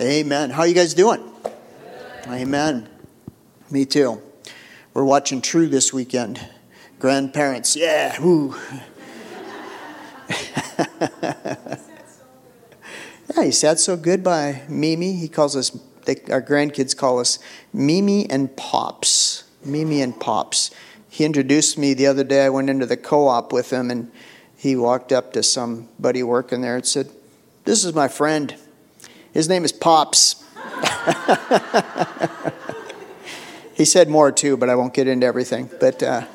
Amen. 0.00 0.50
How 0.50 0.60
are 0.60 0.66
you 0.68 0.74
guys 0.74 0.94
doing? 0.94 1.20
Amen. 2.28 2.88
Me 3.68 3.84
too. 3.84 4.22
We're 4.94 5.02
watching 5.02 5.42
True 5.42 5.66
this 5.66 5.92
weekend. 5.92 6.40
Grandparents, 7.00 7.74
yeah, 7.74 8.20
woo. 8.20 8.54
yeah, 10.28 11.78
he 13.42 13.50
sat 13.50 13.80
so 13.80 13.96
good 13.96 14.22
by 14.22 14.62
Mimi. 14.68 15.14
He 15.14 15.26
calls 15.26 15.56
us, 15.56 15.70
they, 16.04 16.14
our 16.30 16.42
grandkids 16.42 16.96
call 16.96 17.18
us 17.18 17.40
Mimi 17.72 18.30
and 18.30 18.56
Pops. 18.56 19.44
Mimi 19.64 20.00
and 20.00 20.18
Pops. 20.20 20.70
He 21.08 21.24
introduced 21.24 21.76
me 21.76 21.92
the 21.92 22.06
other 22.06 22.22
day. 22.22 22.44
I 22.44 22.50
went 22.50 22.70
into 22.70 22.86
the 22.86 22.96
co 22.96 23.26
op 23.26 23.52
with 23.52 23.72
him 23.72 23.90
and 23.90 24.12
he 24.56 24.76
walked 24.76 25.10
up 25.10 25.32
to 25.32 25.42
somebody 25.42 26.22
working 26.22 26.60
there 26.60 26.76
and 26.76 26.86
said, 26.86 27.10
This 27.64 27.84
is 27.84 27.94
my 27.94 28.06
friend. 28.06 28.54
His 29.32 29.48
name 29.48 29.64
is 29.64 29.72
Pops. 29.72 30.44
he 33.74 33.84
said 33.84 34.08
more 34.08 34.32
too, 34.32 34.56
but 34.56 34.68
I 34.68 34.74
won't 34.74 34.94
get 34.94 35.06
into 35.06 35.26
everything. 35.26 35.70
But 35.78 36.02
uh, 36.02 36.26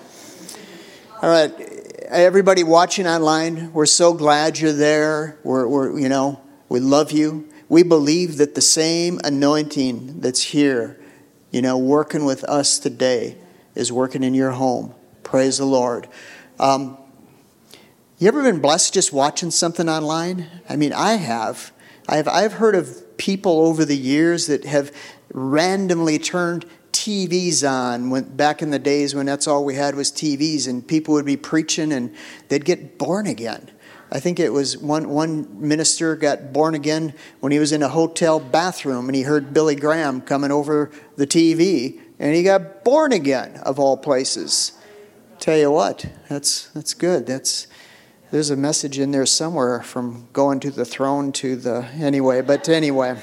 all 1.21 1.29
right, 1.29 1.51
everybody 2.09 2.63
watching 2.63 3.07
online, 3.07 3.73
we're 3.73 3.85
so 3.85 4.13
glad 4.13 4.59
you're 4.59 4.71
there. 4.71 5.37
We're, 5.43 5.67
we're, 5.67 5.99
you 5.99 6.09
know, 6.09 6.41
we 6.69 6.79
love 6.79 7.11
you. 7.11 7.49
We 7.69 7.83
believe 7.83 8.37
that 8.37 8.55
the 8.55 8.61
same 8.61 9.19
anointing 9.23 10.21
that's 10.21 10.41
here, 10.41 10.99
you 11.51 11.61
know, 11.61 11.77
working 11.77 12.25
with 12.25 12.43
us 12.43 12.77
today, 12.77 13.37
is 13.73 13.91
working 13.91 14.23
in 14.23 14.35
your 14.35 14.51
home. 14.51 14.93
Praise 15.23 15.57
the 15.57 15.65
Lord. 15.65 16.07
Um, 16.59 16.97
you 18.19 18.27
ever 18.27 18.43
been 18.43 18.61
blessed 18.61 18.93
just 18.93 19.11
watching 19.11 19.51
something 19.51 19.89
online? 19.89 20.47
I 20.69 20.75
mean, 20.75 20.93
I 20.93 21.15
have. 21.15 21.72
I've, 22.07 22.27
I've 22.27 22.53
heard 22.53 22.75
of 22.75 23.17
people 23.17 23.61
over 23.61 23.85
the 23.85 23.97
years 23.97 24.47
that 24.47 24.65
have 24.65 24.91
randomly 25.33 26.19
turned 26.19 26.65
TVs 26.91 27.67
on 27.69 28.09
when, 28.09 28.35
back 28.35 28.61
in 28.61 28.69
the 28.69 28.79
days 28.79 29.15
when 29.15 29.25
that's 29.25 29.47
all 29.47 29.65
we 29.65 29.75
had 29.75 29.95
was 29.95 30.11
TVs, 30.11 30.67
and 30.67 30.87
people 30.87 31.13
would 31.15 31.25
be 31.25 31.37
preaching 31.37 31.91
and 31.91 32.13
they'd 32.49 32.65
get 32.65 32.97
born 32.97 33.27
again. 33.27 33.71
I 34.11 34.19
think 34.19 34.39
it 34.39 34.53
was 34.53 34.77
one, 34.77 35.09
one 35.09 35.67
minister 35.67 36.15
got 36.15 36.53
born 36.53 36.75
again 36.75 37.15
when 37.39 37.51
he 37.51 37.57
was 37.57 37.71
in 37.71 37.81
a 37.81 37.89
hotel 37.89 38.39
bathroom 38.39 39.09
and 39.09 39.15
he 39.15 39.23
heard 39.23 39.55
Billy 39.55 39.75
Graham 39.75 40.21
coming 40.21 40.51
over 40.51 40.91
the 41.15 41.25
TV 41.25 41.99
and 42.19 42.35
he 42.35 42.43
got 42.43 42.83
born 42.83 43.11
again, 43.11 43.59
of 43.63 43.79
all 43.79 43.97
places. 43.97 44.73
Tell 45.39 45.57
you 45.57 45.71
what, 45.71 46.05
that's, 46.29 46.67
that's 46.69 46.93
good. 46.93 47.25
That's, 47.25 47.65
there's 48.33 48.49
a 48.49 48.55
message 48.55 48.97
in 48.97 49.11
there 49.11 49.27
somewhere 49.27 49.83
from 49.83 50.27
going 50.33 50.59
to 50.59 50.71
the 50.71 50.83
throne 50.83 51.31
to 51.31 51.55
the 51.55 51.85
anyway 51.99 52.41
but 52.41 52.67
anyway. 52.67 53.15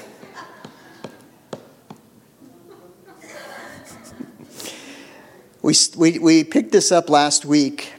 We, 5.61 5.75
we, 5.97 6.17
we 6.17 6.43
picked 6.45 6.71
this 6.71 6.93
up 6.93 7.09
last 7.09 7.43
week 7.43 7.91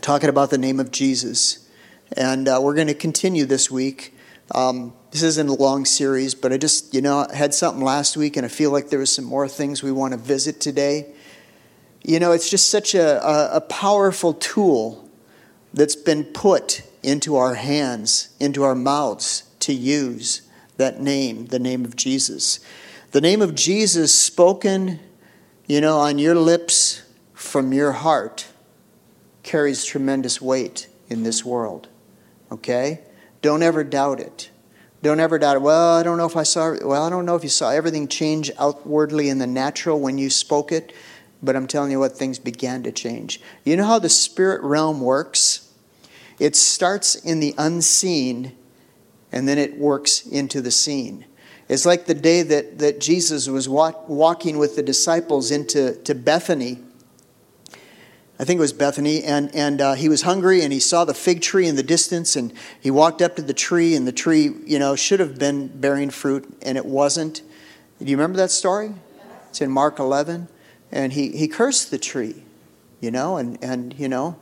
talking 0.00 0.30
about 0.30 0.48
the 0.48 0.56
name 0.56 0.80
of 0.80 0.90
jesus. 0.90 1.68
And 2.16 2.48
uh, 2.48 2.58
we're 2.62 2.74
going 2.74 2.86
to 2.86 2.94
continue 2.94 3.44
this 3.44 3.70
week. 3.70 4.14
Um, 4.54 4.94
this 5.10 5.22
isn't 5.22 5.46
a 5.46 5.52
long 5.52 5.84
series 5.84 6.34
but 6.34 6.54
i 6.54 6.56
just 6.56 6.94
you 6.94 7.02
know 7.02 7.26
had 7.34 7.52
something 7.52 7.84
last 7.84 8.16
week 8.16 8.38
and 8.38 8.46
i 8.46 8.48
feel 8.48 8.70
like 8.70 8.88
there 8.88 8.98
was 8.98 9.14
some 9.14 9.26
more 9.26 9.46
things 9.46 9.82
we 9.82 9.92
want 9.92 10.12
to 10.12 10.18
visit 10.18 10.58
today. 10.58 11.12
You 12.02 12.18
know 12.18 12.32
it's 12.32 12.48
just 12.48 12.70
such 12.70 12.94
a, 12.94 13.22
a, 13.22 13.56
a 13.56 13.60
powerful 13.60 14.32
tool 14.32 15.04
that's 15.72 15.96
been 15.96 16.24
put 16.24 16.82
into 17.02 17.36
our 17.36 17.54
hands, 17.54 18.34
into 18.40 18.62
our 18.62 18.74
mouths 18.74 19.44
to 19.60 19.72
use 19.72 20.42
that 20.76 21.00
name, 21.00 21.46
the 21.46 21.58
name 21.58 21.84
of 21.84 21.96
Jesus. 21.96 22.60
The 23.10 23.20
name 23.20 23.42
of 23.42 23.54
Jesus 23.54 24.14
spoken, 24.14 25.00
you 25.66 25.80
know, 25.80 25.98
on 25.98 26.18
your 26.18 26.34
lips 26.34 27.02
from 27.34 27.72
your 27.72 27.92
heart 27.92 28.46
carries 29.42 29.84
tremendous 29.84 30.40
weight 30.40 30.88
in 31.08 31.22
this 31.22 31.44
world. 31.44 31.88
Okay? 32.52 33.00
Don't 33.40 33.62
ever 33.62 33.84
doubt 33.84 34.20
it. 34.20 34.50
Don't 35.02 35.20
ever 35.20 35.38
doubt 35.38 35.56
it. 35.56 35.62
Well, 35.62 35.94
I 35.94 36.02
don't 36.02 36.18
know 36.18 36.26
if 36.26 36.36
I 36.36 36.42
saw 36.42 36.74
well, 36.84 37.04
I 37.04 37.08
don't 37.08 37.24
know 37.24 37.36
if 37.36 37.44
you 37.44 37.48
saw 37.48 37.70
everything 37.70 38.08
change 38.08 38.50
outwardly 38.58 39.28
in 39.28 39.38
the 39.38 39.46
natural 39.46 40.00
when 40.00 40.18
you 40.18 40.28
spoke 40.28 40.72
it. 40.72 40.92
But 41.42 41.56
I'm 41.56 41.66
telling 41.66 41.90
you 41.90 42.00
what, 42.00 42.16
things 42.16 42.38
began 42.38 42.82
to 42.82 42.92
change. 42.92 43.40
You 43.64 43.76
know 43.76 43.84
how 43.84 43.98
the 43.98 44.08
spirit 44.08 44.62
realm 44.62 45.00
works? 45.00 45.72
It 46.38 46.56
starts 46.56 47.14
in 47.14 47.40
the 47.40 47.54
unseen 47.58 48.56
and 49.30 49.46
then 49.46 49.58
it 49.58 49.78
works 49.78 50.26
into 50.26 50.60
the 50.60 50.70
seen. 50.70 51.24
It's 51.68 51.84
like 51.84 52.06
the 52.06 52.14
day 52.14 52.42
that, 52.42 52.78
that 52.78 52.98
Jesus 53.00 53.46
was 53.46 53.68
walk, 53.68 54.08
walking 54.08 54.58
with 54.58 54.74
the 54.74 54.82
disciples 54.82 55.50
into 55.50 55.96
to 56.04 56.14
Bethany. 56.14 56.78
I 58.40 58.44
think 58.44 58.58
it 58.58 58.60
was 58.60 58.72
Bethany, 58.72 59.22
and, 59.24 59.54
and 59.54 59.80
uh, 59.80 59.94
he 59.94 60.08
was 60.08 60.22
hungry 60.22 60.62
and 60.62 60.72
he 60.72 60.78
saw 60.78 61.04
the 61.04 61.12
fig 61.12 61.42
tree 61.42 61.66
in 61.66 61.74
the 61.74 61.82
distance 61.82 62.36
and 62.36 62.52
he 62.80 62.90
walked 62.90 63.20
up 63.20 63.36
to 63.36 63.42
the 63.42 63.52
tree 63.52 63.94
and 63.96 64.06
the 64.06 64.12
tree, 64.12 64.50
you 64.64 64.78
know, 64.78 64.96
should 64.96 65.20
have 65.20 65.38
been 65.38 65.66
bearing 65.66 66.08
fruit 66.08 66.48
and 66.62 66.78
it 66.78 66.86
wasn't. 66.86 67.42
Do 67.98 68.06
you 68.06 68.16
remember 68.16 68.38
that 68.38 68.50
story? 68.50 68.94
It's 69.50 69.60
in 69.60 69.70
Mark 69.70 69.98
11 69.98 70.48
and 70.90 71.12
he, 71.12 71.30
he 71.30 71.48
cursed 71.48 71.90
the 71.90 71.98
tree, 71.98 72.44
you 73.00 73.10
know, 73.10 73.36
and, 73.36 73.62
and 73.62 73.98
you 73.98 74.08
know, 74.08 74.36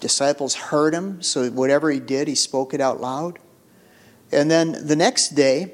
disciples 0.00 0.54
heard 0.54 0.94
him, 0.94 1.22
so 1.22 1.48
whatever 1.50 1.90
he 1.90 2.00
did, 2.00 2.28
he 2.28 2.34
spoke 2.34 2.74
it 2.74 2.80
out 2.80 3.00
loud. 3.00 3.38
And 4.32 4.50
then 4.50 4.86
the 4.86 4.96
next 4.96 5.30
day, 5.30 5.72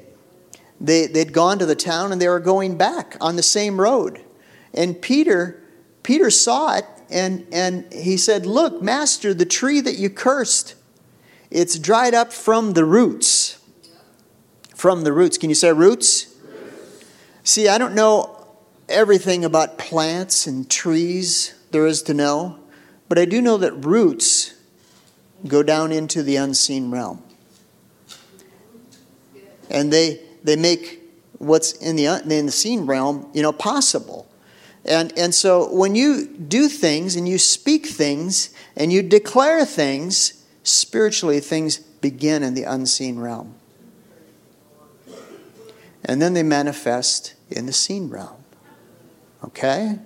they, 0.81 1.07
they'd 1.07 1.33
gone 1.33 1.59
to 1.59 1.65
the 1.65 1.75
town 1.75 2.11
and 2.11 2.21
they 2.21 2.27
were 2.27 2.39
going 2.39 2.77
back 2.77 3.17
on 3.19 3.35
the 3.35 3.43
same 3.43 3.79
road. 3.79 4.23
And 4.73 5.01
Peter, 5.01 5.61
Peter 6.03 6.29
saw 6.29 6.77
it 6.77 6.85
and, 7.09 7.47
and 7.51 7.91
he 7.91 8.17
said, 8.17 8.45
Look, 8.45 8.81
Master, 8.81 9.33
the 9.33 9.45
tree 9.45 9.81
that 9.81 9.97
you 9.97 10.09
cursed, 10.09 10.75
it's 11.49 11.79
dried 11.79 12.13
up 12.13 12.31
from 12.31 12.73
the 12.73 12.85
roots. 12.85 13.59
From 14.75 15.03
the 15.03 15.11
roots. 15.11 15.37
Can 15.37 15.49
you 15.49 15.55
say 15.55 15.73
roots? 15.73 16.27
roots. 16.45 17.05
See, 17.43 17.67
I 17.67 17.77
don't 17.77 17.95
know 17.95 18.38
everything 18.89 19.45
about 19.45 19.77
plants 19.77 20.47
and 20.47 20.69
trees 20.69 21.53
there 21.71 21.85
is 21.85 22.01
to 22.03 22.13
know, 22.13 22.59
but 23.07 23.17
I 23.17 23.25
do 23.25 23.41
know 23.41 23.57
that 23.57 23.73
roots 23.85 24.55
go 25.47 25.63
down 25.63 25.91
into 25.91 26.23
the 26.23 26.35
unseen 26.35 26.91
realm. 26.91 27.23
And 29.69 29.93
they, 29.93 30.21
they 30.43 30.55
make 30.55 31.01
what's 31.37 31.73
in 31.73 31.95
the, 31.95 32.05
in 32.05 32.45
the 32.45 32.51
seen 32.51 32.85
realm, 32.85 33.29
you 33.33 33.41
know, 33.41 33.51
possible. 33.51 34.27
And, 34.85 35.15
and 35.17 35.33
so 35.33 35.71
when 35.73 35.95
you 35.95 36.27
do 36.27 36.67
things 36.67 37.15
and 37.15 37.27
you 37.27 37.37
speak 37.37 37.85
things 37.85 38.49
and 38.75 38.91
you 38.91 39.03
declare 39.03 39.65
things, 39.65 40.43
spiritually 40.63 41.39
things 41.39 41.77
begin 41.77 42.43
in 42.43 42.53
the 42.53 42.63
unseen 42.63 43.19
realm. 43.19 43.55
And 46.03 46.21
then 46.21 46.33
they 46.33 46.43
manifest 46.43 47.35
in 47.49 47.65
the 47.65 47.73
seen 47.73 48.09
realm. 48.09 48.38
Okay? 49.43 49.99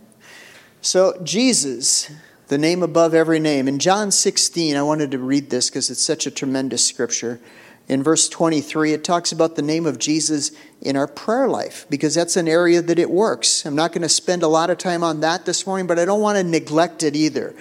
So, 0.81 1.19
Jesus, 1.23 2.11
the 2.47 2.57
name 2.57 2.83
above 2.83 3.13
every 3.13 3.39
name. 3.39 3.67
In 3.67 3.79
John 3.79 4.11
16, 4.11 4.75
I 4.75 4.83
wanted 4.83 5.11
to 5.11 5.19
read 5.19 5.49
this 5.49 5.69
because 5.69 5.89
it's 5.89 6.03
such 6.03 6.27
a 6.27 6.31
tremendous 6.31 6.85
scripture. 6.85 7.39
In 7.87 8.01
verse 8.01 8.29
23, 8.29 8.93
it 8.93 9.03
talks 9.03 9.31
about 9.31 9.55
the 9.55 9.61
name 9.61 9.85
of 9.85 9.99
Jesus 9.99 10.51
in 10.81 10.95
our 10.95 11.07
prayer 11.07 11.49
life 11.49 11.85
because 11.89 12.15
that's 12.15 12.37
an 12.37 12.47
area 12.47 12.81
that 12.81 12.99
it 12.99 13.09
works. 13.09 13.65
I'm 13.65 13.75
not 13.75 13.91
going 13.91 14.03
to 14.03 14.09
spend 14.09 14.43
a 14.43 14.47
lot 14.47 14.69
of 14.69 14.77
time 14.77 15.03
on 15.03 15.19
that 15.19 15.45
this 15.45 15.67
morning, 15.67 15.87
but 15.87 15.99
I 15.99 16.05
don't 16.05 16.21
want 16.21 16.37
to 16.37 16.43
neglect 16.43 17.03
it 17.03 17.15
either. 17.15 17.53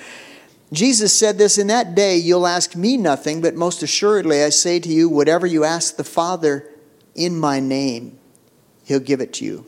Jesus 0.72 1.14
said 1.14 1.38
this 1.38 1.58
In 1.58 1.66
that 1.66 1.94
day, 1.94 2.16
you'll 2.16 2.46
ask 2.46 2.76
me 2.76 2.96
nothing, 2.96 3.40
but 3.40 3.54
most 3.54 3.82
assuredly, 3.82 4.42
I 4.42 4.48
say 4.50 4.78
to 4.80 4.88
you, 4.88 5.08
whatever 5.08 5.46
you 5.46 5.64
ask 5.64 5.96
the 5.96 6.04
Father 6.04 6.68
in 7.14 7.38
my 7.38 7.60
name, 7.60 8.18
he'll 8.84 9.00
give 9.00 9.20
it 9.20 9.32
to 9.34 9.44
you. 9.44 9.66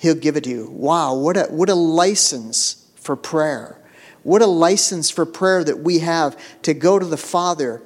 He'll 0.00 0.14
give 0.14 0.36
it 0.36 0.44
to 0.44 0.50
you. 0.50 0.70
Wow, 0.70 1.14
what 1.14 1.36
a, 1.36 1.42
what 1.50 1.68
a 1.68 1.74
license 1.74 2.90
for 2.96 3.16
prayer. 3.16 3.78
What 4.22 4.40
a 4.40 4.46
license 4.46 5.10
for 5.10 5.26
prayer 5.26 5.62
that 5.62 5.80
we 5.80 5.98
have 5.98 6.38
to 6.62 6.72
go 6.72 6.98
to 6.98 7.04
the 7.04 7.18
Father 7.18 7.82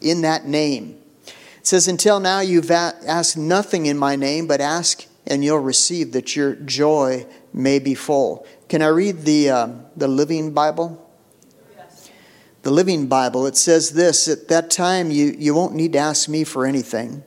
in 0.00 0.22
that 0.22 0.44
name. 0.44 1.00
It 1.26 1.66
says, 1.68 1.86
Until 1.86 2.18
now 2.18 2.40
you've 2.40 2.72
asked 2.72 3.38
nothing 3.38 3.86
in 3.86 3.96
my 3.96 4.16
name, 4.16 4.48
but 4.48 4.60
ask 4.60 5.06
and 5.24 5.44
you'll 5.44 5.60
receive 5.60 6.10
that 6.14 6.34
your 6.34 6.56
joy 6.56 7.24
may 7.52 7.78
be 7.78 7.94
full. 7.94 8.44
Can 8.68 8.82
I 8.82 8.88
read 8.88 9.22
the, 9.22 9.50
uh, 9.50 9.68
the 9.96 10.08
Living 10.08 10.52
Bible? 10.52 11.08
Yes. 11.76 12.10
The 12.62 12.72
Living 12.72 13.06
Bible, 13.06 13.46
it 13.46 13.56
says 13.56 13.90
this 13.90 14.26
At 14.26 14.48
that 14.48 14.68
time, 14.68 15.12
you, 15.12 15.32
you 15.38 15.54
won't 15.54 15.76
need 15.76 15.92
to 15.92 16.00
ask 16.00 16.28
me 16.28 16.42
for 16.42 16.66
anything. 16.66 17.22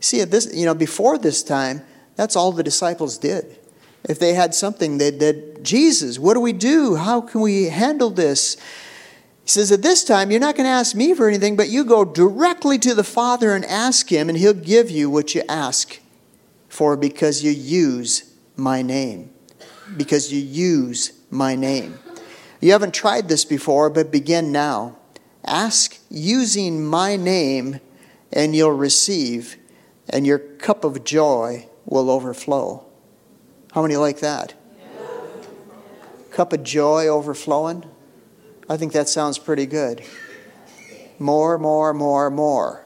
See, 0.00 0.22
at 0.22 0.30
this, 0.30 0.50
you 0.54 0.64
know, 0.64 0.74
before 0.74 1.18
this 1.18 1.42
time, 1.42 1.82
that's 2.16 2.36
all 2.36 2.52
the 2.52 2.62
disciples 2.62 3.18
did. 3.18 3.58
If 4.08 4.18
they 4.18 4.34
had 4.34 4.54
something, 4.54 4.98
they 4.98 5.10
did, 5.10 5.64
Jesus, 5.64 6.18
what 6.18 6.34
do 6.34 6.40
we 6.40 6.52
do? 6.52 6.96
How 6.96 7.20
can 7.20 7.40
we 7.40 7.64
handle 7.64 8.10
this? 8.10 8.56
He 9.44 9.50
says, 9.50 9.72
At 9.72 9.82
this 9.82 10.04
time, 10.04 10.30
you're 10.30 10.40
not 10.40 10.56
going 10.56 10.66
to 10.66 10.70
ask 10.70 10.94
me 10.94 11.14
for 11.14 11.26
anything, 11.26 11.56
but 11.56 11.70
you 11.70 11.84
go 11.84 12.04
directly 12.04 12.78
to 12.80 12.94
the 12.94 13.04
Father 13.04 13.54
and 13.54 13.64
ask 13.64 14.10
him, 14.10 14.28
and 14.28 14.36
he'll 14.36 14.52
give 14.52 14.90
you 14.90 15.08
what 15.08 15.34
you 15.34 15.42
ask 15.48 16.00
for 16.68 16.96
because 16.96 17.42
you 17.42 17.50
use 17.50 18.34
my 18.56 18.82
name. 18.82 19.30
Because 19.96 20.32
you 20.32 20.40
use 20.40 21.12
my 21.30 21.54
name. 21.54 21.98
You 22.60 22.72
haven't 22.72 22.94
tried 22.94 23.28
this 23.28 23.44
before, 23.44 23.90
but 23.90 24.10
begin 24.10 24.52
now. 24.52 24.98
Ask 25.44 25.98
using 26.10 26.84
my 26.84 27.16
name, 27.16 27.80
and 28.32 28.54
you'll 28.54 28.72
receive, 28.72 29.56
and 30.08 30.26
your 30.26 30.38
cup 30.38 30.84
of 30.84 31.04
joy 31.04 31.68
will 31.86 32.10
overflow. 32.10 32.84
How 33.72 33.82
many 33.82 33.96
like 33.96 34.20
that? 34.20 34.54
Cup 36.30 36.52
of 36.52 36.62
joy 36.62 37.06
overflowing? 37.06 37.84
I 38.68 38.76
think 38.76 38.92
that 38.92 39.08
sounds 39.08 39.38
pretty 39.38 39.66
good. 39.66 40.02
More, 41.18 41.58
more, 41.58 41.94
more, 41.94 42.30
more. 42.30 42.84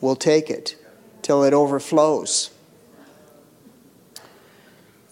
We'll 0.00 0.16
take 0.16 0.48
it 0.48 0.76
till 1.22 1.42
it 1.44 1.52
overflows. 1.52 2.50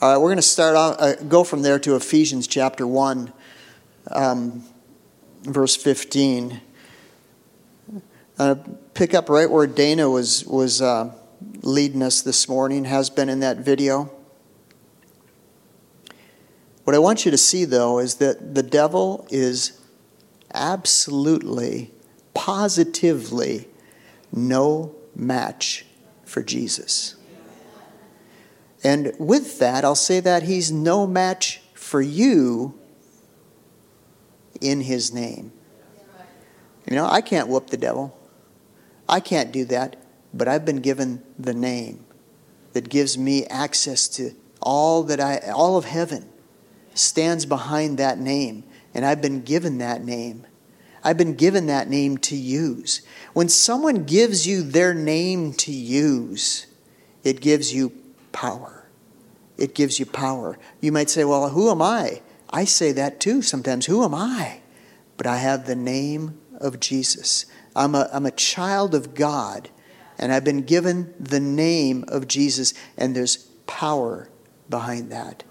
All 0.01 0.13
right, 0.13 0.19
we're 0.19 0.29
going 0.29 0.37
to 0.37 0.43
start 0.43 0.77
out, 0.77 1.01
uh, 1.01 1.15
go 1.25 1.43
from 1.43 1.63
there 1.63 1.79
to 1.81 1.97
Ephesians 1.97 2.47
chapter 2.47 2.87
1, 2.87 3.33
um, 4.13 4.65
verse 5.43 5.75
15. 5.75 6.61
Uh, 8.39 8.55
pick 8.95 9.13
up 9.13 9.29
right 9.29 9.51
where 9.51 9.67
Dana 9.67 10.09
was, 10.09 10.47
was 10.47 10.81
uh, 10.81 11.13
leading 11.63 12.03
us 12.03 12.23
this 12.23 12.49
morning, 12.49 12.85
has 12.85 13.11
been 13.11 13.29
in 13.29 13.41
that 13.41 13.59
video. 13.59 14.11
What 16.85 16.95
I 16.95 16.99
want 16.99 17.25
you 17.25 17.31
to 17.31 17.39
see, 17.39 17.65
though, 17.65 17.99
is 17.99 18.17
that 18.17 18.55
the 18.55 18.63
devil 18.63 19.27
is 19.31 19.79
absolutely, 20.55 21.93
positively 22.35 23.69
no 24.33 24.95
match 25.15 25.85
for 26.25 26.43
Jesus. 26.43 27.15
And 28.83 29.13
with 29.19 29.59
that, 29.59 29.85
I'll 29.85 29.95
say 29.95 30.21
that 30.21 30.45
he's 30.45 30.71
no 30.71 31.07
match 31.07 31.61
for 31.75 32.01
you 32.01 32.79
in 34.61 34.83
his 34.83 35.13
name. 35.13 35.53
You 36.89 36.97
know, 36.97 37.07
I 37.07 37.21
can't 37.21 37.49
whoop 37.49 37.69
the 37.69 37.77
devil. 37.77 38.17
I 39.09 39.21
can't 39.21 39.53
do 39.53 39.65
that, 39.67 39.97
but 40.33 40.49
I've 40.49 40.65
been 40.65 40.81
given 40.81 41.23
the 41.39 41.55
name 41.55 42.05
that 42.73 42.89
gives 42.89 43.17
me 43.17 43.47
access 43.47 44.09
to 44.09 44.33
all 44.61 45.03
that 45.05 45.21
I 45.21 45.39
all 45.51 45.77
of 45.77 45.85
heaven 45.85 46.29
stands 46.95 47.47
behind 47.47 47.99
that 47.99 48.19
name, 48.19 48.65
and 48.95 49.05
I've 49.05 49.23
been 49.23 49.43
given 49.43 49.79
that 49.79 50.05
name. 50.05 50.47
I've 51.05 51.17
been 51.17 51.35
given 51.35 51.67
that 51.67 51.89
name 51.89 52.19
to 52.19 52.37
use. 52.37 53.03
When 53.33 53.49
someone 53.49 54.05
gives 54.05 54.47
you 54.47 54.63
their 54.63 54.95
name 54.95 55.53
to 55.55 55.73
use, 55.73 56.67
it 57.23 57.41
gives 57.41 57.73
you 57.73 57.93
power. 58.33 58.89
It 59.57 59.75
gives 59.75 59.99
you 59.99 60.07
power. 60.07 60.59
You 60.81 60.93
might 60.93 61.11
say, 61.11 61.25
Well, 61.25 61.51
who 61.51 61.71
am 61.71 61.83
I? 61.83 62.23
I 62.51 62.65
say 62.65 62.93
that 62.93 63.21
too 63.21 63.43
sometimes. 63.43 63.87
Who 63.87 64.05
am 64.05 64.15
I? 64.15 64.61
But 65.17 65.27
I 65.27 65.39
have 65.39 65.67
the 65.67 65.77
name 65.77 66.39
of 66.61 66.81
Jesus. 66.81 67.47
I'm 67.75 67.95
a, 67.95 68.09
I'm 68.13 68.27
a 68.27 68.31
child 68.31 68.95
of 68.95 69.15
God, 69.15 69.69
and 70.19 70.33
I've 70.33 70.45
been 70.45 70.63
given 70.63 71.15
the 71.19 71.41
name 71.41 72.05
of 72.09 72.29
Jesus, 72.29 72.75
and 72.97 73.15
there's 73.15 73.37
power 73.67 74.29
behind 74.69 75.11
that. 75.13 75.45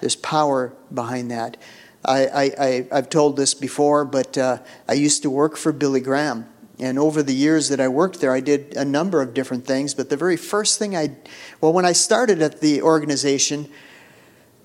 There's 0.00 0.16
power 0.16 0.74
behind 0.92 1.30
that. 1.30 1.56
I, 2.04 2.86
I, 2.90 2.94
have 2.94 3.10
told 3.10 3.36
this 3.36 3.54
before, 3.54 4.04
but 4.04 4.38
uh, 4.38 4.58
I 4.88 4.94
used 4.94 5.22
to 5.22 5.30
work 5.30 5.56
for 5.56 5.72
Billy 5.72 6.00
Graham. 6.00 6.46
And 6.78 6.98
over 6.98 7.22
the 7.22 7.34
years 7.34 7.68
that 7.70 7.80
I 7.80 7.88
worked 7.88 8.20
there, 8.20 8.32
I 8.32 8.40
did 8.40 8.76
a 8.76 8.84
number 8.84 9.20
of 9.20 9.34
different 9.34 9.66
things. 9.66 9.94
But 9.94 10.10
the 10.10 10.16
very 10.16 10.36
first 10.36 10.78
thing 10.78 10.96
I, 10.96 11.16
well, 11.60 11.72
when 11.72 11.84
I 11.84 11.92
started 11.92 12.40
at 12.40 12.60
the 12.60 12.82
organization, 12.82 13.68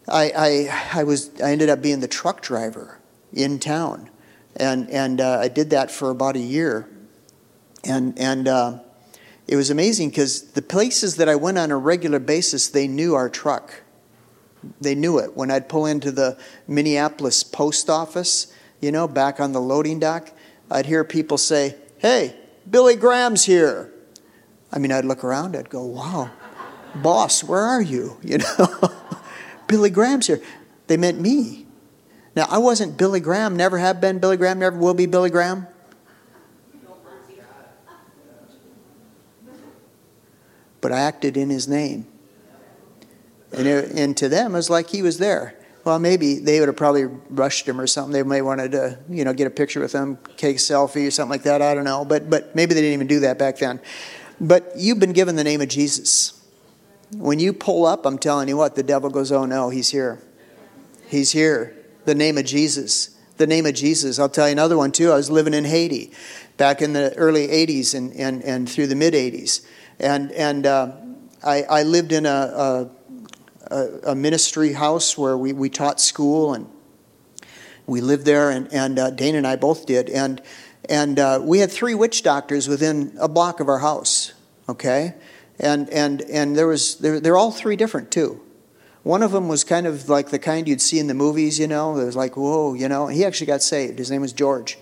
I, 0.07 0.31
I, 0.35 0.99
I 0.99 1.03
was, 1.03 1.31
I 1.41 1.51
ended 1.51 1.69
up 1.69 1.81
being 1.81 2.01
the 2.01 2.07
truck 2.07 2.41
driver 2.41 2.99
in 3.33 3.59
town. 3.59 4.09
And, 4.55 4.89
and 4.91 5.19
uh, 5.19 5.39
I 5.39 5.47
did 5.47 5.71
that 5.71 5.89
for 5.89 6.11
about 6.11 6.35
a 6.35 6.39
year. 6.39 6.87
And, 7.83 8.17
and 8.19 8.47
uh, 8.47 8.79
it 9.47 9.55
was 9.55 9.69
amazing 9.69 10.09
because 10.09 10.51
the 10.51 10.61
places 10.61 11.17
that 11.17 11.27
I 11.27 11.35
went 11.35 11.57
on 11.57 11.71
a 11.71 11.77
regular 11.77 12.19
basis, 12.19 12.69
they 12.69 12.87
knew 12.87 13.13
our 13.13 13.29
truck. 13.29 13.81
They 14.79 14.95
knew 14.95 15.19
it. 15.19 15.35
When 15.35 15.51
I'd 15.51 15.67
pull 15.67 15.85
into 15.85 16.11
the 16.11 16.37
Minneapolis 16.67 17.43
post 17.43 17.89
office, 17.89 18.53
you 18.79 18.91
know, 18.91 19.07
back 19.07 19.39
on 19.39 19.51
the 19.51 19.59
loading 19.59 19.99
dock, 19.99 20.31
I'd 20.71 20.85
hear 20.85 21.03
people 21.03 21.37
say, 21.37 21.75
Hey, 21.97 22.35
Billy 22.69 22.95
Graham's 22.95 23.45
here. 23.45 23.93
I 24.71 24.79
mean, 24.79 24.91
I'd 24.91 25.05
look 25.05 25.23
around, 25.23 25.55
I'd 25.55 25.69
go, 25.69 25.83
Wow, 25.83 26.31
boss, 26.95 27.43
where 27.43 27.61
are 27.61 27.81
you? 27.81 28.17
You 28.23 28.37
know, 28.37 28.91
Billy 29.67 29.89
Graham's 29.89 30.27
here. 30.27 30.41
They 30.87 30.97
meant 30.97 31.19
me. 31.19 31.65
Now, 32.35 32.47
I 32.49 32.57
wasn't 32.57 32.97
Billy 32.97 33.19
Graham, 33.19 33.55
never 33.55 33.77
have 33.77 34.01
been 34.01 34.19
Billy 34.19 34.37
Graham, 34.37 34.59
never 34.59 34.77
will 34.77 34.93
be 34.93 35.05
Billy 35.05 35.29
Graham. 35.29 35.67
But 40.83 40.91
I 40.91 40.99
acted 40.99 41.37
in 41.37 41.49
his 41.49 41.67
name. 41.67 42.05
And, 43.53 43.65
it, 43.65 43.91
and 43.91 44.17
to 44.17 44.27
them, 44.27 44.53
it 44.53 44.57
was 44.57 44.69
like 44.69 44.89
he 44.89 45.01
was 45.01 45.17
there. 45.17 45.57
Well, 45.85 45.97
maybe 45.97 46.39
they 46.39 46.59
would 46.59 46.67
have 46.67 46.75
probably 46.75 47.05
rushed 47.29 47.67
him 47.67 47.79
or 47.79 47.87
something. 47.87 48.11
They 48.11 48.21
may 48.21 48.41
wanted 48.41 48.73
to, 48.73 48.99
you 49.09 49.23
know, 49.23 49.33
get 49.33 49.47
a 49.47 49.49
picture 49.49 49.79
with 49.79 49.93
him, 49.93 50.17
take 50.35 50.57
a 50.57 50.59
selfie 50.59 51.07
or 51.07 51.11
something 51.11 51.31
like 51.31 51.43
that. 51.43 51.61
I 51.61 51.73
don't 51.73 51.85
know. 51.85 52.03
But, 52.03 52.29
but 52.29 52.53
maybe 52.53 52.73
they 52.73 52.81
didn't 52.81 52.95
even 52.95 53.07
do 53.07 53.21
that 53.21 53.39
back 53.39 53.59
then. 53.59 53.79
But 54.41 54.73
you've 54.75 54.99
been 54.99 55.13
given 55.13 55.37
the 55.37 55.43
name 55.43 55.61
of 55.61 55.69
Jesus. 55.69 56.41
When 57.15 57.39
you 57.39 57.53
pull 57.53 57.85
up, 57.85 58.05
I'm 58.05 58.17
telling 58.17 58.49
you 58.49 58.57
what, 58.57 58.75
the 58.75 58.83
devil 58.83 59.09
goes, 59.09 59.31
oh 59.31 59.45
no, 59.45 59.69
he's 59.69 59.89
here. 59.89 60.21
He's 61.07 61.31
here. 61.31 61.77
The 62.03 62.15
name 62.15 62.37
of 62.37 62.43
Jesus. 62.43 63.17
The 63.37 63.47
name 63.47 63.65
of 63.65 63.73
Jesus. 63.73 64.19
I'll 64.19 64.27
tell 64.27 64.49
you 64.49 64.51
another 64.51 64.77
one 64.77 64.91
too. 64.91 65.11
I 65.11 65.15
was 65.15 65.31
living 65.31 65.53
in 65.53 65.63
Haiti 65.63 66.11
back 66.57 66.81
in 66.81 66.91
the 66.91 67.13
early 67.15 67.47
80s 67.47 67.95
and, 67.95 68.13
and, 68.13 68.43
and 68.43 68.69
through 68.69 68.87
the 68.87 68.95
mid 68.95 69.13
80s. 69.13 69.65
And, 69.99 70.31
and 70.31 70.65
uh, 70.65 70.91
I, 71.43 71.63
I 71.63 71.83
lived 71.83 72.11
in 72.11 72.25
a, 72.25 72.29
a 72.29 72.89
a, 73.71 74.15
ministry 74.15 74.73
house 74.73 75.17
where 75.17 75.37
we, 75.37 75.53
we 75.53 75.69
taught 75.69 75.99
school 75.99 76.53
and 76.53 76.67
we 77.85 78.01
lived 78.01 78.25
there, 78.25 78.49
and, 78.49 78.71
and 78.73 78.97
uh, 78.97 79.09
Dana 79.09 79.39
and 79.39 79.47
I 79.47 79.55
both 79.55 79.85
did. 79.85 80.09
And, 80.09 80.41
and 80.87 81.19
uh, 81.19 81.39
we 81.43 81.59
had 81.59 81.71
three 81.71 81.95
witch 81.95 82.23
doctors 82.23 82.67
within 82.67 83.15
a 83.19 83.27
block 83.27 83.59
of 83.59 83.67
our 83.67 83.79
house, 83.79 84.33
okay? 84.69 85.15
And, 85.59 85.89
and, 85.89 86.21
and 86.21 86.55
there 86.55 86.67
was, 86.67 86.97
they're, 86.97 87.19
they're 87.19 87.37
all 87.37 87.51
three 87.51 87.75
different, 87.75 88.11
too. 88.11 88.41
One 89.03 89.21
of 89.21 89.33
them 89.33 89.49
was 89.49 89.65
kind 89.65 89.85
of 89.85 90.07
like 90.07 90.29
the 90.29 90.39
kind 90.39 90.67
you'd 90.67 90.79
see 90.79 90.97
in 90.97 91.07
the 91.07 91.13
movies, 91.13 91.59
you 91.59 91.67
know. 91.67 91.97
It 91.97 92.05
was 92.05 92.15
like, 92.15 92.37
whoa, 92.37 92.73
you 92.73 92.87
know. 92.87 93.07
He 93.07 93.25
actually 93.25 93.47
got 93.47 93.61
saved. 93.61 93.99
His 93.99 94.09
name 94.09 94.21
was 94.21 94.31
George, 94.31 94.77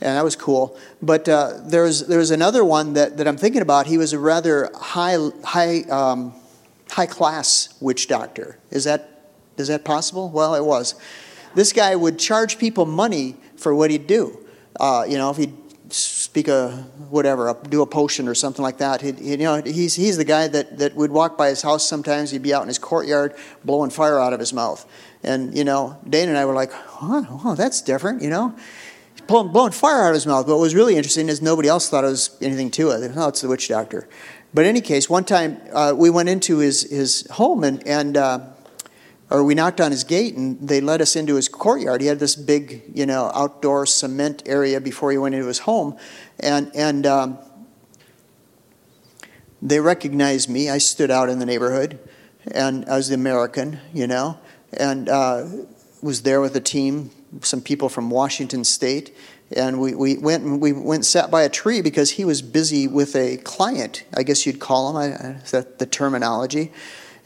and 0.00 0.16
that 0.16 0.24
was 0.24 0.36
cool. 0.36 0.76
But 1.02 1.28
uh, 1.28 1.58
there's 1.64 2.06
there's 2.06 2.30
another 2.30 2.64
one 2.64 2.94
that, 2.94 3.16
that 3.18 3.28
I'm 3.28 3.36
thinking 3.36 3.62
about. 3.62 3.86
He 3.86 3.98
was 3.98 4.12
a 4.12 4.18
rather 4.18 4.70
high 4.74 5.16
high 5.44 5.80
um, 5.90 6.34
high 6.90 7.06
class 7.06 7.74
witch 7.80 8.08
doctor. 8.08 8.58
Is 8.70 8.84
that, 8.84 9.32
is 9.56 9.68
that 9.68 9.84
possible? 9.84 10.28
Well, 10.30 10.54
it 10.54 10.64
was. 10.64 10.94
This 11.54 11.72
guy 11.72 11.96
would 11.96 12.18
charge 12.18 12.58
people 12.58 12.86
money 12.86 13.36
for 13.56 13.74
what 13.74 13.90
he'd 13.90 14.06
do. 14.06 14.38
Uh, 14.78 15.04
you 15.08 15.18
know, 15.18 15.30
if 15.30 15.36
he'd 15.36 15.54
speak 15.92 16.48
a 16.48 16.70
whatever, 17.10 17.56
do 17.68 17.82
a 17.82 17.86
potion 17.86 18.28
or 18.28 18.34
something 18.34 18.62
like 18.62 18.78
that. 18.78 19.00
He'd, 19.00 19.18
you 19.18 19.36
know, 19.36 19.60
he's, 19.60 19.96
he's 19.96 20.16
the 20.16 20.24
guy 20.24 20.46
that, 20.46 20.78
that 20.78 20.94
would 20.94 21.10
walk 21.10 21.36
by 21.36 21.48
his 21.48 21.62
house 21.62 21.86
sometimes. 21.88 22.30
He'd 22.30 22.42
be 22.42 22.54
out 22.54 22.62
in 22.62 22.68
his 22.68 22.78
courtyard 22.78 23.34
blowing 23.64 23.90
fire 23.90 24.20
out 24.20 24.32
of 24.32 24.38
his 24.38 24.52
mouth. 24.52 24.86
And, 25.24 25.56
you 25.56 25.64
know, 25.64 25.98
Dana 26.08 26.30
and 26.30 26.38
I 26.38 26.44
were 26.44 26.54
like, 26.54 26.70
oh, 27.02 27.42
oh 27.44 27.54
that's 27.56 27.82
different, 27.82 28.22
you 28.22 28.30
know. 28.30 28.54
Blowing, 29.30 29.70
fire 29.70 30.02
out 30.02 30.08
of 30.08 30.14
his 30.14 30.26
mouth. 30.26 30.44
But 30.44 30.56
what 30.56 30.62
was 30.62 30.74
really 30.74 30.96
interesting 30.96 31.28
is 31.28 31.40
nobody 31.40 31.68
else 31.68 31.88
thought 31.88 32.02
it 32.02 32.08
was 32.08 32.36
anything 32.40 32.68
to 32.72 32.90
it. 32.90 33.12
Oh, 33.14 33.28
it's 33.28 33.42
the 33.42 33.48
witch 33.48 33.68
doctor. 33.68 34.08
But 34.52 34.62
in 34.62 34.70
any 34.70 34.80
case, 34.80 35.08
one 35.08 35.22
time 35.22 35.60
uh, 35.72 35.94
we 35.96 36.10
went 36.10 36.28
into 36.28 36.58
his, 36.58 36.82
his 36.90 37.28
home 37.30 37.62
and, 37.62 37.86
and 37.86 38.16
uh, 38.16 38.40
or 39.30 39.44
we 39.44 39.54
knocked 39.54 39.80
on 39.80 39.92
his 39.92 40.02
gate 40.02 40.34
and 40.34 40.58
they 40.60 40.80
let 40.80 41.00
us 41.00 41.14
into 41.14 41.36
his 41.36 41.48
courtyard. 41.48 42.00
He 42.00 42.08
had 42.08 42.18
this 42.18 42.34
big, 42.34 42.82
you 42.92 43.06
know, 43.06 43.30
outdoor 43.32 43.86
cement 43.86 44.42
area 44.46 44.80
before 44.80 45.12
he 45.12 45.18
went 45.18 45.36
into 45.36 45.46
his 45.46 45.60
home. 45.60 45.96
And, 46.40 46.72
and 46.74 47.06
um, 47.06 47.38
they 49.62 49.78
recognized 49.78 50.50
me. 50.50 50.68
I 50.68 50.78
stood 50.78 51.12
out 51.12 51.28
in 51.28 51.38
the 51.38 51.46
neighborhood 51.46 52.00
and 52.50 52.84
I 52.86 52.96
was 52.96 53.10
the 53.10 53.14
American, 53.14 53.78
you 53.94 54.08
know, 54.08 54.40
and 54.72 55.08
uh, 55.08 55.46
was 56.02 56.22
there 56.22 56.40
with 56.40 56.56
a 56.56 56.60
team, 56.60 57.12
some 57.42 57.60
people 57.60 57.88
from 57.88 58.10
Washington 58.10 58.64
State 58.64 59.14
and 59.56 59.80
we, 59.80 59.94
we 59.94 60.16
went 60.16 60.44
and 60.44 60.60
we 60.60 60.72
went 60.72 61.04
sat 61.04 61.30
by 61.30 61.42
a 61.42 61.48
tree 61.48 61.80
because 61.80 62.10
he 62.10 62.24
was 62.24 62.40
busy 62.40 62.86
with 62.86 63.16
a 63.16 63.36
client 63.38 64.04
i 64.16 64.22
guess 64.22 64.46
you'd 64.46 64.60
call 64.60 64.96
him 64.96 65.12
is 65.42 65.50
that 65.50 65.80
the 65.80 65.86
terminology 65.86 66.70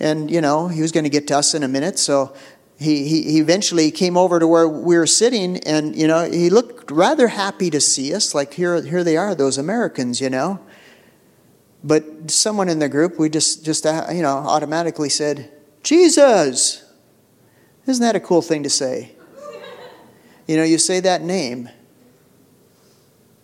and 0.00 0.30
you 0.30 0.40
know 0.40 0.68
he 0.68 0.80
was 0.80 0.90
going 0.90 1.04
to 1.04 1.11
get 1.11 1.26
to 1.26 1.37
us 1.37 1.54
in 1.54 1.62
a 1.62 1.68
minute 1.68 1.99
so 1.99 2.34
he, 2.78 3.06
he, 3.08 3.23
he 3.23 3.38
eventually 3.38 3.90
came 3.90 4.16
over 4.16 4.38
to 4.38 4.46
where 4.46 4.68
we 4.68 4.96
were 4.96 5.06
sitting, 5.06 5.58
and 5.58 5.94
you 5.94 6.06
know 6.06 6.28
he 6.28 6.50
looked 6.50 6.90
rather 6.90 7.28
happy 7.28 7.70
to 7.70 7.80
see 7.80 8.14
us. 8.14 8.34
Like 8.34 8.54
here, 8.54 8.82
here 8.82 9.04
they 9.04 9.16
are, 9.16 9.34
those 9.34 9.58
Americans, 9.58 10.20
you 10.20 10.30
know. 10.30 10.61
But 11.82 12.30
someone 12.30 12.68
in 12.68 12.78
the 12.78 12.88
group, 12.88 13.18
we 13.18 13.28
just 13.28 13.64
just 13.64 13.87
uh, 13.87 14.06
you 14.12 14.23
know 14.23 14.37
automatically 14.37 15.08
said, 15.08 15.52
"Jesus." 15.82 16.80
Isn't 17.87 18.02
that 18.02 18.16
a 18.16 18.20
cool 18.20 18.40
thing 18.40 18.62
to 18.62 18.70
say? 18.70 19.13
You 20.46 20.56
know, 20.56 20.64
you 20.64 20.78
say 20.78 21.00
that 21.00 21.22
name, 21.22 21.68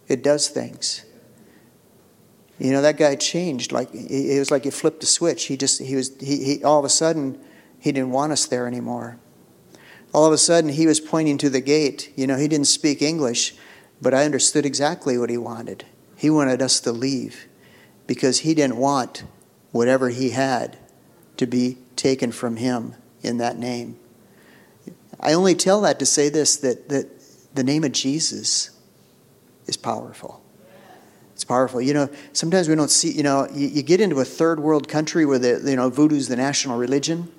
it 0.09 0.23
does 0.23 0.49
things. 0.49 1.04
You 2.59 2.73
know, 2.73 2.83
that 2.83 2.99
guy 2.99 3.16
changed. 3.16 3.73
Like 3.73 3.88
it 3.95 4.38
was 4.38 4.50
like 4.50 4.64
he 4.64 4.71
flipped 4.71 5.02
a 5.02 5.07
switch. 5.07 5.45
He 5.45 5.57
just 5.57 5.80
he 5.80 5.97
was 5.97 6.14
he, 6.21 6.45
he 6.45 6.64
all 6.64 6.78
of 6.78 6.85
a 6.85 6.90
sudden 6.90 7.40
he 7.78 7.90
didn't 7.90 8.11
want 8.11 8.33
us 8.33 8.45
there 8.45 8.66
anymore. 8.66 9.19
All 10.12 10.26
of 10.26 10.33
a 10.33 10.38
sudden 10.38 10.71
he 10.71 10.87
was 10.87 11.00
pointing 11.00 11.38
to 11.38 11.49
the 11.49 11.62
gate. 11.62 12.12
You 12.16 12.26
know, 12.26 12.37
he 12.37 12.49
didn't 12.49 12.66
speak 12.66 13.00
English, 13.00 13.54
but 14.02 14.12
I 14.12 14.25
understood 14.25 14.66
exactly 14.66 15.16
what 15.16 15.30
he 15.30 15.38
wanted. 15.38 15.87
He 16.16 16.28
wanted 16.28 16.61
us 16.61 16.80
to 16.80 16.92
leave 16.92 17.47
because 18.07 18.40
he 18.40 18.54
didn't 18.54 18.76
want 18.76 19.25
whatever 19.73 20.11
he 20.11 20.30
had 20.30 20.76
to 21.38 21.47
be 21.47 21.78
taken 21.97 22.33
from 22.33 22.57
him 22.57 22.95
in 23.23 23.38
that 23.38 23.57
name. 23.57 23.99
I 25.21 25.35
only 25.35 25.55
tell 25.55 25.83
that 25.83 25.99
to 25.99 26.07
say 26.07 26.29
this 26.29 26.57
that, 26.59 26.89
that 26.89 27.09
the 27.55 27.62
name 27.62 27.85
of 27.85 27.93
Jesus 27.93 28.71
is 29.67 29.77
powerful. 29.77 30.43
It's 31.35 31.45
powerful. 31.45 31.81
You 31.81 31.95
know, 31.95 32.11
sometimes 32.33 32.69
we 32.69 32.75
don't 32.75 32.91
see, 32.91 33.12
you 33.12 33.23
know, 33.23 33.49
you, 33.53 33.69
you 33.69 33.83
get 33.83 34.00
into 34.00 34.21
a 34.21 34.25
third 34.25 34.61
world 34.61 34.89
country 34.89 35.25
where 35.25 35.39
the, 35.39 35.62
you 35.65 35.77
know, 35.77 35.89
voodoo's 35.89 36.29
the 36.29 36.37
national 36.37 36.77
religion. 36.79 37.33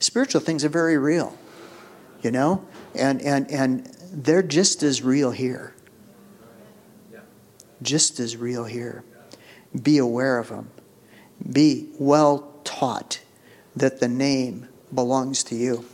Spiritual 0.00 0.40
things 0.40 0.64
are 0.64 0.68
very 0.68 0.98
real, 0.98 1.36
you 2.22 2.30
know, 2.30 2.64
and, 2.94 3.22
and, 3.22 3.50
and 3.50 3.86
they're 4.12 4.42
just 4.42 4.82
as 4.82 5.02
real 5.02 5.30
here. 5.30 5.74
Just 7.82 8.18
as 8.18 8.36
real 8.36 8.64
here. 8.64 9.04
Be 9.80 9.98
aware 9.98 10.38
of 10.38 10.48
them. 10.48 10.70
Be 11.52 11.90
well 11.98 12.52
taught 12.64 13.20
that 13.76 14.00
the 14.00 14.08
name 14.08 14.68
belongs 14.92 15.44
to 15.44 15.54
you. 15.54 15.84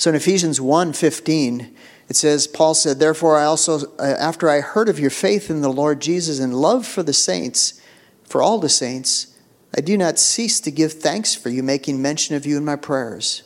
So 0.00 0.08
in 0.08 0.16
Ephesians 0.16 0.58
1:15, 0.60 1.74
it 2.08 2.16
says, 2.16 2.46
Paul 2.46 2.72
said, 2.72 2.98
Therefore, 2.98 3.36
I 3.36 3.44
also, 3.44 3.92
uh, 3.98 4.16
after 4.18 4.48
I 4.48 4.60
heard 4.60 4.88
of 4.88 4.98
your 4.98 5.10
faith 5.10 5.50
in 5.50 5.60
the 5.60 5.70
Lord 5.70 6.00
Jesus 6.00 6.38
and 6.38 6.54
love 6.54 6.86
for 6.86 7.02
the 7.02 7.12
saints, 7.12 7.78
for 8.24 8.40
all 8.40 8.58
the 8.58 8.70
saints, 8.70 9.36
I 9.76 9.82
do 9.82 9.98
not 9.98 10.18
cease 10.18 10.58
to 10.60 10.70
give 10.70 10.94
thanks 10.94 11.34
for 11.34 11.50
you, 11.50 11.62
making 11.62 12.00
mention 12.00 12.34
of 12.34 12.46
you 12.46 12.56
in 12.56 12.64
my 12.64 12.76
prayers. 12.76 13.42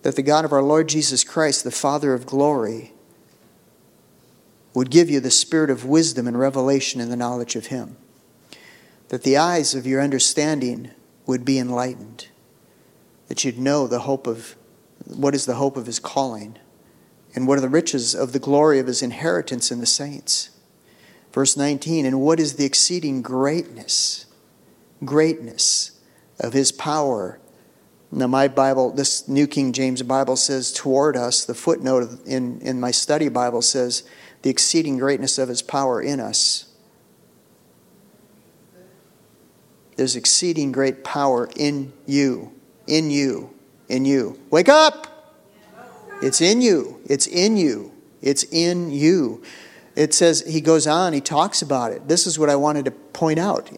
That 0.00 0.16
the 0.16 0.22
God 0.22 0.46
of 0.46 0.52
our 0.52 0.62
Lord 0.62 0.88
Jesus 0.88 1.24
Christ, 1.24 1.62
the 1.62 1.70
Father 1.70 2.14
of 2.14 2.24
glory, 2.24 2.94
would 4.72 4.90
give 4.90 5.10
you 5.10 5.20
the 5.20 5.30
spirit 5.30 5.68
of 5.68 5.84
wisdom 5.84 6.26
and 6.26 6.38
revelation 6.38 7.02
in 7.02 7.10
the 7.10 7.16
knowledge 7.16 7.54
of 7.54 7.66
Him. 7.66 7.98
That 9.10 9.24
the 9.24 9.36
eyes 9.36 9.74
of 9.74 9.86
your 9.86 10.00
understanding 10.00 10.92
would 11.26 11.44
be 11.44 11.58
enlightened. 11.58 12.28
That 13.26 13.44
you'd 13.44 13.58
know 13.58 13.86
the 13.86 14.00
hope 14.00 14.26
of 14.26 14.56
what 15.06 15.34
is 15.34 15.46
the 15.46 15.54
hope 15.54 15.76
of 15.76 15.86
His 15.86 15.98
calling 15.98 16.58
and 17.34 17.46
what 17.46 17.58
are 17.58 17.62
the 17.62 17.68
riches 17.68 18.14
of 18.14 18.32
the 18.32 18.38
glory 18.38 18.78
of 18.78 18.86
his 18.86 19.02
inheritance 19.02 19.70
in 19.70 19.80
the 19.80 19.86
saints? 19.86 20.50
Verse 21.32 21.56
19, 21.56 22.06
and 22.06 22.20
what 22.20 22.40
is 22.40 22.54
the 22.54 22.64
exceeding 22.64 23.22
greatness, 23.22 24.26
greatness 25.04 26.00
of 26.40 26.52
his 26.52 26.72
power? 26.72 27.38
Now, 28.10 28.26
my 28.26 28.48
Bible, 28.48 28.90
this 28.90 29.28
New 29.28 29.46
King 29.46 29.72
James 29.72 30.02
Bible 30.02 30.36
says 30.36 30.72
toward 30.72 31.16
us, 31.16 31.44
the 31.44 31.54
footnote 31.54 32.26
in, 32.26 32.60
in 32.60 32.80
my 32.80 32.90
study 32.90 33.28
Bible 33.28 33.60
says, 33.60 34.02
the 34.42 34.50
exceeding 34.50 34.96
greatness 34.96 35.36
of 35.36 35.48
his 35.48 35.60
power 35.60 36.00
in 36.00 36.18
us. 36.18 36.72
There's 39.96 40.16
exceeding 40.16 40.72
great 40.72 41.04
power 41.04 41.48
in 41.56 41.92
you, 42.06 42.52
in 42.86 43.10
you, 43.10 43.54
in 43.88 44.04
you. 44.04 44.38
Wake 44.50 44.68
up! 44.68 45.06
It's 46.22 46.40
in 46.40 46.60
you. 46.60 47.00
It's 47.06 47.26
in 47.26 47.56
you. 47.56 47.92
It's 48.22 48.44
in 48.44 48.90
you. 48.90 49.42
It 49.94 50.14
says, 50.14 50.44
he 50.46 50.60
goes 50.60 50.86
on, 50.86 51.12
he 51.12 51.20
talks 51.20 51.62
about 51.62 51.92
it. 51.92 52.08
This 52.08 52.26
is 52.26 52.38
what 52.38 52.50
I 52.50 52.56
wanted 52.56 52.84
to 52.84 52.90
point 52.90 53.38
out. 53.38 53.70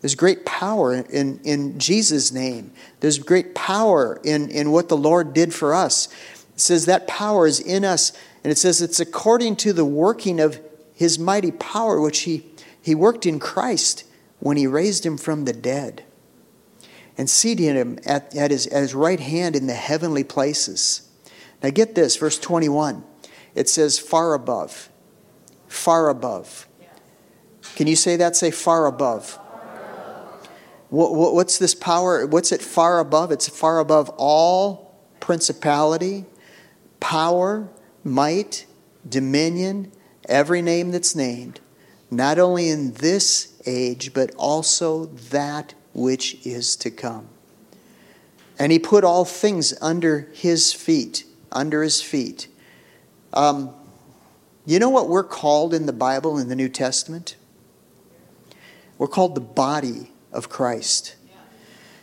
There's 0.00 0.14
great 0.14 0.44
power 0.44 0.94
in, 0.94 1.40
in 1.44 1.78
Jesus' 1.78 2.32
name. 2.32 2.72
There's 3.00 3.18
great 3.18 3.54
power 3.54 4.20
in, 4.24 4.50
in 4.50 4.72
what 4.72 4.88
the 4.88 4.96
Lord 4.96 5.32
did 5.32 5.54
for 5.54 5.74
us. 5.74 6.08
It 6.54 6.60
says 6.60 6.86
that 6.86 7.06
power 7.06 7.46
is 7.46 7.60
in 7.60 7.84
us, 7.84 8.12
and 8.42 8.50
it 8.50 8.58
says 8.58 8.82
it's 8.82 9.00
according 9.00 9.56
to 9.56 9.72
the 9.72 9.84
working 9.84 10.40
of 10.40 10.60
his 10.94 11.18
mighty 11.18 11.52
power, 11.52 12.00
which 12.00 12.20
he, 12.20 12.44
he 12.80 12.94
worked 12.94 13.24
in 13.24 13.38
Christ 13.38 14.04
when 14.40 14.56
he 14.56 14.66
raised 14.66 15.06
him 15.06 15.16
from 15.16 15.44
the 15.44 15.52
dead 15.52 16.04
and 17.18 17.28
seated 17.28 17.76
him 17.76 17.98
at, 18.06 18.34
at, 18.36 18.50
his, 18.50 18.66
at 18.68 18.82
his 18.82 18.94
right 18.94 19.20
hand 19.20 19.54
in 19.54 19.66
the 19.66 19.74
heavenly 19.74 20.24
places 20.24 21.08
now 21.62 21.70
get 21.70 21.94
this, 21.94 22.16
verse 22.16 22.38
21. 22.38 23.04
It 23.54 23.68
says, 23.68 23.98
far 23.98 24.34
above. 24.34 24.88
Far 25.68 26.08
above. 26.08 26.66
Can 27.76 27.86
you 27.86 27.96
say 27.96 28.16
that? 28.16 28.36
Say 28.36 28.50
far 28.50 28.86
above. 28.86 29.38
What, 30.88 31.14
what, 31.14 31.34
what's 31.34 31.58
this 31.58 31.74
power? 31.74 32.26
What's 32.26 32.52
it 32.52 32.60
far 32.60 32.98
above? 32.98 33.30
It's 33.30 33.48
far 33.48 33.78
above 33.78 34.10
all 34.18 34.98
principality, 35.20 36.26
power, 37.00 37.68
might, 38.04 38.66
dominion, 39.08 39.92
every 40.28 40.60
name 40.60 40.90
that's 40.90 41.14
named, 41.14 41.60
not 42.10 42.38
only 42.38 42.68
in 42.68 42.92
this 42.94 43.54
age, 43.64 44.12
but 44.12 44.34
also 44.34 45.06
that 45.06 45.74
which 45.92 46.44
is 46.46 46.76
to 46.76 46.90
come. 46.90 47.28
And 48.58 48.72
he 48.72 48.78
put 48.78 49.04
all 49.04 49.24
things 49.24 49.74
under 49.80 50.28
his 50.32 50.72
feet 50.72 51.24
under 51.52 51.82
his 51.82 52.02
feet. 52.02 52.48
Um, 53.32 53.70
you 54.66 54.78
know 54.78 54.90
what 54.90 55.08
we're 55.08 55.24
called 55.24 55.74
in 55.74 55.86
the 55.86 55.92
Bible, 55.92 56.38
in 56.38 56.48
the 56.48 56.56
New 56.56 56.68
Testament? 56.68 57.36
We're 58.98 59.08
called 59.08 59.34
the 59.34 59.40
body 59.40 60.12
of 60.32 60.48
Christ. 60.48 61.16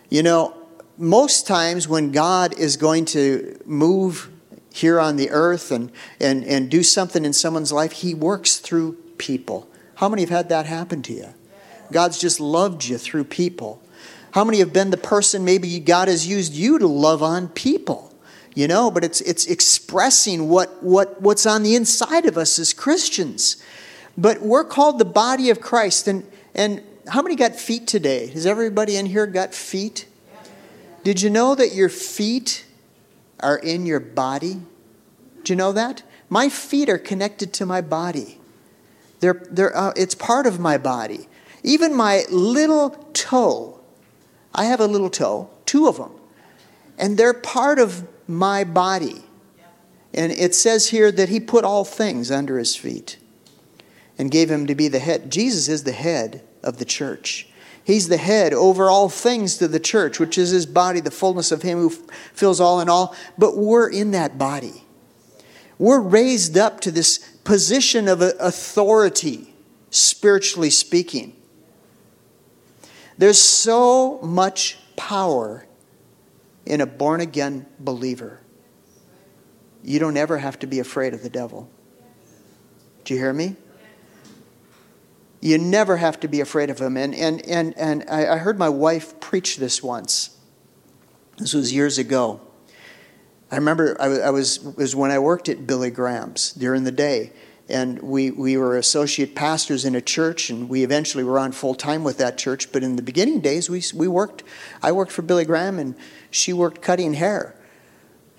You 0.09 0.23
know, 0.23 0.55
most 0.97 1.47
times 1.47 1.87
when 1.87 2.11
God 2.11 2.57
is 2.57 2.77
going 2.77 3.05
to 3.05 3.59
move 3.65 4.29
here 4.73 4.99
on 4.99 5.15
the 5.15 5.29
earth 5.29 5.71
and, 5.71 5.91
and, 6.19 6.43
and 6.43 6.69
do 6.69 6.83
something 6.83 7.25
in 7.25 7.33
someone's 7.33 7.71
life, 7.71 7.91
he 7.91 8.13
works 8.13 8.57
through 8.57 8.93
people. 9.17 9.69
How 9.95 10.09
many 10.09 10.23
have 10.23 10.29
had 10.29 10.49
that 10.49 10.65
happen 10.65 11.01
to 11.03 11.13
you? 11.13 11.33
God's 11.91 12.19
just 12.19 12.39
loved 12.39 12.85
you 12.85 12.97
through 12.97 13.25
people. 13.25 13.81
How 14.31 14.43
many 14.43 14.59
have 14.59 14.71
been 14.71 14.91
the 14.91 14.97
person 14.97 15.43
maybe 15.43 15.79
God 15.79 16.07
has 16.07 16.27
used 16.27 16.53
you 16.53 16.79
to 16.79 16.87
love 16.87 17.23
on 17.23 17.47
people? 17.49 18.09
you 18.55 18.67
know, 18.67 18.91
but 18.91 19.05
it's, 19.05 19.21
it's 19.21 19.45
expressing 19.45 20.49
what, 20.49 20.83
what, 20.83 21.21
what's 21.21 21.45
on 21.45 21.63
the 21.63 21.75
inside 21.75 22.25
of 22.25 22.37
us 22.37 22.59
as 22.59 22.73
Christians. 22.73 23.63
But 24.17 24.41
we're 24.41 24.65
called 24.65 24.99
the 24.99 25.05
body 25.05 25.49
of 25.49 25.61
Christ. 25.61 26.09
And, 26.09 26.29
and 26.53 26.83
how 27.07 27.21
many 27.21 27.37
got 27.37 27.55
feet 27.55 27.87
today? 27.87 28.27
Has 28.27 28.45
everybody 28.45 28.97
in 28.97 29.05
here 29.05 29.27
got 29.27 29.53
feet? 29.53 30.07
Did 31.05 31.21
you 31.21 31.29
know 31.29 31.55
that 31.55 31.73
your 31.73 31.89
feet 31.89 32.65
are 33.39 33.57
in 33.57 33.85
your 33.85 34.01
body? 34.01 34.59
Do 35.43 35.53
you 35.53 35.55
know 35.55 35.71
that? 35.71 36.03
My 36.27 36.49
feet 36.49 36.89
are 36.89 36.97
connected 36.97 37.53
to 37.53 37.65
my 37.65 37.79
body. 37.79 38.39
They're, 39.21 39.47
they're, 39.49 39.75
uh, 39.75 39.93
it's 39.95 40.15
part 40.15 40.47
of 40.47 40.59
my 40.59 40.77
body. 40.77 41.27
Even 41.63 41.95
my 41.95 42.23
little 42.29 42.91
toe, 43.13 43.79
I 44.53 44.65
have 44.65 44.79
a 44.79 44.87
little 44.87 45.09
toe, 45.09 45.49
two 45.65 45.87
of 45.87 45.97
them, 45.97 46.11
and 46.97 47.17
they're 47.17 47.33
part 47.33 47.79
of 47.79 48.07
my 48.27 48.63
body. 48.63 49.23
And 50.13 50.31
it 50.31 50.55
says 50.55 50.89
here 50.89 51.11
that 51.11 51.29
he 51.29 51.39
put 51.39 51.63
all 51.63 51.85
things 51.85 52.31
under 52.31 52.57
his 52.57 52.75
feet 52.75 53.17
and 54.17 54.31
gave 54.31 54.49
him 54.49 54.67
to 54.67 54.75
be 54.75 54.87
the 54.87 54.99
head. 54.99 55.31
Jesus 55.31 55.67
is 55.67 55.83
the 55.83 55.91
head 55.91 56.41
of 56.63 56.77
the 56.77 56.85
church. 56.85 57.47
He's 57.83 58.07
the 58.07 58.17
head 58.17 58.53
over 58.53 58.89
all 58.89 59.09
things 59.09 59.57
to 59.57 59.67
the 59.67 59.79
church, 59.79 60.19
which 60.19 60.37
is 60.37 60.49
his 60.49 60.65
body, 60.65 60.99
the 60.99 61.09
fullness 61.09 61.51
of 61.51 61.61
him 61.61 61.79
who 61.79 61.89
fills 61.89 62.59
all 62.59 62.79
in 62.81 62.89
all. 62.89 63.15
But 63.37 63.57
we're 63.57 63.89
in 63.89 64.11
that 64.11 64.37
body. 64.37 64.83
We're 65.79 66.01
raised 66.01 66.57
up 66.57 66.81
to 66.81 66.91
this 66.91 67.17
position 67.43 68.07
of 68.07 68.21
authority, 68.21 69.53
spiritually 69.89 70.69
speaking. 70.69 71.35
There's 73.19 73.41
so 73.41 74.19
much 74.21 74.77
power 74.95 75.67
in 76.65 76.79
a 76.79 76.85
born 76.85 77.19
again 77.19 77.65
believer, 77.77 78.39
you 79.83 79.99
don't 79.99 80.15
ever 80.15 80.37
have 80.37 80.57
to 80.59 80.67
be 80.67 80.79
afraid 80.79 81.13
of 81.13 81.21
the 81.21 81.29
devil. 81.29 81.69
Do 83.03 83.13
you 83.13 83.19
hear 83.19 83.33
me? 83.33 83.57
You 85.41 85.57
never 85.57 85.97
have 85.97 86.19
to 86.21 86.27
be 86.29 86.39
afraid 86.39 86.69
of 86.69 86.79
him. 86.79 86.95
And, 86.95 87.13
and, 87.13 87.45
and, 87.45 87.77
and 87.77 88.03
I 88.09 88.37
heard 88.37 88.57
my 88.57 88.69
wife 88.69 89.19
preach 89.19 89.57
this 89.57 89.83
once. 89.83 90.37
This 91.37 91.53
was 91.53 91.73
years 91.73 91.97
ago. 91.97 92.39
I 93.51 93.55
remember 93.55 93.97
I, 93.99 94.05
I 94.05 94.29
was 94.29 94.59
was 94.59 94.95
when 94.95 95.11
I 95.11 95.19
worked 95.19 95.49
at 95.49 95.65
Billy 95.65 95.89
Graham's 95.89 96.53
during 96.53 96.83
the 96.83 96.91
day, 96.91 97.33
and 97.69 98.01
we, 98.01 98.31
we 98.31 98.57
were 98.57 98.77
associate 98.77 99.35
pastors 99.35 99.85
in 99.85 99.95
a 99.95 100.01
church, 100.01 100.49
and 100.49 100.67
we 100.67 100.83
eventually 100.83 101.23
were 101.23 101.39
on 101.39 101.51
full 101.51 101.75
time 101.75 102.03
with 102.03 102.17
that 102.17 102.37
church. 102.37 102.71
But 102.71 102.83
in 102.83 102.95
the 102.95 103.01
beginning 103.01 103.41
days, 103.41 103.69
we, 103.69 103.83
we 103.93 104.07
worked, 104.07 104.43
I 104.81 104.91
worked 104.91 105.11
for 105.11 105.21
Billy 105.21 105.45
Graham, 105.45 105.79
and 105.79 105.95
she 106.31 106.53
worked 106.53 106.81
cutting 106.81 107.13
hair. 107.13 107.55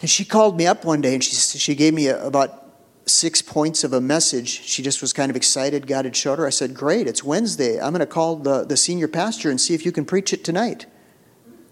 And 0.00 0.08
she 0.08 0.24
called 0.24 0.56
me 0.56 0.66
up 0.66 0.84
one 0.84 1.00
day, 1.00 1.14
and 1.14 1.22
she, 1.22 1.34
she 1.34 1.74
gave 1.74 1.94
me 1.94 2.08
a, 2.08 2.24
about 2.26 2.60
six 3.06 3.42
points 3.42 3.84
of 3.84 3.92
a 3.92 4.00
message. 4.00 4.48
She 4.48 4.82
just 4.82 5.00
was 5.00 5.12
kind 5.12 5.30
of 5.30 5.36
excited. 5.36 5.86
God 5.86 6.04
had 6.04 6.16
showed 6.16 6.38
her. 6.38 6.46
I 6.46 6.50
said, 6.50 6.74
Great, 6.74 7.06
it's 7.06 7.22
Wednesday. 7.22 7.80
I'm 7.80 7.92
going 7.92 8.00
to 8.00 8.06
call 8.06 8.36
the, 8.36 8.64
the 8.64 8.76
senior 8.76 9.08
pastor 9.08 9.50
and 9.50 9.60
see 9.60 9.74
if 9.74 9.84
you 9.84 9.92
can 9.92 10.04
preach 10.04 10.32
it 10.32 10.44
tonight. 10.44 10.86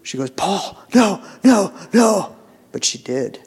She 0.03 0.17
goes, 0.17 0.29
Paul, 0.29 0.77
no, 0.95 1.23
no, 1.43 1.73
no. 1.93 2.35
But 2.71 2.83
she 2.83 2.97
did. 2.97 3.39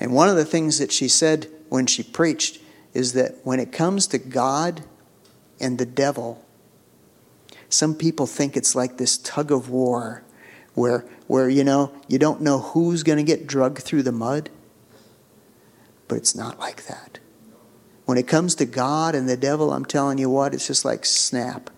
And 0.00 0.12
one 0.12 0.28
of 0.28 0.36
the 0.36 0.44
things 0.44 0.78
that 0.78 0.92
she 0.92 1.08
said 1.08 1.48
when 1.68 1.86
she 1.86 2.02
preached, 2.02 2.60
is 2.98 3.12
that 3.12 3.36
when 3.44 3.60
it 3.60 3.70
comes 3.70 4.08
to 4.08 4.18
God 4.18 4.82
and 5.60 5.78
the 5.78 5.86
devil, 5.86 6.44
some 7.68 7.94
people 7.94 8.26
think 8.26 8.56
it's 8.56 8.74
like 8.74 8.98
this 8.98 9.16
tug 9.16 9.52
of 9.52 9.70
war 9.70 10.24
where, 10.74 11.04
where 11.28 11.48
you 11.48 11.62
know, 11.62 11.92
you 12.08 12.18
don't 12.18 12.40
know 12.40 12.58
who's 12.58 13.04
going 13.04 13.18
to 13.18 13.22
get 13.22 13.46
drugged 13.46 13.78
through 13.78 14.02
the 14.02 14.10
mud. 14.10 14.50
But 16.08 16.16
it's 16.16 16.34
not 16.34 16.58
like 16.58 16.86
that. 16.86 17.20
When 18.04 18.18
it 18.18 18.26
comes 18.26 18.56
to 18.56 18.64
God 18.64 19.14
and 19.14 19.28
the 19.28 19.36
devil, 19.36 19.72
I'm 19.72 19.84
telling 19.84 20.18
you 20.18 20.28
what, 20.28 20.52
it's 20.52 20.66
just 20.66 20.84
like 20.84 21.04
snap, 21.04 21.70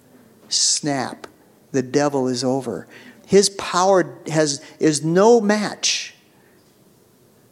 snap. 0.48 1.26
The 1.72 1.82
devil 1.82 2.28
is 2.28 2.42
over. 2.42 2.86
His 3.26 3.50
power 3.50 4.16
has, 4.28 4.64
is 4.78 5.04
no 5.04 5.38
match 5.38 6.14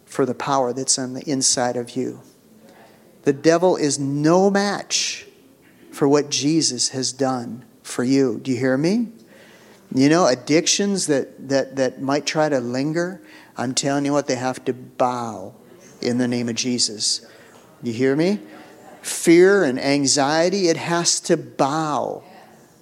for 0.06 0.24
the 0.24 0.34
power 0.34 0.72
that's 0.72 0.98
on 0.98 1.12
the 1.12 1.28
inside 1.30 1.76
of 1.76 1.90
you. 1.96 2.22
The 3.28 3.34
devil 3.34 3.76
is 3.76 3.98
no 3.98 4.50
match 4.50 5.26
for 5.92 6.08
what 6.08 6.30
Jesus 6.30 6.88
has 6.88 7.12
done 7.12 7.62
for 7.82 8.02
you. 8.02 8.40
Do 8.40 8.50
you 8.50 8.56
hear 8.56 8.78
me? 8.78 9.08
You 9.94 10.08
know, 10.08 10.26
addictions 10.26 11.08
that, 11.08 11.50
that, 11.50 11.76
that 11.76 12.00
might 12.00 12.24
try 12.24 12.48
to 12.48 12.58
linger, 12.58 13.20
I'm 13.54 13.74
telling 13.74 14.06
you 14.06 14.14
what, 14.14 14.28
they 14.28 14.36
have 14.36 14.64
to 14.64 14.72
bow 14.72 15.52
in 16.00 16.16
the 16.16 16.26
name 16.26 16.48
of 16.48 16.54
Jesus. 16.54 17.26
You 17.82 17.92
hear 17.92 18.16
me? 18.16 18.40
Fear 19.02 19.62
and 19.62 19.78
anxiety, 19.78 20.68
it 20.68 20.78
has 20.78 21.20
to 21.20 21.36
bow 21.36 22.22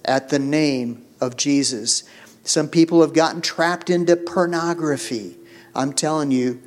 at 0.05 0.29
the 0.29 0.39
name 0.39 1.05
of 1.19 1.35
Jesus. 1.35 2.03
Some 2.45 2.69
people 2.69 3.01
have 3.01 3.11
gotten 3.11 3.41
trapped 3.41 3.89
into 3.89 4.15
pornography. 4.15 5.35
I'm 5.75 5.91
telling 5.91 6.31
you, 6.31 6.61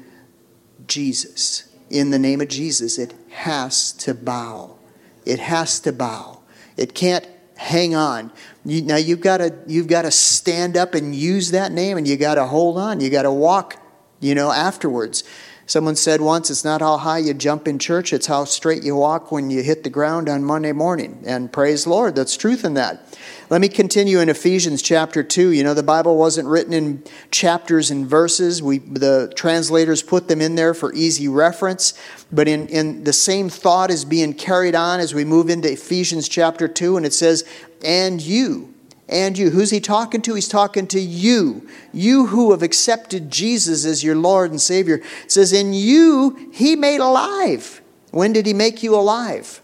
Jesus 0.87 1.71
in 1.91 2.11
the 2.11 2.19
name 2.19 2.41
of 2.41 2.49
Jesus, 2.49 2.99
it 2.99 3.13
has 3.31 3.93
to 3.93 4.15
bow. 4.15 4.77
It 5.25 5.39
has 5.39 5.81
to 5.81 5.93
bow. 5.93 6.41
It 6.77 6.95
can't 6.95 7.27
hang 7.57 7.95
on. 7.95 8.33
You, 8.65 8.83
now 8.83 8.97
you've 8.97 9.21
got 9.21 9.39
to 9.39 9.55
you've 9.67 9.87
got 9.87 10.03
to 10.03 10.11
stand 10.11 10.77
up 10.77 10.95
and 10.95 11.15
use 11.15 11.51
that 11.51 11.73
name, 11.73 11.99
and 11.99 12.07
you 12.07 12.17
got 12.17 12.37
to 12.37 12.47
hold 12.47 12.79
on. 12.79 13.01
You 13.01 13.11
got 13.11 13.23
to 13.23 13.33
walk. 13.33 13.77
You 14.21 14.35
know 14.35 14.51
afterwards. 14.51 15.25
Someone 15.71 15.95
said 15.95 16.21
once, 16.21 16.51
it's 16.51 16.65
not 16.65 16.81
how 16.81 16.97
high 16.97 17.19
you 17.19 17.33
jump 17.33 17.69
in 17.69 17.79
church, 17.79 18.13
it's 18.13 18.27
how 18.27 18.45
straight 18.45 18.83
you 18.83 18.97
walk 18.97 19.31
when 19.31 19.51
you 19.51 19.63
hit 19.63 19.85
the 19.85 19.89
ground 19.89 20.29
on 20.29 20.43
Monday 20.43 20.73
morning. 20.73 21.23
And 21.25 21.53
praise 21.53 21.87
Lord, 21.87 22.17
that's 22.17 22.37
truth 22.37 22.65
in 22.65 22.75
that. 22.75 23.17
Let 23.51 23.61
me 23.61 23.69
continue 23.69 24.21
in 24.21 24.29
Ephesians 24.29 24.81
chapter 24.81 25.25
2. 25.25 25.51
You 25.51 25.65
know, 25.65 25.75
the 25.75 25.83
Bible 25.83 26.17
wasn't 26.17 26.47
written 26.47 26.73
in 26.73 27.03
chapters 27.33 27.91
and 27.91 28.07
verses. 28.07 28.63
We, 28.63 28.79
the 28.79 29.33
translators 29.35 30.05
put 30.05 30.29
them 30.29 30.41
in 30.41 30.55
there 30.55 30.73
for 30.73 30.95
easy 30.95 31.27
reference. 31.27 31.95
But 32.31 32.47
in, 32.47 32.69
in 32.69 33.03
the 33.03 33.13
same 33.13 33.49
thought 33.49 33.91
is 33.91 34.05
being 34.05 34.35
carried 34.35 34.77
on 34.77 35.01
as 35.01 35.15
we 35.15 35.25
move 35.25 35.51
into 35.51 35.73
Ephesians 35.73 36.29
chapter 36.29 36.69
2, 36.69 36.97
and 36.97 37.05
it 37.05 37.13
says, 37.13 37.45
And 37.85 38.23
you, 38.23 38.73
and 39.09 39.37
you. 39.37 39.51
Who's 39.51 39.71
he 39.71 39.81
talking 39.81 40.23
to? 40.23 40.35
He's 40.37 40.47
talking 40.47 40.87
to 40.87 41.01
you. 41.01 41.69
You 41.93 42.27
who 42.27 42.53
have 42.53 42.63
accepted 42.63 43.33
Jesus 43.33 43.85
as 43.85 44.05
your 44.05 44.15
Lord 44.15 44.53
and 44.53 44.61
Savior. 44.61 45.03
It 45.25 45.33
says, 45.33 45.53
In 45.53 45.73
you, 45.73 46.53
he 46.53 46.77
made 46.77 47.01
alive. 47.01 47.83
When 48.13 48.33
did 48.33 48.47
he 48.47 48.55
make 48.55 48.85
you 48.85 48.95
alive? 48.95 49.61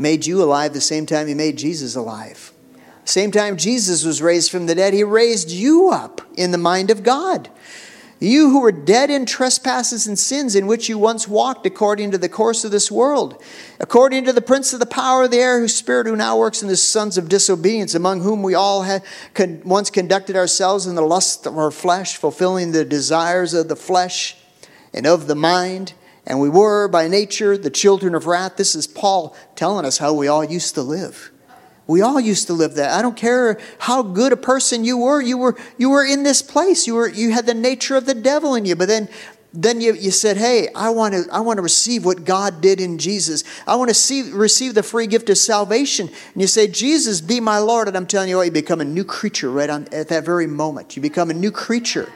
Made 0.00 0.26
you 0.26 0.42
alive 0.42 0.72
the 0.72 0.80
same 0.80 1.06
time 1.06 1.26
he 1.26 1.34
made 1.34 1.58
Jesus 1.58 1.94
alive. 1.94 2.52
Same 3.04 3.30
time 3.30 3.56
Jesus 3.56 4.04
was 4.04 4.22
raised 4.22 4.50
from 4.50 4.66
the 4.66 4.74
dead, 4.74 4.94
he 4.94 5.04
raised 5.04 5.50
you 5.50 5.90
up 5.90 6.20
in 6.36 6.50
the 6.50 6.58
mind 6.58 6.90
of 6.90 7.02
God. 7.02 7.50
You 8.22 8.50
who 8.50 8.60
were 8.60 8.70
dead 8.70 9.08
in 9.08 9.24
trespasses 9.24 10.06
and 10.06 10.18
sins 10.18 10.54
in 10.54 10.66
which 10.66 10.90
you 10.90 10.98
once 10.98 11.26
walked 11.26 11.64
according 11.64 12.10
to 12.10 12.18
the 12.18 12.28
course 12.28 12.64
of 12.64 12.70
this 12.70 12.90
world, 12.90 13.42
according 13.80 14.26
to 14.26 14.32
the 14.34 14.42
prince 14.42 14.74
of 14.74 14.78
the 14.78 14.84
power 14.84 15.24
of 15.24 15.30
the 15.30 15.38
air, 15.38 15.58
whose 15.58 15.74
spirit 15.74 16.06
who 16.06 16.14
now 16.14 16.36
works 16.36 16.60
in 16.60 16.68
the 16.68 16.76
sons 16.76 17.16
of 17.16 17.30
disobedience, 17.30 17.94
among 17.94 18.20
whom 18.20 18.42
we 18.42 18.54
all 18.54 18.82
had 18.82 19.02
once 19.64 19.88
conducted 19.88 20.36
ourselves 20.36 20.86
in 20.86 20.96
the 20.96 21.02
lust 21.02 21.46
of 21.46 21.56
our 21.56 21.70
flesh, 21.70 22.18
fulfilling 22.18 22.72
the 22.72 22.84
desires 22.84 23.54
of 23.54 23.68
the 23.68 23.76
flesh 23.76 24.36
and 24.92 25.06
of 25.06 25.26
the 25.26 25.34
mind 25.34 25.94
and 26.26 26.40
we 26.40 26.48
were 26.48 26.88
by 26.88 27.08
nature 27.08 27.56
the 27.56 27.70
children 27.70 28.14
of 28.14 28.26
wrath. 28.26 28.56
This 28.56 28.74
is 28.74 28.86
Paul 28.86 29.36
telling 29.56 29.84
us 29.84 29.98
how 29.98 30.12
we 30.12 30.28
all 30.28 30.44
used 30.44 30.74
to 30.74 30.82
live. 30.82 31.30
We 31.86 32.02
all 32.02 32.20
used 32.20 32.46
to 32.46 32.52
live 32.52 32.74
that. 32.74 32.92
I 32.92 33.02
don't 33.02 33.16
care 33.16 33.58
how 33.78 34.02
good 34.02 34.32
a 34.32 34.36
person 34.36 34.84
you 34.84 34.98
were. 34.98 35.20
You 35.20 35.38
were 35.38 35.58
you 35.76 35.90
were 35.90 36.04
in 36.04 36.22
this 36.22 36.40
place. 36.40 36.86
You 36.86 36.94
were 36.94 37.08
you 37.08 37.32
had 37.32 37.46
the 37.46 37.54
nature 37.54 37.96
of 37.96 38.06
the 38.06 38.14
devil 38.14 38.54
in 38.54 38.64
you. 38.64 38.76
But 38.76 38.86
then 38.86 39.08
then 39.52 39.80
you, 39.80 39.94
you 39.94 40.12
said, 40.12 40.36
Hey, 40.36 40.68
I 40.76 40.90
want 40.90 41.14
to 41.14 41.24
I 41.32 41.40
want 41.40 41.56
to 41.58 41.62
receive 41.62 42.04
what 42.04 42.24
God 42.24 42.60
did 42.60 42.80
in 42.80 42.98
Jesus. 42.98 43.42
I 43.66 43.74
want 43.74 43.88
to 43.88 43.94
see, 43.94 44.30
receive 44.30 44.74
the 44.74 44.84
free 44.84 45.08
gift 45.08 45.28
of 45.30 45.38
salvation. 45.38 46.06
And 46.08 46.40
you 46.40 46.46
say, 46.46 46.68
Jesus, 46.68 47.20
be 47.20 47.40
my 47.40 47.58
Lord. 47.58 47.88
And 47.88 47.96
I'm 47.96 48.06
telling 48.06 48.28
you 48.28 48.36
what, 48.36 48.44
you 48.44 48.52
become 48.52 48.80
a 48.80 48.84
new 48.84 49.04
creature 49.04 49.50
right 49.50 49.68
on 49.68 49.88
at 49.92 50.08
that 50.08 50.24
very 50.24 50.46
moment. 50.46 50.94
You 50.94 51.02
become 51.02 51.30
a 51.30 51.34
new 51.34 51.50
creature 51.50 52.08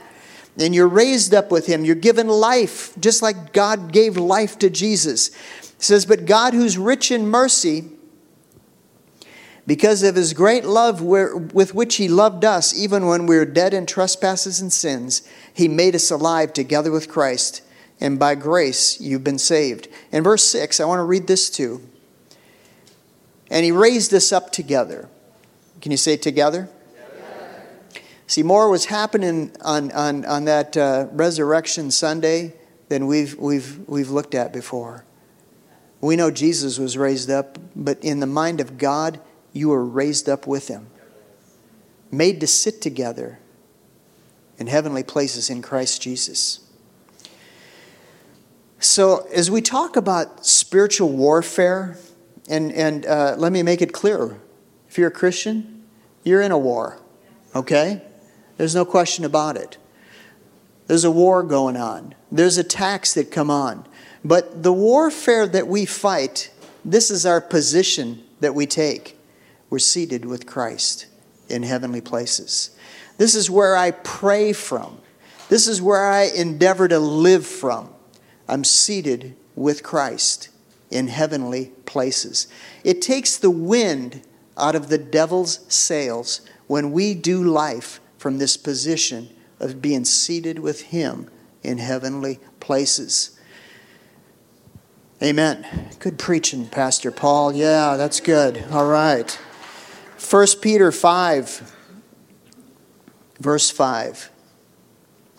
and 0.59 0.75
you're 0.75 0.89
raised 0.89 1.35
up 1.35 1.51
with 1.51 1.67
him. 1.67 1.85
You're 1.85 1.97
given 1.97 2.29
life, 2.29 2.93
just 3.01 3.23
like 3.23 3.53
God 3.53 3.93
gave 3.93 4.17
life 4.17 4.59
to 4.61 4.71
Jesus. 4.71 5.29
It 5.29 5.83
says, 5.83 6.07
But 6.07 6.27
God, 6.27 6.55
who's 6.55 6.79
rich 6.79 7.11
in 7.11 7.27
mercy, 7.27 7.85
because 9.67 10.03
of 10.03 10.15
his 10.15 10.35
great 10.35 10.65
love 10.65 11.01
with 11.01 11.75
which 11.75 11.97
he 11.97 12.09
loved 12.09 12.45
us, 12.45 12.75
even 12.75 13.07
when 13.07 13.27
we 13.27 13.37
were 13.37 13.47
dead 13.47 13.73
in 13.73 13.87
trespasses 13.87 14.61
and 14.61 14.73
sins, 14.73 15.27
he 15.53 15.69
made 15.69 15.95
us 15.95 16.11
alive 16.11 16.53
together 16.53 16.91
with 16.91 17.09
Christ. 17.09 17.63
And 18.01 18.19
by 18.19 18.35
grace 18.35 19.01
you've 19.01 19.25
been 19.25 19.39
saved. 19.39 19.89
In 20.13 20.23
verse 20.23 20.45
6, 20.45 20.81
I 20.81 20.85
want 20.85 20.99
to 20.99 21.05
read 21.05 21.27
this 21.27 21.49
too. 21.49 21.81
And 23.51 23.65
he 23.65 23.73
raised 23.73 24.13
us 24.13 24.33
up 24.33 24.53
together. 24.53 25.09
Can 25.81 25.91
you 25.91 25.97
say 25.97 26.17
together? 26.17 26.69
See, 28.35 28.43
more 28.43 28.69
was 28.69 28.87
happening 28.87 29.53
on, 29.61 29.93
on, 29.93 30.25
on 30.25 30.47
that 30.47 30.77
uh, 30.77 31.07
Resurrection 31.13 31.93
Sunday 31.93 32.55
than 32.89 33.07
we've, 33.07 33.37
we've, 33.37 33.79
we've 33.89 34.11
looked 34.11 34.35
at 34.35 34.53
before. 34.53 35.05
We 36.01 36.17
know 36.17 36.33
Jesus 36.33 36.77
was 36.77 36.99
raised 36.99 37.31
up, 37.31 37.61
but 37.77 38.03
in 38.03 38.19
the 38.19 38.27
mind 38.27 38.61
of 38.61 38.77
God, 38.77 39.21
you 39.53 39.69
were 39.69 39.85
raised 39.85 40.29
up 40.29 40.49
with 40.49 40.67
him, 40.67 40.89
made 42.11 42.41
to 42.41 42.49
sit 42.49 42.83
together 42.83 43.39
in 44.59 44.67
heavenly 44.67 45.05
places 45.05 45.49
in 45.49 45.63
Christ 45.63 46.03
Jesus. 46.03 46.59
So, 48.81 49.29
as 49.33 49.49
we 49.49 49.63
talk 49.63 49.95
about 49.95 50.45
spiritual 50.45 51.11
warfare, 51.11 51.99
and, 52.51 52.73
and 52.73 53.07
uh, 53.07 53.37
let 53.39 53.53
me 53.53 53.63
make 53.63 53.81
it 53.81 53.93
clear 53.93 54.41
if 54.89 54.99
you're 54.99 55.07
a 55.07 55.13
Christian, 55.13 55.85
you're 56.25 56.43
in 56.43 56.51
a 56.51 56.59
war, 56.59 57.01
okay? 57.55 58.03
There's 58.57 58.75
no 58.75 58.85
question 58.85 59.25
about 59.25 59.57
it. 59.57 59.79
There's 60.87 61.05
a 61.05 61.11
war 61.11 61.43
going 61.43 61.77
on, 61.77 62.15
there's 62.31 62.59
attacks 62.59 63.15
that 63.15 63.31
come 63.31 63.51
on. 63.51 63.87
But 64.25 64.63
the 64.63 64.73
warfare 64.73 65.47
that 65.47 65.69
we 65.69 65.85
fight, 65.85 66.51
this 66.85 67.11
is 67.11 67.27
our 67.27 67.41
position 67.41 68.25
that 68.41 68.55
we 68.55 68.67
take. 68.67 69.19
We're 69.69 69.79
seated 69.79 70.25
with 70.25 70.47
Christ 70.47 71.07
in 71.49 71.63
heavenly 71.63 72.01
places. 72.01 72.71
This 73.19 73.35
is 73.35 73.51
where 73.51 73.77
I 73.77 73.91
pray 73.91 74.53
from. 74.53 74.99
This 75.49 75.69
is 75.69 75.83
where 75.83 76.11
I 76.11 76.23
endeavor 76.23 76.89
to 76.89 76.99
live 76.99 77.47
from. 77.47 77.91
I'm 78.49 78.65
seated 78.65 79.37
with 79.55 79.83
Christ 79.83 80.49
in 80.91 81.09
heavenly 81.09 81.73
places. 81.87 82.49
It 82.83 83.03
takes 83.03 83.37
the 83.37 83.51
wind 83.51 84.23
out 84.57 84.75
of 84.75 84.89
the 84.89 84.99
devil's 84.99 85.61
sails 85.73 86.41
when 86.67 86.93
we 86.93 87.15
do 87.15 87.43
life 87.43 88.01
from 88.25 88.39
this 88.39 88.57
position 88.57 89.29
of 89.61 89.83
being 89.83 90.03
seated 90.03 90.59
with 90.59 90.81
Him 90.85 91.31
in 91.63 91.77
heavenly 91.77 92.41
places. 92.59 93.39
Amen. 95.23 95.91
Good 95.99 96.19
preaching, 96.19 96.67
Pastor 96.67 97.11
Paul. 97.11 97.53
Yeah, 97.53 97.99
that's 97.99 98.21
good. 98.21 98.65
All 98.71 98.87
right. 98.87 99.31
1 100.31 100.47
Peter 100.63 100.91
5, 100.91 101.77
verse 103.41 103.71
5. 103.71 104.31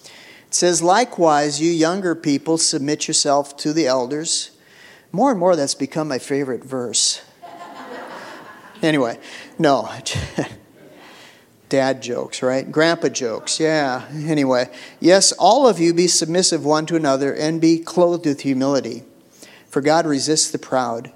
It 0.03 0.11
says, 0.51 0.83
Likewise, 0.83 1.59
you 1.59 1.71
younger 1.71 2.13
people, 2.13 2.59
submit 2.59 3.07
yourself 3.07 3.57
to 3.57 3.73
the 3.73 3.87
elders. 3.87 4.51
More 5.11 5.31
and 5.31 5.39
more, 5.39 5.55
that's 5.55 5.73
become 5.73 6.07
my 6.07 6.19
favorite 6.19 6.63
verse. 6.63 7.23
anyway, 8.83 9.17
no. 9.57 9.89
Dad 11.75 12.01
jokes, 12.01 12.41
right? 12.41 12.71
Grandpa 12.71 13.09
jokes, 13.09 13.59
yeah. 13.59 14.07
Anyway, 14.13 14.69
yes, 15.01 15.33
all 15.33 15.67
of 15.67 15.77
you 15.77 15.93
be 15.93 16.07
submissive 16.07 16.63
one 16.63 16.85
to 16.85 16.95
another 16.95 17.35
and 17.35 17.59
be 17.59 17.79
clothed 17.79 18.25
with 18.25 18.39
humility. 18.39 19.03
For 19.67 19.81
God 19.81 20.05
resists 20.05 20.49
the 20.51 20.57
proud, 20.57 21.11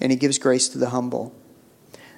and 0.00 0.10
he 0.10 0.18
gives 0.18 0.36
grace 0.36 0.68
to 0.70 0.78
the 0.78 0.90
humble. 0.90 1.32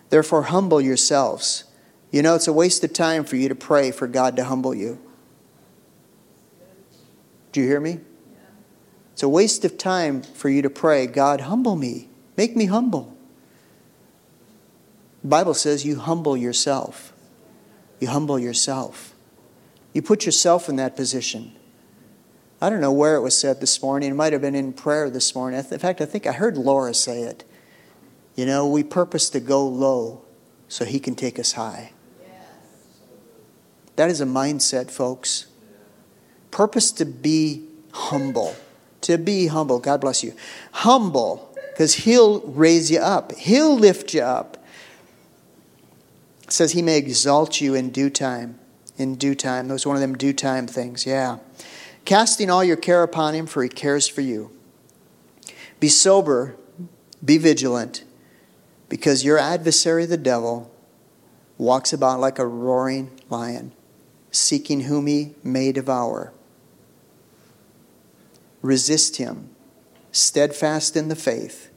Therefore, 0.08 0.44
humble 0.44 0.80
yourselves. 0.80 1.64
You 2.10 2.22
know, 2.22 2.34
it's 2.34 2.48
a 2.48 2.52
waste 2.54 2.82
of 2.82 2.94
time 2.94 3.24
for 3.24 3.36
you 3.36 3.46
to 3.50 3.54
pray 3.54 3.90
for 3.90 4.06
God 4.06 4.36
to 4.36 4.44
humble 4.44 4.74
you. 4.74 4.98
Do 7.52 7.60
you 7.60 7.66
hear 7.66 7.80
me? 7.80 8.00
It's 9.12 9.22
a 9.22 9.28
waste 9.28 9.66
of 9.66 9.76
time 9.76 10.22
for 10.22 10.48
you 10.48 10.62
to 10.62 10.70
pray, 10.70 11.06
God, 11.06 11.42
humble 11.42 11.76
me. 11.76 12.08
Make 12.38 12.56
me 12.56 12.64
humble. 12.64 13.14
The 15.20 15.28
Bible 15.28 15.52
says 15.52 15.84
you 15.84 15.96
humble 15.96 16.38
yourself. 16.38 17.12
You 18.00 18.08
humble 18.08 18.38
yourself. 18.38 19.14
You 19.92 20.02
put 20.02 20.26
yourself 20.26 20.68
in 20.68 20.76
that 20.76 20.96
position. 20.96 21.52
I 22.60 22.70
don't 22.70 22.80
know 22.80 22.92
where 22.92 23.16
it 23.16 23.20
was 23.20 23.36
said 23.36 23.60
this 23.60 23.82
morning. 23.82 24.10
It 24.10 24.14
might 24.14 24.32
have 24.32 24.42
been 24.42 24.54
in 24.54 24.72
prayer 24.72 25.10
this 25.10 25.34
morning. 25.34 25.58
In 25.58 25.78
fact, 25.78 26.00
I 26.00 26.06
think 26.06 26.26
I 26.26 26.32
heard 26.32 26.56
Laura 26.56 26.94
say 26.94 27.22
it. 27.22 27.44
You 28.34 28.46
know, 28.46 28.66
we 28.66 28.82
purpose 28.82 29.30
to 29.30 29.40
go 29.40 29.66
low 29.66 30.22
so 30.68 30.84
He 30.84 30.98
can 30.98 31.14
take 31.14 31.38
us 31.38 31.52
high. 31.52 31.92
That 33.96 34.10
is 34.10 34.20
a 34.20 34.26
mindset, 34.26 34.90
folks. 34.90 35.46
Purpose 36.50 36.92
to 36.92 37.06
be 37.06 37.66
humble. 37.92 38.54
To 39.02 39.16
be 39.16 39.46
humble. 39.46 39.78
God 39.78 40.02
bless 40.02 40.22
you. 40.22 40.34
Humble, 40.72 41.56
because 41.72 41.94
He'll 41.94 42.40
raise 42.40 42.90
you 42.90 42.98
up, 42.98 43.32
He'll 43.32 43.74
lift 43.74 44.12
you 44.12 44.22
up. 44.22 44.55
It 46.46 46.52
says 46.52 46.72
He 46.72 46.82
may 46.82 46.96
exalt 46.96 47.60
you 47.60 47.74
in 47.74 47.90
due 47.90 48.10
time. 48.10 48.58
In 48.96 49.16
due 49.16 49.34
time. 49.34 49.68
That 49.68 49.74
was 49.74 49.86
one 49.86 49.96
of 49.96 50.00
them 50.00 50.16
due 50.16 50.32
time 50.32 50.66
things. 50.66 51.04
Yeah. 51.06 51.38
Casting 52.04 52.50
all 52.50 52.64
your 52.64 52.76
care 52.76 53.02
upon 53.02 53.34
Him, 53.34 53.46
for 53.46 53.62
He 53.62 53.68
cares 53.68 54.08
for 54.08 54.20
you. 54.20 54.50
Be 55.80 55.88
sober, 55.88 56.56
be 57.24 57.38
vigilant 57.38 58.04
because 58.88 59.24
your 59.24 59.38
adversary, 59.38 60.06
the 60.06 60.16
devil, 60.16 60.70
walks 61.58 61.92
about 61.92 62.20
like 62.20 62.38
a 62.38 62.46
roaring 62.46 63.10
lion, 63.28 63.72
seeking 64.30 64.82
whom 64.82 65.06
he 65.06 65.34
may 65.42 65.72
devour. 65.72 66.32
Resist 68.62 69.16
him, 69.16 69.50
steadfast 70.12 70.96
in 70.96 71.08
the 71.08 71.16
faith, 71.16 71.70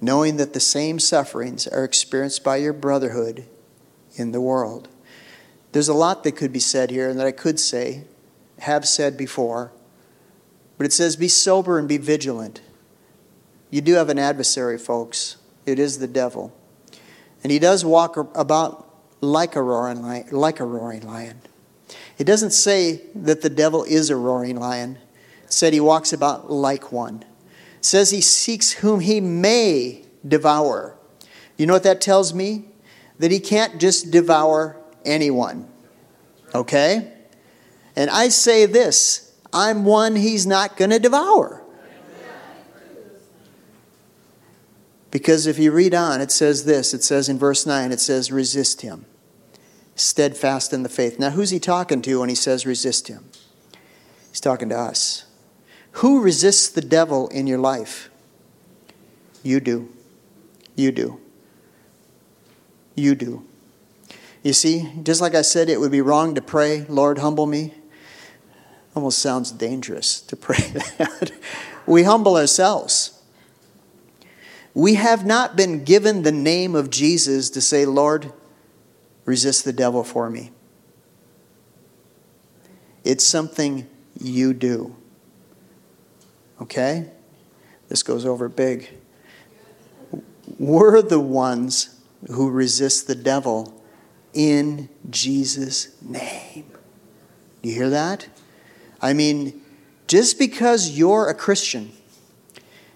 knowing 0.00 0.36
that 0.36 0.52
the 0.52 0.60
same 0.60 0.98
sufferings 0.98 1.66
are 1.66 1.84
experienced 1.84 2.44
by 2.44 2.56
your 2.56 2.72
brotherhood 2.72 3.44
in 4.18 4.32
the 4.32 4.40
world. 4.40 4.88
There's 5.72 5.88
a 5.88 5.94
lot 5.94 6.24
that 6.24 6.32
could 6.32 6.52
be 6.52 6.60
said 6.60 6.90
here 6.90 7.08
and 7.08 7.18
that 7.18 7.26
I 7.26 7.32
could 7.32 7.60
say, 7.60 8.04
have 8.60 8.86
said 8.86 9.16
before, 9.16 9.72
but 10.76 10.86
it 10.86 10.92
says, 10.92 11.16
be 11.16 11.28
sober 11.28 11.78
and 11.78 11.88
be 11.88 11.98
vigilant. 11.98 12.60
You 13.70 13.80
do 13.80 13.94
have 13.94 14.08
an 14.08 14.18
adversary, 14.18 14.78
folks. 14.78 15.36
It 15.66 15.78
is 15.78 15.98
the 15.98 16.06
devil. 16.06 16.54
And 17.42 17.52
he 17.52 17.58
does 17.58 17.84
walk 17.84 18.16
about 18.16 18.88
like 19.20 19.56
a 19.56 19.62
roaring 19.62 20.02
lion, 20.02 20.28
like 20.30 20.60
a 20.60 20.64
roaring 20.64 21.06
lion. 21.06 21.40
It 22.16 22.24
doesn't 22.24 22.52
say 22.52 23.02
that 23.14 23.42
the 23.42 23.50
devil 23.50 23.84
is 23.84 24.10
a 24.10 24.16
roaring 24.16 24.56
lion. 24.56 24.98
It 25.44 25.52
said 25.52 25.72
he 25.72 25.80
walks 25.80 26.12
about 26.12 26.50
like 26.50 26.90
one. 26.90 27.24
It 27.78 27.84
says 27.84 28.10
he 28.10 28.20
seeks 28.20 28.72
whom 28.72 29.00
he 29.00 29.20
may 29.20 30.04
devour. 30.26 30.96
You 31.56 31.66
know 31.66 31.74
what 31.74 31.84
that 31.84 32.00
tells 32.00 32.32
me? 32.32 32.66
That 33.18 33.30
he 33.30 33.40
can't 33.40 33.80
just 33.80 34.10
devour 34.10 34.76
anyone. 35.04 35.68
Okay? 36.54 37.12
And 37.96 38.10
I 38.10 38.28
say 38.28 38.66
this 38.66 39.34
I'm 39.52 39.84
one 39.84 40.16
he's 40.16 40.46
not 40.46 40.76
going 40.76 40.90
to 40.90 40.98
devour. 40.98 41.62
Because 45.10 45.46
if 45.46 45.58
you 45.58 45.72
read 45.72 45.94
on, 45.94 46.20
it 46.20 46.30
says 46.30 46.64
this 46.64 46.92
it 46.92 47.02
says 47.02 47.28
in 47.28 47.38
verse 47.38 47.66
9, 47.66 47.92
it 47.92 48.00
says, 48.00 48.30
resist 48.30 48.82
him, 48.82 49.06
steadfast 49.94 50.72
in 50.72 50.82
the 50.82 50.88
faith. 50.88 51.18
Now, 51.18 51.30
who's 51.30 51.50
he 51.50 51.58
talking 51.58 52.02
to 52.02 52.20
when 52.20 52.28
he 52.28 52.34
says 52.34 52.66
resist 52.66 53.08
him? 53.08 53.24
He's 54.30 54.40
talking 54.40 54.68
to 54.68 54.78
us. 54.78 55.24
Who 55.92 56.20
resists 56.20 56.68
the 56.68 56.82
devil 56.82 57.28
in 57.28 57.46
your 57.46 57.58
life? 57.58 58.10
You 59.42 59.60
do. 59.60 59.88
You 60.76 60.92
do. 60.92 61.20
You 62.98 63.14
do. 63.14 63.44
You 64.42 64.52
see, 64.52 64.90
just 65.04 65.20
like 65.20 65.34
I 65.34 65.42
said, 65.42 65.68
it 65.68 65.78
would 65.78 65.92
be 65.92 66.00
wrong 66.00 66.34
to 66.34 66.42
pray, 66.42 66.84
Lord, 66.88 67.18
humble 67.18 67.46
me. 67.46 67.74
Almost 68.94 69.20
sounds 69.20 69.52
dangerous 69.52 70.20
to 70.22 70.36
pray 70.36 70.56
that. 70.98 71.30
we 71.86 72.02
humble 72.02 72.36
ourselves. 72.36 73.20
We 74.74 74.94
have 74.94 75.24
not 75.24 75.56
been 75.56 75.84
given 75.84 76.22
the 76.22 76.32
name 76.32 76.74
of 76.74 76.90
Jesus 76.90 77.50
to 77.50 77.60
say, 77.60 77.86
Lord, 77.86 78.32
resist 79.24 79.64
the 79.64 79.72
devil 79.72 80.02
for 80.02 80.28
me. 80.28 80.50
It's 83.04 83.24
something 83.24 83.86
you 84.20 84.52
do. 84.52 84.96
Okay? 86.60 87.08
This 87.88 88.02
goes 88.02 88.26
over 88.26 88.48
big. 88.48 88.90
We're 90.58 91.00
the 91.02 91.20
ones 91.20 91.97
who 92.26 92.50
resist 92.50 93.06
the 93.06 93.14
devil 93.14 93.82
in 94.34 94.88
Jesus' 95.08 95.96
name. 96.02 96.64
You 97.62 97.72
hear 97.74 97.90
that? 97.90 98.28
I 99.00 99.12
mean, 99.12 99.62
just 100.06 100.38
because 100.38 100.90
you're 100.90 101.28
a 101.28 101.34
Christian, 101.34 101.92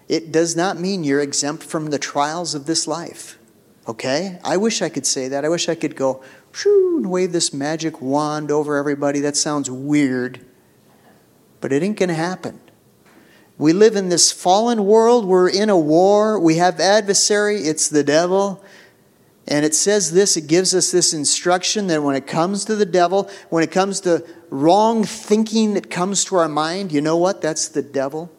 it 0.07 0.31
does 0.31 0.55
not 0.55 0.79
mean 0.79 1.03
you're 1.03 1.21
exempt 1.21 1.63
from 1.63 1.89
the 1.89 1.99
trials 1.99 2.55
of 2.55 2.65
this 2.65 2.87
life. 2.87 3.37
Okay? 3.87 4.39
I 4.43 4.57
wish 4.57 4.81
I 4.81 4.89
could 4.89 5.05
say 5.05 5.27
that. 5.29 5.45
I 5.45 5.49
wish 5.49 5.69
I 5.69 5.75
could 5.75 5.95
go 5.95 6.23
and 6.65 7.09
wave 7.09 7.31
this 7.31 7.53
magic 7.53 8.01
wand 8.01 8.51
over 8.51 8.77
everybody. 8.77 9.19
That 9.19 9.35
sounds 9.35 9.69
weird. 9.69 10.45
But 11.61 11.73
it 11.73 11.83
ain't 11.83 11.97
going 11.97 12.09
to 12.09 12.15
happen. 12.15 12.59
We 13.57 13.73
live 13.73 13.95
in 13.95 14.09
this 14.09 14.31
fallen 14.31 14.85
world. 14.85 15.25
We're 15.25 15.49
in 15.49 15.69
a 15.69 15.77
war. 15.77 16.39
We 16.39 16.57
have 16.57 16.79
adversary. 16.79 17.61
It's 17.61 17.87
the 17.87 18.03
devil. 18.03 18.63
And 19.47 19.65
it 19.65 19.75
says 19.75 20.11
this, 20.13 20.37
it 20.37 20.47
gives 20.47 20.73
us 20.73 20.91
this 20.91 21.13
instruction 21.13 21.87
that 21.87 22.01
when 22.01 22.15
it 22.15 22.25
comes 22.25 22.63
to 22.65 22.75
the 22.75 22.85
devil, 22.85 23.29
when 23.49 23.63
it 23.63 23.71
comes 23.71 23.99
to 24.01 24.25
wrong 24.49 25.03
thinking 25.03 25.73
that 25.73 25.89
comes 25.89 26.23
to 26.25 26.37
our 26.37 26.47
mind, 26.47 26.91
you 26.91 27.01
know 27.01 27.17
what? 27.17 27.41
That's 27.41 27.67
the 27.67 27.81
devil. 27.81 28.31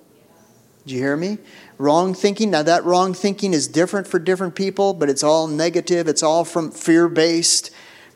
Do 0.86 0.94
you 0.94 1.00
hear 1.00 1.16
me? 1.16 1.38
Wrong 1.76 2.14
thinking. 2.14 2.50
Now, 2.50 2.62
that 2.62 2.84
wrong 2.84 3.14
thinking 3.14 3.52
is 3.52 3.68
different 3.68 4.06
for 4.06 4.18
different 4.18 4.54
people, 4.54 4.94
but 4.94 5.10
it's 5.10 5.22
all 5.22 5.46
negative. 5.46 6.08
It's 6.08 6.22
all 6.22 6.44
from 6.44 6.70
fear 6.70 7.08
based. 7.08 7.70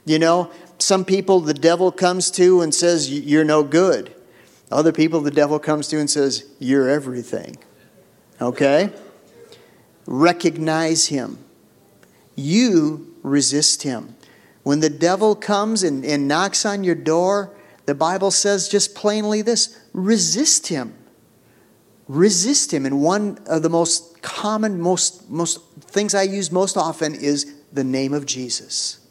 You 0.05 0.19
know, 0.19 0.51
some 0.79 1.05
people 1.05 1.41
the 1.41 1.55
devil 1.55 1.91
comes 1.91 2.31
to 2.33 2.61
and 2.61 2.75
says, 2.75 3.11
You're 3.11 3.45
no 3.45 3.63
good. 3.63 4.15
Other 4.71 4.93
people 4.93 5.21
the 5.21 5.31
devil 5.31 5.59
comes 5.59 5.89
to 5.89 5.99
and 5.99 6.09
says, 6.09 6.45
You're 6.59 6.89
everything. 6.89 7.57
Okay? 8.41 8.93
Recognize 10.07 11.07
him. 11.07 11.39
You 12.39 13.15
resist 13.23 13.83
him. 13.83 14.17
When 14.63 14.81
the 14.81 14.91
devil 14.91 15.35
comes 15.35 15.83
and, 15.83 16.05
and 16.05 16.29
knocks 16.29 16.65
on 16.65 16.85
your 16.85 16.95
door, 16.95 17.55
the 17.87 17.95
Bible 17.95 18.31
says 18.31 18.69
just 18.69 18.95
plainly 18.95 19.43
this 19.43 19.79
resist 19.93 20.69
him 20.69 20.95
resist 22.09 22.73
him. 22.73 22.87
And 22.87 23.03
one 23.03 23.39
of 23.47 23.63
the 23.63 23.69
most 23.69 24.23
common, 24.23 24.81
most, 24.81 25.31
most 25.31 25.61
things 25.83 26.15
I 26.15 26.23
use 26.23 26.51
most 26.51 26.77
often 26.77 27.15
is 27.15 27.55
the 27.73 27.85
name 27.85 28.15
of 28.15 28.27
Jesus. 28.27 29.07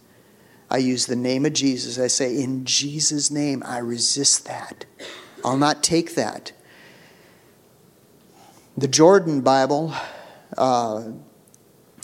I 0.70 0.80
use 0.80 1.06
the 1.06 1.16
name 1.16 1.46
of 1.46 1.54
Jesus. 1.54 1.98
I 1.98 2.08
say, 2.08 2.42
In 2.42 2.66
Jesus' 2.66 3.32
name, 3.32 3.64
I 3.66 3.78
resist 3.78 4.46
that. 4.46 4.86
I'll 5.46 5.58
not 5.58 5.84
take 5.84 6.16
that. 6.16 6.52
The 8.76 8.88
Jordan 8.88 9.42
Bible, 9.42 9.94
uh, 10.58 11.04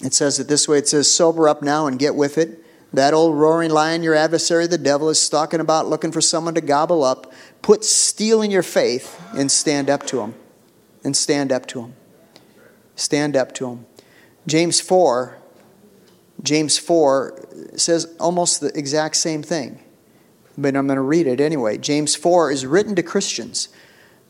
it 0.01 0.13
says 0.13 0.39
it 0.39 0.47
this 0.47 0.67
way 0.67 0.77
it 0.77 0.87
says, 0.87 1.11
Sober 1.11 1.47
up 1.47 1.61
now 1.61 1.87
and 1.87 1.99
get 1.99 2.15
with 2.15 2.37
it. 2.37 2.63
That 2.93 3.13
old 3.13 3.35
roaring 3.35 3.71
lion, 3.71 4.03
your 4.03 4.13
adversary, 4.13 4.67
the 4.67 4.77
devil, 4.77 5.09
is 5.09 5.19
stalking 5.19 5.59
about 5.59 5.87
looking 5.87 6.11
for 6.11 6.21
someone 6.21 6.53
to 6.53 6.61
gobble 6.61 7.03
up. 7.03 7.31
Put 7.63 7.83
steel 7.83 8.41
in 8.41 8.51
your 8.51 8.61
faith 8.61 9.19
and 9.35 9.51
stand 9.51 9.89
up 9.89 10.05
to 10.07 10.21
him 10.21 10.35
and 11.03 11.17
stand 11.17 11.51
up 11.51 11.65
to 11.67 11.81
him. 11.81 11.95
Stand 12.95 13.35
up 13.35 13.53
to 13.55 13.69
him. 13.69 13.85
James 14.45 14.79
4, 14.79 15.37
James 16.43 16.77
4 16.77 17.47
says 17.75 18.13
almost 18.19 18.61
the 18.61 18.77
exact 18.77 19.15
same 19.15 19.41
thing. 19.41 19.81
but 20.57 20.75
I'm 20.75 20.85
going 20.85 20.97
to 20.97 21.01
read 21.01 21.25
it 21.25 21.41
anyway. 21.41 21.77
James 21.79 22.15
4 22.15 22.51
is 22.51 22.65
written 22.65 22.95
to 22.95 23.03
Christians. 23.03 23.69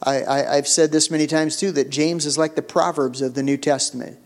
I, 0.06 0.56
have 0.56 0.68
said 0.68 0.92
this 0.92 1.10
many 1.10 1.28
times 1.28 1.58
too 1.58 1.72
that 1.74 1.90
James 1.90 2.26
is 2.26 2.38
like 2.38 2.56
the 2.56 2.62
Proverbs 2.62 3.22
of 3.22 3.36
the 3.36 3.44
New 3.44 3.58
Testament. 3.58 4.20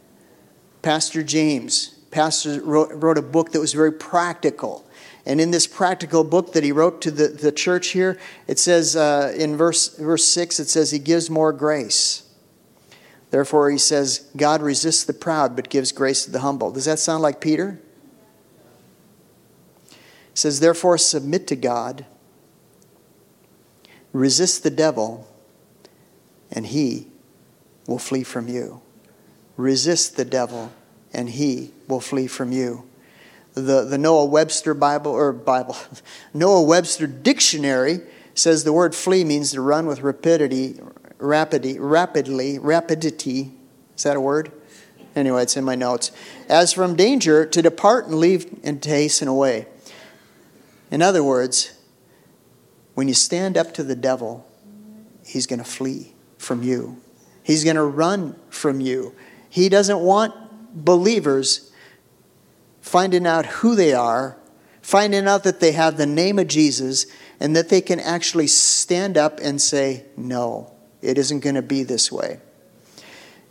Pastor 0.81 1.23
James, 1.23 1.89
pastor 2.11 2.61
wrote, 2.61 2.91
wrote 2.93 3.17
a 3.17 3.21
book 3.21 3.51
that 3.51 3.59
was 3.59 3.73
very 3.73 3.91
practical. 3.91 4.85
And 5.25 5.41
in 5.41 5.51
this 5.51 5.67
practical 5.67 6.23
book 6.23 6.53
that 6.53 6.63
he 6.63 6.71
wrote 6.71 7.01
to 7.01 7.11
the, 7.11 7.27
the 7.27 7.51
church 7.51 7.89
here, 7.89 8.17
it 8.47 8.59
says 8.59 8.95
uh, 8.95 9.33
in 9.37 9.57
verse, 9.57 9.97
verse 9.97 10.23
6, 10.23 10.59
it 10.59 10.69
says, 10.69 10.91
He 10.91 10.99
gives 10.99 11.29
more 11.29 11.51
grace. 11.51 12.23
Therefore, 13.29 13.69
he 13.69 13.77
says, 13.77 14.29
God 14.37 14.61
resists 14.61 15.03
the 15.03 15.13
proud 15.13 15.55
but 15.55 15.69
gives 15.69 15.91
grace 15.91 16.23
to 16.25 16.31
the 16.31 16.39
humble. 16.39 16.71
Does 16.71 16.85
that 16.85 16.99
sound 16.99 17.21
like 17.21 17.41
Peter? 17.41 17.79
It 19.91 19.97
says, 20.33 20.61
Therefore, 20.61 20.97
submit 20.97 21.45
to 21.47 21.57
God, 21.57 22.05
resist 24.13 24.63
the 24.63 24.69
devil, 24.69 25.27
and 26.49 26.67
he 26.67 27.07
will 27.85 27.99
flee 27.99 28.23
from 28.23 28.47
you. 28.47 28.81
Resist 29.57 30.15
the 30.15 30.25
devil, 30.25 30.71
and 31.13 31.29
he 31.29 31.73
will 31.87 31.99
flee 31.99 32.27
from 32.27 32.51
you. 32.51 32.87
The, 33.53 33.83
the 33.83 33.97
Noah 33.97 34.25
Webster 34.25 34.73
Bible, 34.73 35.11
or 35.11 35.33
Bible, 35.33 35.75
Noah 36.33 36.61
Webster 36.61 37.07
Dictionary 37.07 38.01
says 38.35 38.63
the 38.63 38.73
word 38.73 38.93
flee 38.93 39.23
means 39.23 39.51
to 39.51 39.61
run 39.61 39.87
with 39.87 40.01
rapidity, 40.01 40.79
rapidity, 41.17 41.79
rapidly, 41.79 42.59
rapidity. 42.59 43.51
Is 43.95 44.03
that 44.03 44.15
a 44.15 44.21
word? 44.21 44.51
Anyway, 45.15 45.41
it's 45.41 45.57
in 45.57 45.63
my 45.63 45.73
notes. 45.73 46.11
As 46.47 46.71
from 46.71 46.95
danger, 46.95 47.45
to 47.47 47.61
depart 47.63 48.05
and 48.05 48.19
leave 48.19 48.59
and 48.63 48.81
to 48.83 48.89
hasten 48.89 49.27
away. 49.27 49.65
In 50.91 51.01
other 51.01 51.23
words, 51.23 51.73
when 52.93 53.07
you 53.07 53.15
stand 53.15 53.57
up 53.57 53.73
to 53.73 53.83
the 53.83 53.95
devil, 53.95 54.47
he's 55.25 55.47
going 55.47 55.59
to 55.59 55.65
flee 55.65 56.13
from 56.37 56.61
you. 56.61 57.01
He's 57.43 57.63
going 57.63 57.75
to 57.75 57.83
run 57.83 58.35
from 58.49 58.79
you. 58.79 59.15
He 59.57 59.69
doesn't 59.69 60.01
want 60.01 60.35
believers 60.85 61.71
finding 62.79 63.25
out 63.25 63.47
who 63.47 63.73
they 63.73 63.91
are, 63.91 64.37
finding 64.83 65.27
out 65.27 65.43
that 65.45 65.59
they 65.59 65.71
have 65.71 65.97
the 65.97 66.05
name 66.05 66.37
of 66.37 66.47
Jesus, 66.47 67.07
and 67.39 67.55
that 67.55 67.69
they 67.69 67.81
can 67.81 67.99
actually 67.99 68.45
stand 68.45 69.17
up 69.17 69.39
and 69.41 69.59
say, 69.59 70.05
No, 70.15 70.71
it 71.01 71.17
isn't 71.17 71.39
going 71.39 71.55
to 71.55 71.63
be 71.63 71.81
this 71.81 72.11
way. 72.11 72.39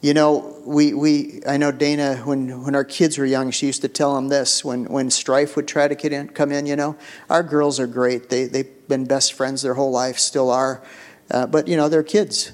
You 0.01 0.15
know, 0.15 0.63
we, 0.65 0.95
we 0.95 1.41
I 1.45 1.57
know 1.57 1.73
Dana, 1.73 2.19
when, 2.19 2.63
when 2.63 2.77
our 2.77 2.85
kids 2.85 3.19
were 3.19 3.27
young, 3.27 3.51
she 3.51 3.67
used 3.67 3.83
to 3.83 3.89
tell 3.89 4.15
them 4.15 4.29
this 4.29 4.65
when, 4.65 4.85
when 4.85 5.11
strife 5.11 5.57
would 5.57 5.67
try 5.67 5.89
to 5.89 6.13
in, 6.13 6.29
come 6.29 6.53
in, 6.53 6.67
you 6.67 6.77
know. 6.77 6.97
Our 7.29 7.43
girls 7.43 7.81
are 7.81 7.89
great. 7.89 8.29
They, 8.29 8.45
they've 8.45 8.87
been 8.87 9.07
best 9.07 9.33
friends 9.33 9.63
their 9.63 9.75
whole 9.75 9.91
life, 9.91 10.21
still 10.21 10.53
are. 10.53 10.85
Uh, 11.29 11.49
but, 11.49 11.67
you 11.67 11.77
know, 11.77 11.89
they're 11.89 12.05
kids. 12.05 12.53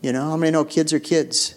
You 0.00 0.14
know, 0.14 0.22
how 0.30 0.38
many 0.38 0.52
know 0.52 0.64
kids 0.64 0.94
are 0.94 0.98
kids? 0.98 1.56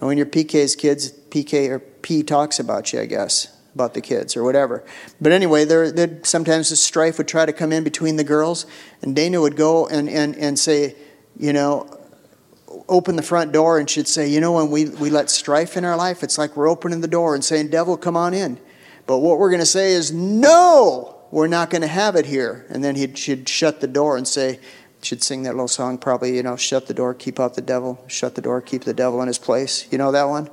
And 0.00 0.08
when 0.08 0.16
your 0.16 0.26
PK's 0.26 0.76
kids, 0.76 1.12
PK 1.12 1.70
or 1.70 1.78
P 1.78 2.22
talks 2.22 2.58
about 2.58 2.92
you, 2.92 3.00
I 3.00 3.06
guess, 3.06 3.56
about 3.74 3.94
the 3.94 4.00
kids 4.00 4.36
or 4.36 4.42
whatever. 4.42 4.84
But 5.20 5.32
anyway, 5.32 5.64
there, 5.64 6.20
sometimes 6.24 6.70
the 6.70 6.76
strife 6.76 7.18
would 7.18 7.28
try 7.28 7.46
to 7.46 7.52
come 7.52 7.72
in 7.72 7.84
between 7.84 8.16
the 8.16 8.24
girls, 8.24 8.66
and 9.02 9.14
Dana 9.14 9.40
would 9.40 9.56
go 9.56 9.86
and, 9.86 10.08
and, 10.08 10.36
and 10.36 10.58
say, 10.58 10.96
you 11.38 11.52
know, 11.52 11.96
open 12.88 13.16
the 13.16 13.22
front 13.22 13.52
door 13.52 13.78
and 13.78 13.88
she'd 13.88 14.08
say, 14.08 14.28
you 14.28 14.40
know, 14.40 14.52
when 14.52 14.70
we, 14.70 14.86
we 14.86 15.10
let 15.10 15.30
strife 15.30 15.76
in 15.76 15.84
our 15.84 15.96
life, 15.96 16.22
it's 16.22 16.38
like 16.38 16.56
we're 16.56 16.68
opening 16.68 17.00
the 17.00 17.08
door 17.08 17.34
and 17.34 17.44
saying, 17.44 17.68
devil, 17.68 17.96
come 17.96 18.16
on 18.16 18.34
in. 18.34 18.58
But 19.06 19.18
what 19.18 19.38
we're 19.38 19.50
going 19.50 19.60
to 19.60 19.66
say 19.66 19.92
is, 19.92 20.12
no, 20.12 21.20
we're 21.30 21.46
not 21.48 21.70
going 21.70 21.82
to 21.82 21.88
have 21.88 22.16
it 22.16 22.26
here. 22.26 22.66
And 22.68 22.82
then 22.82 22.96
he'd, 22.96 23.18
she'd 23.18 23.48
shut 23.48 23.80
the 23.80 23.86
door 23.86 24.16
and 24.16 24.26
say, 24.26 24.60
should 25.06 25.22
sing 25.22 25.44
that 25.44 25.52
little 25.52 25.68
song 25.68 25.98
probably, 25.98 26.36
you 26.36 26.42
know, 26.42 26.56
shut 26.56 26.88
the 26.88 26.94
door, 26.94 27.14
keep 27.14 27.38
out 27.38 27.54
the 27.54 27.62
devil, 27.62 28.04
shut 28.08 28.34
the 28.34 28.42
door, 28.42 28.60
keep 28.60 28.84
the 28.84 28.92
devil 28.92 29.22
in 29.22 29.28
his 29.28 29.38
place. 29.38 29.86
You 29.90 29.98
know 29.98 30.10
that 30.12 30.24
one? 30.24 30.50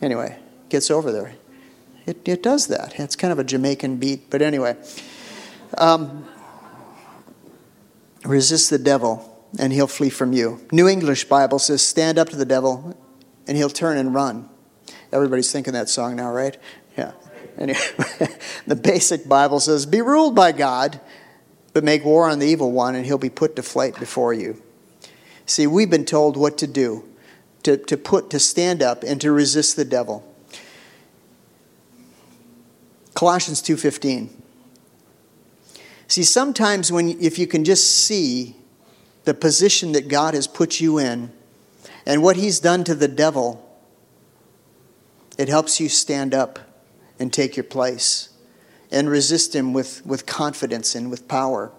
Anyway, 0.00 0.38
gets 0.68 0.90
over 0.90 1.10
there. 1.10 1.34
It, 2.06 2.26
it 2.28 2.42
does 2.42 2.68
that. 2.68 2.98
It's 2.98 3.16
kind 3.16 3.32
of 3.32 3.38
a 3.38 3.44
Jamaican 3.44 3.96
beat, 3.96 4.30
but 4.30 4.40
anyway. 4.40 4.76
Um, 5.76 6.28
resist 8.24 8.70
the 8.70 8.78
devil 8.78 9.30
and 9.58 9.72
he'll 9.72 9.86
flee 9.86 10.10
from 10.10 10.32
you. 10.32 10.64
New 10.70 10.88
English 10.88 11.24
Bible 11.24 11.58
says, 11.58 11.82
stand 11.82 12.18
up 12.18 12.28
to 12.28 12.36
the 12.36 12.44
devil 12.44 12.96
and 13.46 13.56
he'll 13.56 13.70
turn 13.70 13.96
and 13.96 14.14
run. 14.14 14.48
Everybody's 15.12 15.50
thinking 15.50 15.72
that 15.72 15.88
song 15.88 16.16
now, 16.16 16.32
right? 16.32 16.56
Yeah. 16.96 17.12
Anyway, 17.58 17.78
the 18.66 18.76
basic 18.76 19.28
Bible 19.28 19.60
says, 19.60 19.86
be 19.86 20.00
ruled 20.00 20.34
by 20.34 20.52
God 20.52 21.00
but 21.74 21.84
make 21.84 22.04
war 22.04 22.30
on 22.30 22.38
the 22.38 22.46
evil 22.46 22.72
one, 22.72 22.94
and 22.94 23.04
he'll 23.04 23.18
be 23.18 23.28
put 23.28 23.56
to 23.56 23.62
flight 23.62 23.98
before 23.98 24.32
you. 24.32 24.62
See, 25.44 25.66
we've 25.66 25.90
been 25.90 26.06
told 26.06 26.36
what 26.36 26.56
to 26.58 26.66
do 26.66 27.04
to, 27.64 27.76
to 27.76 27.96
put 27.96 28.30
to 28.30 28.38
stand 28.38 28.82
up 28.82 29.02
and 29.02 29.20
to 29.20 29.32
resist 29.32 29.76
the 29.76 29.84
devil. 29.84 30.24
Colossians 33.14 33.60
2:15. 33.60 34.30
See, 36.06 36.22
sometimes 36.22 36.92
when 36.92 37.20
if 37.20 37.38
you 37.38 37.46
can 37.46 37.64
just 37.64 37.90
see 37.90 38.56
the 39.24 39.34
position 39.34 39.92
that 39.92 40.08
God 40.08 40.34
has 40.34 40.46
put 40.46 40.80
you 40.80 40.98
in 40.98 41.32
and 42.06 42.22
what 42.22 42.36
he's 42.36 42.60
done 42.60 42.84
to 42.84 42.94
the 42.94 43.08
devil, 43.08 43.60
it 45.36 45.48
helps 45.48 45.80
you 45.80 45.88
stand 45.88 46.34
up 46.34 46.58
and 47.18 47.32
take 47.32 47.56
your 47.56 47.64
place 47.64 48.33
and 48.94 49.10
resist 49.10 49.54
him 49.54 49.72
with, 49.72 50.04
with 50.06 50.24
confidence 50.24 50.94
and 50.94 51.10
with 51.10 51.26
power. 51.28 51.72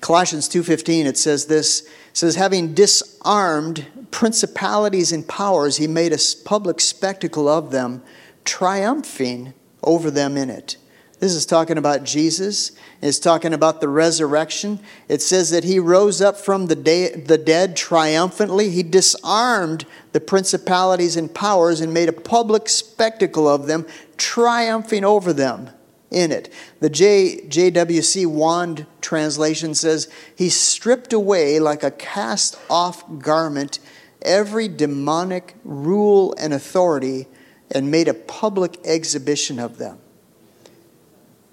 Colossians 0.00 0.48
2:15 0.48 1.06
it 1.06 1.18
says 1.18 1.46
this 1.46 1.80
it 1.80 1.88
says 2.12 2.36
having 2.36 2.72
disarmed 2.72 3.86
principalities 4.12 5.10
and 5.10 5.26
powers 5.26 5.76
he 5.76 5.88
made 5.88 6.12
a 6.12 6.18
public 6.44 6.80
spectacle 6.80 7.48
of 7.48 7.72
them 7.72 8.02
triumphing 8.44 9.54
over 9.82 10.10
them 10.10 10.36
in 10.36 10.50
it. 10.50 10.76
This 11.20 11.34
is 11.34 11.46
talking 11.46 11.78
about 11.78 12.04
Jesus. 12.04 12.72
It's 13.02 13.18
talking 13.18 13.52
about 13.52 13.80
the 13.80 13.88
resurrection. 13.88 14.78
It 15.08 15.20
says 15.20 15.50
that 15.50 15.64
he 15.64 15.80
rose 15.80 16.22
up 16.22 16.36
from 16.36 16.66
the, 16.66 16.76
day, 16.76 17.10
the 17.10 17.38
dead 17.38 17.76
triumphantly. 17.76 18.70
He 18.70 18.84
disarmed 18.84 19.84
the 20.12 20.20
principalities 20.20 21.16
and 21.16 21.34
powers 21.34 21.80
and 21.80 21.92
made 21.92 22.08
a 22.08 22.12
public 22.12 22.68
spectacle 22.68 23.48
of 23.48 23.66
them, 23.66 23.84
triumphing 24.16 25.04
over 25.04 25.32
them 25.32 25.70
in 26.10 26.30
it. 26.30 26.52
The 26.78 26.90
J, 26.90 27.40
JWC 27.48 28.26
Wand 28.26 28.86
translation 29.00 29.74
says, 29.74 30.08
He 30.36 30.48
stripped 30.48 31.12
away 31.12 31.58
like 31.58 31.82
a 31.82 31.90
cast 31.90 32.56
off 32.70 33.04
garment 33.18 33.80
every 34.22 34.68
demonic 34.68 35.54
rule 35.64 36.34
and 36.38 36.52
authority 36.52 37.26
and 37.70 37.90
made 37.90 38.08
a 38.08 38.14
public 38.14 38.78
exhibition 38.84 39.58
of 39.58 39.78
them. 39.78 39.98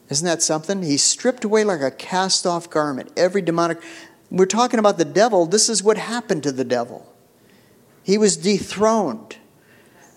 Isn't 0.09 0.25
that 0.25 0.41
something? 0.41 0.83
He 0.83 0.97
stripped 0.97 1.43
away 1.43 1.63
like 1.63 1.81
a 1.81 1.91
cast 1.91 2.45
off 2.45 2.69
garment 2.69 3.11
every 3.17 3.41
demonic. 3.41 3.81
We're 4.29 4.45
talking 4.45 4.79
about 4.79 4.97
the 4.97 5.05
devil. 5.05 5.45
This 5.45 5.69
is 5.69 5.81
what 5.83 5.97
happened 5.97 6.43
to 6.43 6.51
the 6.51 6.63
devil. 6.63 7.11
He 8.03 8.17
was 8.17 8.37
dethroned. 8.37 9.37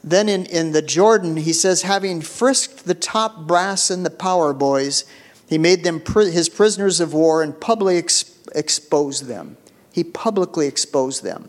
Then 0.04 0.28
in, 0.28 0.44
in 0.46 0.72
the 0.72 0.82
Jordan, 0.82 1.38
he 1.38 1.52
says, 1.52 1.82
having 1.82 2.20
frisked 2.20 2.84
the 2.84 2.94
top 2.94 3.46
brass 3.46 3.90
and 3.90 4.04
the 4.04 4.10
power 4.10 4.52
boys, 4.52 5.04
he 5.48 5.58
made 5.58 5.84
them 5.84 6.02
his 6.04 6.48
prisoners 6.48 7.00
of 7.00 7.14
war 7.14 7.42
and 7.42 7.58
publicly 7.58 7.98
ex- 7.98 8.36
exposed 8.54 9.26
them. 9.26 9.56
He 9.92 10.04
publicly 10.04 10.66
exposed 10.66 11.22
them. 11.22 11.48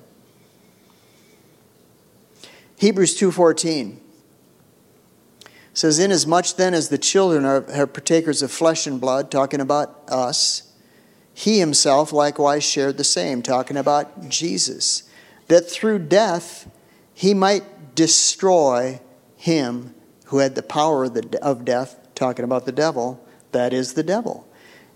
Hebrews 2.77 3.19
2:14 3.19 3.97
says, 5.79 5.97
Inasmuch 5.97 6.57
then 6.57 6.73
as 6.73 6.89
the 6.89 6.97
children 6.97 7.45
are, 7.45 7.65
are 7.71 7.87
partakers 7.87 8.41
of 8.41 8.51
flesh 8.51 8.85
and 8.85 8.99
blood, 8.99 9.31
talking 9.31 9.61
about 9.61 10.03
us, 10.09 10.73
he 11.33 11.59
himself 11.59 12.11
likewise 12.11 12.65
shared 12.65 12.97
the 12.97 13.03
same, 13.05 13.41
talking 13.41 13.77
about 13.77 14.27
Jesus, 14.27 15.03
that 15.47 15.69
through 15.69 15.99
death 15.99 16.69
he 17.13 17.33
might 17.33 17.95
destroy 17.95 18.99
him 19.37 19.95
who 20.25 20.39
had 20.39 20.55
the 20.55 20.63
power 20.63 21.05
of, 21.05 21.13
the, 21.13 21.39
of 21.41 21.63
death, 21.63 21.97
talking 22.13 22.43
about 22.43 22.65
the 22.65 22.73
devil, 22.73 23.25
that 23.53 23.71
is 23.71 23.93
the 23.93 24.03
devil. 24.03 24.45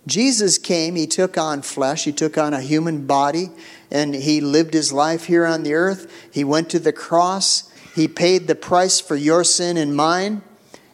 Jesus 0.06 0.58
came, 0.58 0.96
he 0.96 1.08
took 1.08 1.38
on 1.38 1.62
flesh, 1.62 2.04
he 2.04 2.12
took 2.12 2.38
on 2.38 2.54
a 2.54 2.60
human 2.60 3.08
body, 3.08 3.52
and 3.90 4.14
he 4.14 4.42
lived 4.42 4.74
his 4.74 4.92
life 4.92 5.26
here 5.26 5.46
on 5.46 5.64
the 5.64 5.74
earth. 5.76 6.12
He 6.30 6.44
went 6.44 6.70
to 6.72 6.80
the 6.80 6.92
cross, 6.92 7.72
he 7.96 8.10
paid 8.10 8.48
the 8.48 8.56
price 8.56 9.00
for 9.00 9.16
your 9.16 9.46
sin 9.46 9.78
and 9.78 9.96
mine. 9.96 10.42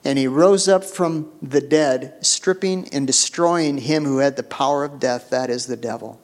And 0.03 0.17
he 0.17 0.27
rose 0.27 0.67
up 0.67 0.83
from 0.83 1.31
the 1.41 1.62
dead, 1.62 2.25
stripping 2.25 2.88
and 2.93 3.05
destroying 3.05 3.79
him 3.79 4.05
who 4.05 4.19
had 4.19 4.38
the 4.38 4.43
power 4.43 4.83
of 4.83 4.99
death, 4.99 5.29
that 5.29 5.49
is 5.49 5.67
the 5.67 5.75
devil. 5.77 6.21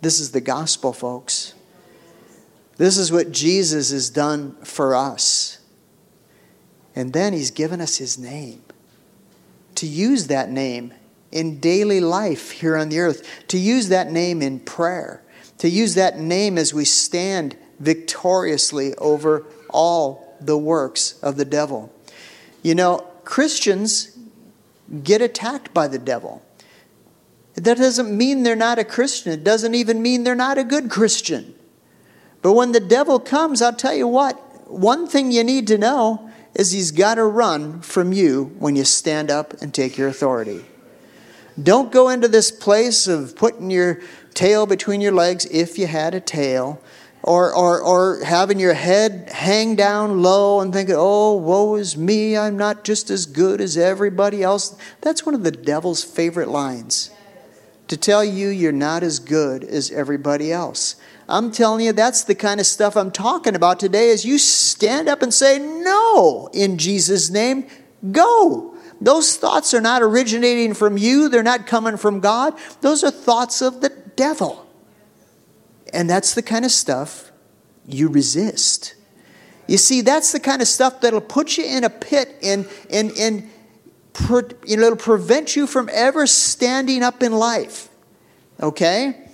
This 0.00 0.18
is 0.18 0.32
the 0.32 0.40
gospel, 0.40 0.92
folks. 0.92 1.54
This 2.78 2.96
is 2.96 3.12
what 3.12 3.30
Jesus 3.30 3.90
has 3.90 4.10
done 4.10 4.56
for 4.64 4.94
us. 4.94 5.58
And 6.96 7.12
then 7.12 7.32
he's 7.32 7.50
given 7.50 7.80
us 7.80 7.98
his 7.98 8.18
name. 8.18 8.62
To 9.76 9.86
use 9.86 10.26
that 10.26 10.50
name 10.50 10.92
in 11.30 11.60
daily 11.60 12.00
life 12.00 12.50
here 12.50 12.76
on 12.76 12.88
the 12.88 12.98
earth, 12.98 13.46
to 13.48 13.58
use 13.58 13.88
that 13.88 14.10
name 14.10 14.42
in 14.42 14.60
prayer, 14.60 15.22
to 15.58 15.68
use 15.68 15.94
that 15.94 16.18
name 16.18 16.58
as 16.58 16.74
we 16.74 16.84
stand 16.84 17.56
victoriously 17.78 18.94
over 18.96 19.46
all 19.68 20.36
the 20.40 20.58
works 20.58 21.18
of 21.22 21.36
the 21.36 21.44
devil. 21.44 21.92
You 22.62 22.74
know, 22.74 23.06
Christians 23.24 24.16
get 25.02 25.22
attacked 25.22 25.72
by 25.72 25.88
the 25.88 25.98
devil. 25.98 26.42
That 27.54 27.78
doesn't 27.78 28.16
mean 28.16 28.42
they're 28.42 28.56
not 28.56 28.78
a 28.78 28.84
Christian. 28.84 29.32
It 29.32 29.44
doesn't 29.44 29.74
even 29.74 30.02
mean 30.02 30.24
they're 30.24 30.34
not 30.34 30.58
a 30.58 30.64
good 30.64 30.90
Christian. 30.90 31.54
But 32.42 32.52
when 32.52 32.72
the 32.72 32.80
devil 32.80 33.18
comes, 33.18 33.60
I'll 33.60 33.72
tell 33.72 33.94
you 33.94 34.08
what, 34.08 34.34
one 34.70 35.06
thing 35.06 35.30
you 35.30 35.44
need 35.44 35.66
to 35.68 35.78
know 35.78 36.30
is 36.54 36.72
he's 36.72 36.90
got 36.90 37.16
to 37.16 37.24
run 37.24 37.80
from 37.80 38.12
you 38.12 38.54
when 38.58 38.76
you 38.76 38.84
stand 38.84 39.30
up 39.30 39.60
and 39.60 39.72
take 39.72 39.98
your 39.98 40.08
authority. 40.08 40.64
Don't 41.60 41.92
go 41.92 42.08
into 42.08 42.28
this 42.28 42.50
place 42.50 43.06
of 43.06 43.36
putting 43.36 43.70
your 43.70 44.00
tail 44.34 44.66
between 44.66 45.00
your 45.00 45.12
legs 45.12 45.44
if 45.46 45.78
you 45.78 45.86
had 45.86 46.14
a 46.14 46.20
tail 46.20 46.80
or, 47.22 47.54
or, 47.54 47.80
or 47.80 48.24
having 48.24 48.58
your 48.58 48.74
head 48.74 49.30
hang 49.32 49.76
down 49.76 50.22
low 50.22 50.60
and 50.60 50.72
thinking, 50.72 50.94
oh, 50.96 51.34
woe 51.34 51.74
is 51.74 51.96
me, 51.96 52.36
I'm 52.36 52.56
not 52.56 52.84
just 52.84 53.10
as 53.10 53.26
good 53.26 53.60
as 53.60 53.76
everybody 53.76 54.42
else. 54.42 54.76
That's 55.00 55.26
one 55.26 55.34
of 55.34 55.42
the 55.42 55.50
devil's 55.50 56.02
favorite 56.02 56.48
lines 56.48 57.10
to 57.90 57.96
tell 57.96 58.24
you 58.24 58.48
you're 58.48 58.70
not 58.70 59.02
as 59.02 59.18
good 59.18 59.64
as 59.64 59.90
everybody 59.90 60.52
else. 60.52 60.94
I'm 61.28 61.50
telling 61.50 61.84
you, 61.84 61.92
that's 61.92 62.22
the 62.22 62.36
kind 62.36 62.60
of 62.60 62.66
stuff 62.66 62.96
I'm 62.96 63.10
talking 63.10 63.56
about 63.56 63.80
today. 63.80 64.12
As 64.12 64.24
you 64.24 64.38
stand 64.38 65.08
up 65.08 65.22
and 65.22 65.34
say, 65.34 65.58
No, 65.58 66.48
in 66.52 66.78
Jesus' 66.78 67.30
name, 67.30 67.66
go. 68.12 68.76
Those 69.00 69.36
thoughts 69.36 69.74
are 69.74 69.80
not 69.80 70.02
originating 70.02 70.74
from 70.74 70.98
you, 70.98 71.28
they're 71.28 71.42
not 71.42 71.66
coming 71.66 71.96
from 71.96 72.20
God. 72.20 72.54
Those 72.80 73.02
are 73.02 73.10
thoughts 73.10 73.60
of 73.60 73.80
the 73.80 73.90
devil. 74.14 74.69
And 75.92 76.08
that's 76.08 76.34
the 76.34 76.42
kind 76.42 76.64
of 76.64 76.70
stuff 76.70 77.32
you 77.86 78.08
resist. 78.08 78.94
You 79.66 79.76
see, 79.76 80.00
that's 80.00 80.32
the 80.32 80.40
kind 80.40 80.62
of 80.62 80.68
stuff 80.68 81.00
that'll 81.00 81.20
put 81.20 81.56
you 81.56 81.64
in 81.64 81.84
a 81.84 81.90
pit 81.90 82.36
and, 82.42 82.68
and, 82.90 83.12
and 83.16 83.48
you 84.66 84.76
know, 84.76 84.86
it'll 84.86 84.96
prevent 84.96 85.56
you 85.56 85.66
from 85.66 85.88
ever 85.92 86.26
standing 86.26 87.02
up 87.02 87.22
in 87.22 87.32
life. 87.32 87.88
Okay? 88.60 89.28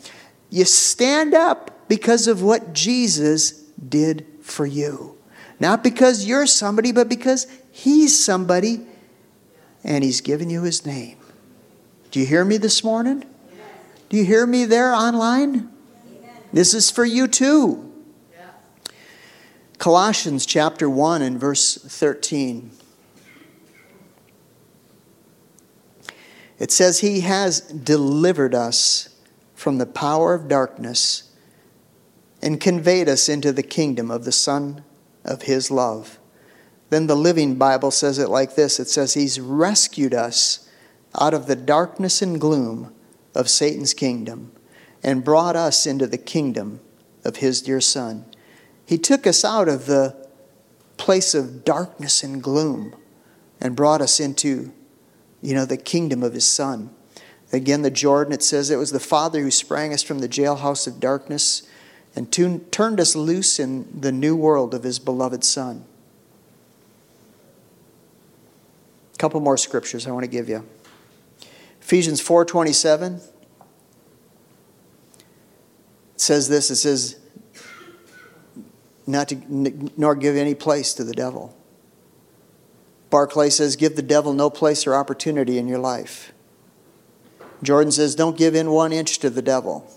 You 0.51 0.65
stand 0.65 1.35
up 1.35 1.89
because 1.89 2.27
of 2.27 2.43
what 2.43 2.73
Jesus 2.73 3.53
did 3.89 4.27
for 4.41 4.67
you. 4.67 5.17
Not 5.59 5.83
because 5.83 6.27
you're 6.27 6.47
somebody, 6.47 6.93
but 6.93 7.09
because 7.09 7.47
He's 7.71 8.23
somebody 8.23 8.87
and 9.83 10.05
He's 10.05 10.21
given 10.21 10.51
you 10.51 10.63
His 10.63 10.85
name. 10.85 11.17
Do 12.11 12.21
you 12.21 12.27
hear 12.27 12.45
me 12.45 12.57
this 12.57 12.85
morning? 12.85 13.25
Do 14.09 14.17
you 14.17 14.25
hear 14.25 14.47
me 14.47 14.65
there 14.65 14.93
online? 14.93 15.71
This 16.57 16.73
is 16.73 16.91
for 16.91 17.05
you 17.05 17.29
too. 17.29 17.93
Colossians 19.77 20.47
chapter 20.47 20.89
1 20.89 21.21
and 21.21 21.39
verse 21.39 21.77
13. 21.77 22.71
It 26.59 26.73
says, 26.73 27.01
He 27.01 27.21
has 27.21 27.61
delivered 27.61 28.55
us 28.55 29.15
from 29.55 29.77
the 29.77 29.85
power 29.85 30.33
of 30.33 30.49
darkness 30.49 31.31
and 32.41 32.59
conveyed 32.59 33.07
us 33.07 33.29
into 33.29 33.53
the 33.53 33.63
kingdom 33.63 34.11
of 34.11 34.25
the 34.25 34.33
Son 34.33 34.83
of 35.27 35.43
His 35.43 35.71
love. 35.71 36.19
Then 36.89 37.07
the 37.07 37.17
Living 37.17 37.57
Bible 37.57 37.91
says 37.91 38.19
it 38.19 38.31
like 38.31 38.55
this 38.55 38.81
it 38.81 38.89
says, 38.89 39.13
He's 39.13 39.39
rescued 39.39 40.15
us 40.15 40.67
out 41.21 41.35
of 41.35 41.49
the 41.49 41.57
darkness 41.57 42.23
and 42.23 42.41
gloom 42.41 42.95
of 43.35 43.51
Satan's 43.51 43.93
kingdom 43.93 44.56
and 45.07 45.23
brought 45.25 45.55
us 45.55 45.87
into 45.87 46.07
the 46.07 46.19
kingdom 46.19 46.81
of 47.25 47.37
his 47.37 47.63
dear 47.63 47.81
Son. 47.81 48.27
He 48.85 48.99
took 48.99 49.25
us 49.27 49.45
out 49.45 49.69
of 49.69 49.87
the 49.87 50.17
place 50.97 51.33
of 51.33 51.65
darkness 51.65 52.25
and 52.25 52.43
gloom 52.43 52.95
and 53.61 53.77
brought 53.77 54.03
us 54.03 54.19
into, 54.19 54.73
you 55.41 55.55
know, 55.55 55.65
the 55.65 55.77
kingdom 55.77 56.25
of 56.25 56.35
his 56.35 56.47
Son. 56.47 56.91
Again, 57.53 57.83
the 57.83 57.91
Jordan, 57.91 58.35
it 58.35 58.43
says 58.43 58.69
it 58.69 58.77
was 58.77 58.91
the 58.91 58.99
Father 58.99 59.41
who 59.41 59.51
sprang 59.53 59.95
us 59.95 60.03
from 60.03 60.19
the 60.19 60.29
jailhouse 60.29 60.89
of 60.89 60.99
darkness 60.99 61.63
and 62.17 62.33
turned 62.73 62.99
us 62.99 63.15
loose 63.15 63.61
in 63.61 64.01
the 64.01 64.11
new 64.11 64.35
world 64.35 64.75
of 64.75 64.83
his 64.83 64.99
beloved 64.99 65.45
Son. 65.45 65.85
A 69.15 69.17
couple 69.19 69.39
more 69.39 69.57
scriptures 69.57 70.07
I 70.07 70.11
want 70.11 70.25
to 70.25 70.31
give 70.31 70.49
you. 70.49 70.67
Ephesians 71.81 72.21
4:27 72.21 73.21
it 73.21 73.36
says 76.17 76.49
this 76.49 76.71
it 76.71 76.77
says, 76.77 77.17
not 79.07 79.29
to, 79.29 79.37
nor 79.97 80.15
give 80.15 80.37
any 80.37 80.55
place 80.55 80.93
to 80.95 81.05
the 81.05 81.15
devil. 81.15 81.57
Barclay 83.09 83.51
says, 83.51 83.77
give 83.77 83.95
the 83.97 84.03
devil 84.03 84.33
no 84.33 84.51
place 84.51 84.87
or 84.87 84.95
opportunity 84.95 85.59
in 85.59 85.69
your 85.69 85.79
life. 85.79 86.33
Jordan 87.63 87.93
says, 87.93 88.15
don't 88.15 88.37
give 88.37 88.55
in 88.55 88.71
one 88.71 88.93
inch 88.93 89.19
to 89.21 89.31
the 89.31 89.43
devil. 89.43 89.91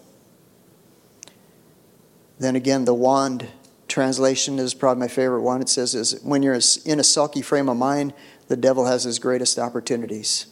Then 2.38 2.55
again, 2.55 2.86
the 2.86 2.93
wand 2.93 3.47
translation 3.88 4.60
is 4.60 4.73
probably 4.73 5.01
my 5.01 5.08
favorite 5.08 5.41
one. 5.41 5.62
It 5.62 5.69
says, 5.69 5.95
is 5.95 6.21
when 6.23 6.43
you're 6.43 6.60
in 6.86 6.99
a 6.99 7.03
sulky 7.03 7.41
frame 7.41 7.67
of 7.67 7.77
mind, 7.77 8.13
the 8.47 8.55
devil 8.55 8.86
has 8.86 9.03
his 9.03 9.19
greatest 9.19 9.60
opportunities. 9.60 10.45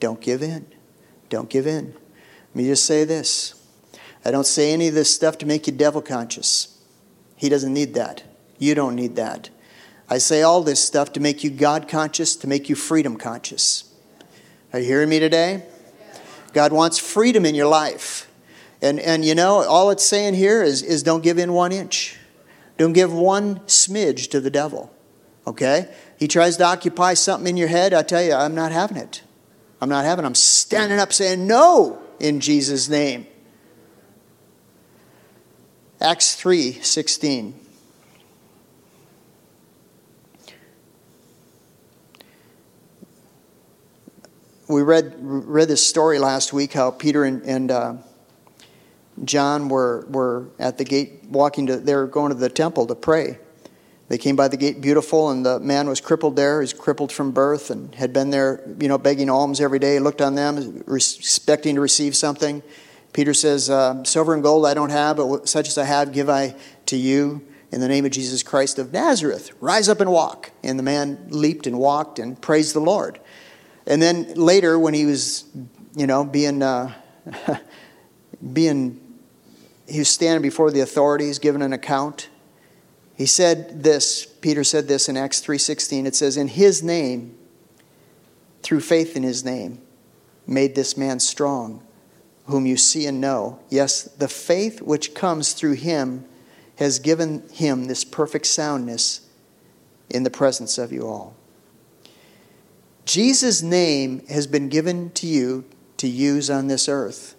Don't 0.00 0.20
give 0.20 0.42
in. 0.42 0.66
Don't 1.28 1.50
give 1.50 1.66
in. 1.66 1.94
Let 2.56 2.62
me 2.62 2.68
just 2.70 2.86
say 2.86 3.04
this 3.04 3.54
I 4.24 4.30
don't 4.30 4.46
say 4.46 4.72
any 4.72 4.88
of 4.88 4.94
this 4.94 5.14
stuff 5.14 5.36
to 5.38 5.46
make 5.46 5.66
you 5.66 5.74
devil 5.74 6.00
conscious. 6.00 6.74
He 7.36 7.50
doesn't 7.50 7.74
need 7.74 7.92
that. 7.92 8.22
You 8.58 8.74
don't 8.74 8.94
need 8.94 9.16
that. 9.16 9.50
I 10.08 10.16
say 10.16 10.40
all 10.40 10.62
this 10.62 10.82
stuff 10.82 11.12
to 11.12 11.20
make 11.20 11.44
you 11.44 11.50
God 11.50 11.86
conscious, 11.86 12.34
to 12.36 12.46
make 12.46 12.70
you 12.70 12.74
freedom 12.74 13.18
conscious. 13.18 13.92
Are 14.72 14.78
you 14.78 14.86
hearing 14.86 15.10
me 15.10 15.18
today? 15.18 15.66
God 16.54 16.72
wants 16.72 16.96
freedom 16.98 17.44
in 17.44 17.54
your 17.54 17.66
life. 17.66 18.26
And, 18.80 19.00
and 19.00 19.22
you 19.22 19.34
know, 19.34 19.62
all 19.62 19.90
it's 19.90 20.06
saying 20.06 20.32
here 20.32 20.62
is, 20.62 20.82
is 20.82 21.02
don't 21.02 21.22
give 21.22 21.36
in 21.36 21.52
one 21.52 21.72
inch. 21.72 22.16
Don't 22.78 22.94
give 22.94 23.12
one 23.12 23.56
smidge 23.66 24.30
to 24.30 24.40
the 24.40 24.48
devil. 24.48 24.90
Okay? 25.46 25.94
He 26.18 26.26
tries 26.26 26.56
to 26.56 26.64
occupy 26.64 27.12
something 27.12 27.50
in 27.50 27.58
your 27.58 27.68
head. 27.68 27.92
I 27.92 28.02
tell 28.02 28.22
you, 28.22 28.32
I'm 28.32 28.54
not 28.54 28.72
having 28.72 28.96
it. 28.96 29.20
I'm 29.78 29.90
not 29.90 30.06
having 30.06 30.24
it. 30.24 30.28
I'm 30.28 30.34
standing 30.34 30.98
up 30.98 31.12
saying, 31.12 31.46
no 31.46 32.02
in 32.20 32.40
Jesus' 32.40 32.88
name. 32.88 33.26
Acts 36.00 36.34
3 36.34 36.72
16. 36.72 37.60
We 44.68 44.82
read, 44.82 45.14
read 45.20 45.68
this 45.68 45.86
story 45.86 46.18
last 46.18 46.52
week 46.52 46.72
how 46.72 46.90
Peter 46.90 47.24
and, 47.24 47.42
and 47.44 47.70
uh, 47.70 47.94
John 49.24 49.68
were, 49.68 50.06
were 50.08 50.48
at 50.58 50.76
the 50.76 50.84
gate 50.84 51.24
walking 51.28 51.68
to, 51.68 51.76
they 51.76 51.94
were 51.94 52.08
going 52.08 52.30
to 52.30 52.34
the 52.34 52.48
temple 52.48 52.86
to 52.88 52.96
pray. 52.96 53.38
They 54.08 54.18
came 54.18 54.36
by 54.36 54.46
the 54.48 54.56
gate 54.56 54.80
beautiful, 54.80 55.30
and 55.30 55.44
the 55.44 55.58
man 55.58 55.88
was 55.88 56.00
crippled 56.00 56.36
there. 56.36 56.60
He's 56.60 56.72
crippled 56.72 57.10
from 57.10 57.32
birth 57.32 57.70
and 57.70 57.92
had 57.94 58.12
been 58.12 58.30
there, 58.30 58.62
you 58.78 58.86
know, 58.86 58.98
begging 58.98 59.28
alms 59.28 59.60
every 59.60 59.80
day. 59.80 59.94
He 59.94 60.00
looked 60.00 60.22
on 60.22 60.36
them, 60.36 60.84
expecting 60.88 61.74
to 61.74 61.80
receive 61.80 62.14
something. 62.14 62.62
Peter 63.12 63.34
says, 63.34 63.68
uh, 63.68 64.04
Silver 64.04 64.34
and 64.34 64.42
gold 64.42 64.64
I 64.64 64.74
don't 64.74 64.90
have, 64.90 65.16
but 65.16 65.48
such 65.48 65.66
as 65.68 65.76
I 65.76 65.84
have 65.84 66.12
give 66.12 66.28
I 66.28 66.54
to 66.86 66.96
you. 66.96 67.46
In 67.72 67.80
the 67.80 67.88
name 67.88 68.04
of 68.04 68.12
Jesus 68.12 68.44
Christ 68.44 68.78
of 68.78 68.92
Nazareth, 68.92 69.50
rise 69.60 69.88
up 69.88 70.00
and 70.00 70.12
walk. 70.12 70.52
And 70.62 70.78
the 70.78 70.84
man 70.84 71.26
leaped 71.30 71.66
and 71.66 71.78
walked 71.78 72.20
and 72.20 72.40
praised 72.40 72.76
the 72.76 72.80
Lord. 72.80 73.18
And 73.88 74.00
then 74.00 74.34
later, 74.34 74.78
when 74.78 74.94
he 74.94 75.04
was, 75.04 75.44
you 75.96 76.06
know, 76.06 76.24
being, 76.24 76.62
uh, 76.62 76.94
being, 78.52 79.00
he 79.88 79.98
was 79.98 80.08
standing 80.08 80.42
before 80.42 80.70
the 80.70 80.80
authorities, 80.80 81.40
giving 81.40 81.60
an 81.60 81.72
account 81.72 82.28
he 83.16 83.26
said 83.26 83.82
this, 83.82 84.26
Peter 84.26 84.62
said 84.62 84.88
this 84.88 85.08
in 85.08 85.16
Acts 85.16 85.40
3:16. 85.40 86.06
It 86.06 86.14
says 86.14 86.36
in 86.36 86.48
his 86.48 86.82
name 86.82 87.34
through 88.62 88.80
faith 88.80 89.16
in 89.16 89.22
his 89.22 89.44
name 89.44 89.80
made 90.46 90.74
this 90.74 90.96
man 90.96 91.18
strong 91.18 91.82
whom 92.46 92.66
you 92.66 92.76
see 92.76 93.06
and 93.06 93.20
know. 93.20 93.58
Yes, 93.68 94.02
the 94.02 94.28
faith 94.28 94.80
which 94.82 95.14
comes 95.14 95.52
through 95.52 95.74
him 95.74 96.24
has 96.76 96.98
given 96.98 97.42
him 97.52 97.86
this 97.86 98.04
perfect 98.04 98.46
soundness 98.46 99.26
in 100.10 100.22
the 100.22 100.30
presence 100.30 100.78
of 100.78 100.92
you 100.92 101.06
all. 101.06 101.34
Jesus' 103.04 103.62
name 103.62 104.24
has 104.28 104.46
been 104.46 104.68
given 104.68 105.10
to 105.12 105.26
you 105.26 105.64
to 105.96 106.06
use 106.06 106.50
on 106.50 106.66
this 106.66 106.88
earth. 106.88 107.34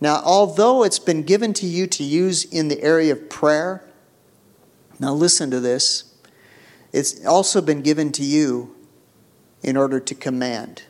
Now, 0.00 0.22
although 0.24 0.84
it's 0.84 1.00
been 1.00 1.24
given 1.24 1.52
to 1.54 1.66
you 1.66 1.86
to 1.88 2.04
use 2.04 2.44
in 2.44 2.68
the 2.68 2.80
area 2.82 3.12
of 3.12 3.28
prayer, 3.28 3.82
now, 5.00 5.12
listen 5.12 5.50
to 5.50 5.60
this. 5.60 6.12
It's 6.92 7.24
also 7.24 7.60
been 7.60 7.82
given 7.82 8.10
to 8.12 8.24
you 8.24 8.74
in 9.62 9.76
order 9.76 10.00
to 10.00 10.14
command. 10.14 10.82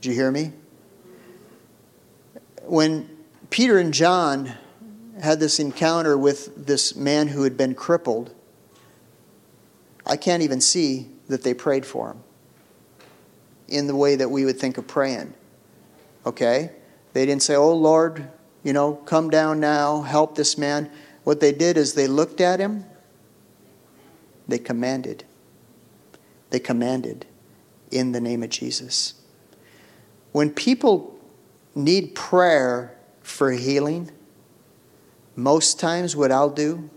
Did 0.00 0.10
you 0.10 0.14
hear 0.14 0.30
me? 0.30 0.52
When 2.64 3.08
Peter 3.50 3.78
and 3.78 3.94
John 3.94 4.52
had 5.22 5.40
this 5.40 5.58
encounter 5.58 6.18
with 6.18 6.66
this 6.66 6.94
man 6.94 7.28
who 7.28 7.44
had 7.44 7.56
been 7.56 7.74
crippled, 7.74 8.34
I 10.04 10.16
can't 10.16 10.42
even 10.42 10.60
see 10.60 11.08
that 11.28 11.42
they 11.42 11.54
prayed 11.54 11.86
for 11.86 12.10
him 12.10 12.22
in 13.68 13.86
the 13.86 13.96
way 13.96 14.16
that 14.16 14.30
we 14.30 14.44
would 14.44 14.58
think 14.58 14.78
of 14.78 14.86
praying. 14.86 15.32
Okay? 16.24 16.70
They 17.12 17.24
didn't 17.24 17.42
say, 17.42 17.54
Oh 17.56 17.74
Lord, 17.74 18.28
you 18.62 18.72
know, 18.72 18.94
come 18.94 19.30
down 19.30 19.60
now, 19.60 20.02
help 20.02 20.34
this 20.34 20.58
man. 20.58 20.90
What 21.26 21.40
they 21.40 21.50
did 21.50 21.76
is 21.76 21.94
they 21.94 22.06
looked 22.06 22.40
at 22.40 22.60
him, 22.60 22.84
they 24.46 24.58
commanded. 24.58 25.24
They 26.50 26.60
commanded 26.60 27.26
in 27.90 28.12
the 28.12 28.20
name 28.20 28.44
of 28.44 28.50
Jesus. 28.50 29.14
When 30.30 30.50
people 30.50 31.18
need 31.74 32.14
prayer 32.14 32.96
for 33.22 33.50
healing, 33.50 34.12
most 35.34 35.80
times 35.80 36.14
what 36.14 36.30
I'll 36.30 36.48
do 36.48 36.90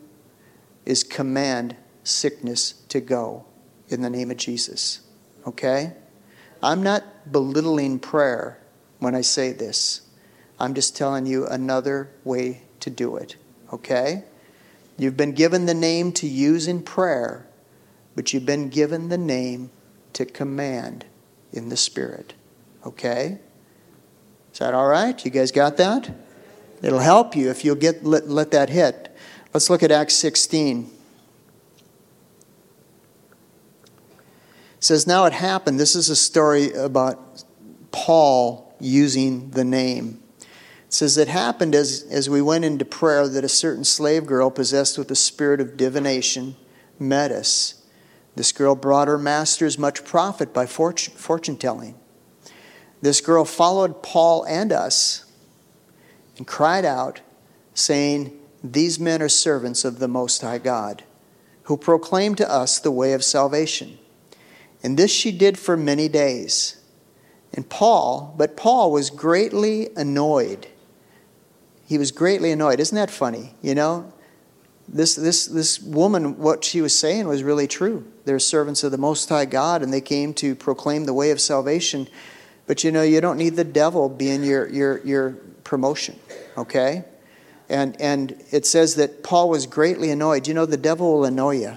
is 0.85 1.03
command 1.03 1.75
sickness 2.03 2.73
to 2.89 3.01
go 3.01 3.45
in 3.87 4.03
the 4.03 4.11
name 4.11 4.29
of 4.29 4.37
Jesus. 4.37 5.01
Okay? 5.47 5.93
I'm 6.61 6.83
not 6.83 7.31
belittling 7.31 7.97
prayer 7.97 8.61
when 8.99 9.15
I 9.15 9.21
say 9.21 9.53
this. 9.53 10.01
I'm 10.59 10.75
just 10.75 10.95
telling 10.95 11.25
you 11.25 11.47
another 11.47 12.11
way 12.23 12.61
to 12.81 12.91
do 12.91 13.17
it. 13.17 13.35
Okay? 13.71 14.23
You've 14.97 15.17
been 15.17 15.31
given 15.31 15.65
the 15.65 15.73
name 15.73 16.11
to 16.13 16.27
use 16.27 16.67
in 16.67 16.81
prayer, 16.83 17.47
but 18.15 18.33
you've 18.33 18.45
been 18.45 18.69
given 18.69 19.09
the 19.09 19.17
name 19.17 19.71
to 20.13 20.25
command 20.25 21.05
in 21.53 21.69
the 21.69 21.77
Spirit. 21.77 22.33
Okay? 22.85 23.39
Is 24.51 24.59
that 24.59 24.73
all 24.73 24.87
right? 24.87 25.23
You 25.23 25.31
guys 25.31 25.51
got 25.51 25.77
that? 25.77 26.09
It'll 26.81 26.99
help 26.99 27.35
you 27.35 27.49
if 27.49 27.63
you'll 27.63 27.75
get 27.75 28.03
let, 28.03 28.27
let 28.27 28.51
that 28.51 28.69
hit. 28.69 29.15
Let's 29.53 29.69
look 29.69 29.83
at 29.83 29.91
Acts 29.91 30.15
16. 30.15 30.89
It 34.77 34.83
says, 34.83 35.07
Now 35.07 35.25
it 35.25 35.33
happened. 35.33 35.79
This 35.79 35.95
is 35.95 36.09
a 36.09 36.15
story 36.15 36.71
about 36.73 37.43
Paul 37.91 38.73
using 38.79 39.49
the 39.51 39.63
name. 39.63 40.21
It 40.89 40.93
says, 40.93 41.19
It 41.19 41.27
happened 41.27 41.75
as, 41.75 42.01
as 42.09 42.31
we 42.31 42.41
went 42.41 42.65
into 42.65 42.83
prayer 42.83 43.27
that 43.27 43.43
a 43.43 43.49
certain 43.49 43.83
slave 43.83 44.25
girl 44.25 44.49
possessed 44.49 44.97
with 44.97 45.07
the 45.07 45.15
spirit 45.15 45.61
of 45.61 45.77
divination 45.77 46.55
met 46.97 47.31
us. 47.31 47.83
This 48.35 48.51
girl 48.51 48.73
brought 48.73 49.07
her 49.07 49.19
masters 49.19 49.77
much 49.77 50.03
profit 50.03 50.51
by 50.51 50.65
fortune, 50.65 51.13
fortune 51.13 51.57
telling. 51.57 51.93
This 53.03 53.21
girl 53.21 53.45
followed 53.45 54.01
Paul 54.01 54.43
and 54.45 54.71
us 54.71 55.31
and 56.37 56.47
cried 56.47 56.85
out, 56.85 57.21
saying, 57.75 58.35
These 58.63 58.99
men 58.99 59.21
are 59.21 59.29
servants 59.29 59.85
of 59.85 59.99
the 59.99 60.07
Most 60.07 60.41
High 60.41 60.57
God, 60.57 61.03
who 61.65 61.77
proclaim 61.77 62.33
to 62.33 62.51
us 62.51 62.79
the 62.79 62.89
way 62.89 63.13
of 63.13 63.23
salvation. 63.23 63.99
And 64.81 64.97
this 64.97 65.11
she 65.11 65.31
did 65.31 65.59
for 65.59 65.77
many 65.77 66.09
days. 66.09 66.81
And 67.53 67.69
Paul, 67.69 68.33
but 68.39 68.57
Paul 68.57 68.91
was 68.91 69.11
greatly 69.11 69.89
annoyed. 69.95 70.65
He 71.89 71.97
was 71.97 72.11
greatly 72.11 72.51
annoyed. 72.51 72.79
Isn't 72.79 72.95
that 72.97 73.09
funny? 73.09 73.55
You 73.63 73.73
know, 73.73 74.13
this, 74.87 75.15
this, 75.15 75.47
this 75.47 75.81
woman, 75.81 76.37
what 76.37 76.63
she 76.63 76.81
was 76.81 76.95
saying 76.95 77.27
was 77.27 77.41
really 77.41 77.65
true. 77.65 78.05
They're 78.25 78.37
servants 78.37 78.83
of 78.83 78.91
the 78.91 78.99
Most 78.99 79.27
High 79.27 79.45
God, 79.45 79.81
and 79.81 79.91
they 79.91 79.99
came 79.99 80.35
to 80.35 80.53
proclaim 80.53 81.05
the 81.05 81.15
way 81.15 81.31
of 81.31 81.41
salvation. 81.41 82.07
But 82.67 82.83
you 82.83 82.91
know, 82.91 83.01
you 83.01 83.21
don't 83.21 83.39
need 83.39 83.55
the 83.55 83.63
devil 83.63 84.07
being 84.07 84.43
your, 84.43 84.69
your, 84.69 85.03
your 85.03 85.31
promotion, 85.63 86.19
okay? 86.55 87.05
And, 87.69 87.99
and 87.99 88.39
it 88.51 88.67
says 88.67 88.93
that 88.97 89.23
Paul 89.23 89.49
was 89.49 89.65
greatly 89.65 90.11
annoyed. 90.11 90.47
You 90.47 90.53
know, 90.53 90.67
the 90.67 90.77
devil 90.77 91.13
will 91.13 91.25
annoy 91.25 91.61
you. 91.61 91.75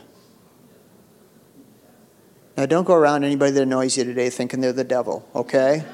Now, 2.58 2.66
don't 2.66 2.84
go 2.84 2.92
around 2.92 3.24
anybody 3.24 3.52
that 3.52 3.62
annoys 3.62 3.96
you 3.96 4.04
today 4.04 4.28
thinking 4.28 4.60
they're 4.60 4.74
the 4.74 4.84
devil, 4.84 5.26
okay? 5.34 5.84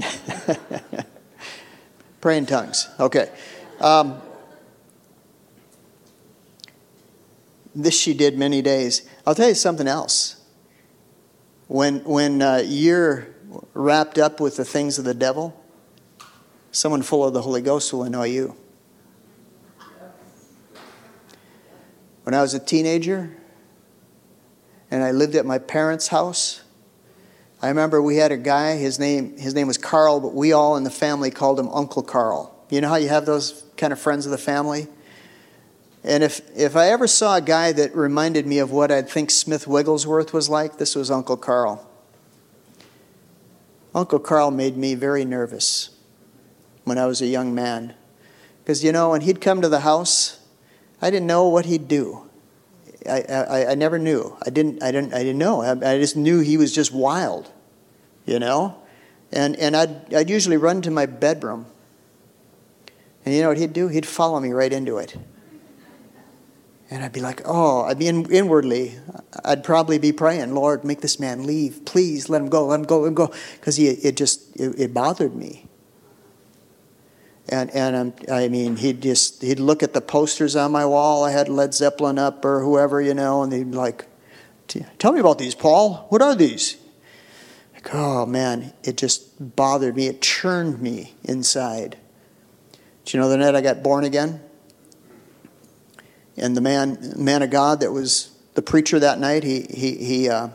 Pray 2.20 2.38
in 2.38 2.46
tongues. 2.46 2.88
Okay. 2.98 3.30
Um, 3.80 4.20
this 7.74 7.98
she 7.98 8.14
did 8.14 8.38
many 8.38 8.62
days. 8.62 9.08
I'll 9.26 9.34
tell 9.34 9.48
you 9.48 9.54
something 9.54 9.88
else. 9.88 10.36
When, 11.68 12.02
when 12.04 12.42
uh, 12.42 12.62
you're 12.64 13.28
wrapped 13.74 14.18
up 14.18 14.40
with 14.40 14.56
the 14.56 14.64
things 14.64 14.98
of 14.98 15.04
the 15.04 15.14
devil, 15.14 15.58
someone 16.72 17.02
full 17.02 17.24
of 17.24 17.32
the 17.32 17.42
Holy 17.42 17.62
Ghost 17.62 17.92
will 17.92 18.02
annoy 18.02 18.26
you. 18.26 18.56
When 22.24 22.34
I 22.34 22.42
was 22.42 22.54
a 22.54 22.60
teenager 22.60 23.36
and 24.90 25.02
I 25.02 25.12
lived 25.12 25.34
at 25.36 25.46
my 25.46 25.58
parents' 25.58 26.08
house, 26.08 26.62
I 27.62 27.68
remember 27.68 28.00
we 28.00 28.16
had 28.16 28.32
a 28.32 28.38
guy, 28.38 28.76
his 28.76 28.98
name, 28.98 29.36
his 29.36 29.54
name 29.54 29.66
was 29.66 29.76
Carl, 29.76 30.20
but 30.20 30.34
we 30.34 30.52
all 30.52 30.76
in 30.76 30.84
the 30.84 30.90
family 30.90 31.30
called 31.30 31.60
him 31.60 31.68
Uncle 31.68 32.02
Carl. 32.02 32.54
You 32.70 32.80
know 32.80 32.88
how 32.88 32.96
you 32.96 33.08
have 33.08 33.26
those 33.26 33.64
kind 33.76 33.92
of 33.92 33.98
friends 33.98 34.24
of 34.24 34.32
the 34.32 34.38
family? 34.38 34.88
And 36.02 36.22
if, 36.22 36.40
if 36.56 36.76
I 36.76 36.88
ever 36.88 37.06
saw 37.06 37.36
a 37.36 37.42
guy 37.42 37.72
that 37.72 37.94
reminded 37.94 38.46
me 38.46 38.58
of 38.58 38.70
what 38.70 38.90
I'd 38.90 39.10
think 39.10 39.30
Smith 39.30 39.66
Wigglesworth 39.66 40.32
was 40.32 40.48
like, 40.48 40.78
this 40.78 40.94
was 40.94 41.10
Uncle 41.10 41.36
Carl. 41.36 41.86
Uncle 43.94 44.18
Carl 44.20 44.50
made 44.50 44.76
me 44.76 44.94
very 44.94 45.26
nervous 45.26 45.90
when 46.84 46.96
I 46.96 47.04
was 47.06 47.20
a 47.20 47.26
young 47.26 47.54
man. 47.54 47.94
Because, 48.62 48.82
you 48.82 48.92
know, 48.92 49.10
when 49.10 49.20
he'd 49.22 49.40
come 49.40 49.60
to 49.60 49.68
the 49.68 49.80
house, 49.80 50.40
I 51.02 51.10
didn't 51.10 51.26
know 51.26 51.48
what 51.48 51.66
he'd 51.66 51.88
do. 51.88 52.29
I, 53.08 53.22
I, 53.22 53.70
I 53.70 53.74
never 53.74 53.98
knew. 53.98 54.36
I 54.44 54.50
didn't, 54.50 54.82
I, 54.82 54.92
didn't, 54.92 55.14
I 55.14 55.18
didn't 55.18 55.38
know. 55.38 55.62
I, 55.62 55.94
I 55.94 55.98
just 55.98 56.16
knew 56.16 56.40
he 56.40 56.56
was 56.56 56.74
just 56.74 56.92
wild, 56.92 57.50
you 58.26 58.38
know? 58.38 58.76
And, 59.32 59.56
and 59.56 59.76
I'd, 59.76 60.12
I'd 60.14 60.30
usually 60.30 60.56
run 60.56 60.82
to 60.82 60.90
my 60.90 61.06
bedroom. 61.06 61.66
And 63.24 63.34
you 63.34 63.42
know 63.42 63.48
what 63.48 63.58
he'd 63.58 63.72
do? 63.72 63.88
He'd 63.88 64.06
follow 64.06 64.40
me 64.40 64.50
right 64.50 64.72
into 64.72 64.98
it. 64.98 65.16
And 66.90 67.04
I'd 67.04 67.12
be 67.12 67.20
like, 67.20 67.42
oh, 67.44 67.82
I'd 67.82 68.00
be 68.00 68.08
in, 68.08 68.30
inwardly, 68.32 68.98
I'd 69.44 69.62
probably 69.62 69.98
be 69.98 70.10
praying, 70.10 70.54
Lord, 70.54 70.84
make 70.84 71.00
this 71.00 71.20
man 71.20 71.46
leave. 71.46 71.84
Please 71.84 72.28
let 72.28 72.42
him 72.42 72.48
go, 72.48 72.66
let 72.66 72.80
him 72.80 72.86
go, 72.86 73.00
let 73.00 73.08
him 73.08 73.14
go. 73.14 73.32
Because 73.54 73.78
it 73.78 74.16
just, 74.16 74.56
it, 74.56 74.78
it 74.78 74.92
bothered 74.92 75.36
me. 75.36 75.68
And, 77.50 77.68
and 77.70 77.96
um, 77.96 78.14
I 78.30 78.46
mean, 78.46 78.76
he'd 78.76 79.02
just, 79.02 79.42
he'd 79.42 79.58
look 79.58 79.82
at 79.82 79.92
the 79.92 80.00
posters 80.00 80.54
on 80.54 80.70
my 80.70 80.86
wall. 80.86 81.24
I 81.24 81.32
had 81.32 81.48
Led 81.48 81.74
Zeppelin 81.74 82.16
up 82.16 82.44
or 82.44 82.60
whoever, 82.60 83.02
you 83.02 83.12
know, 83.12 83.42
and 83.42 83.52
he'd 83.52 83.74
like, 83.74 84.06
tell 84.98 85.12
me 85.12 85.18
about 85.18 85.38
these, 85.38 85.56
Paul. 85.56 86.06
What 86.10 86.22
are 86.22 86.36
these? 86.36 86.76
Like, 87.74 87.92
oh 87.92 88.24
man, 88.24 88.72
it 88.84 88.96
just 88.96 89.56
bothered 89.56 89.96
me. 89.96 90.06
It 90.06 90.22
churned 90.22 90.80
me 90.80 91.14
inside. 91.24 91.98
Do 93.04 93.16
you 93.16 93.20
know 93.20 93.28
the 93.28 93.36
night 93.36 93.56
I 93.56 93.62
got 93.62 93.82
born 93.82 94.04
again? 94.04 94.40
And 96.36 96.56
the 96.56 96.60
man, 96.60 97.14
man 97.16 97.42
of 97.42 97.50
God 97.50 97.80
that 97.80 97.90
was 97.90 98.30
the 98.54 98.62
preacher 98.62 99.00
that 99.00 99.18
night, 99.18 99.42
he, 99.42 99.62
he, 99.62 99.96
he 99.96 100.28
uh, 100.28 100.50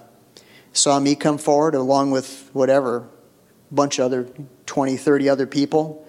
saw 0.72 1.02
me 1.02 1.16
come 1.16 1.38
forward 1.38 1.76
along 1.76 2.12
with 2.12 2.50
whatever, 2.54 3.10
bunch 3.70 4.00
of 4.00 4.06
other 4.06 4.30
20, 4.66 4.96
30 4.96 5.28
other 5.28 5.46
people 5.46 6.05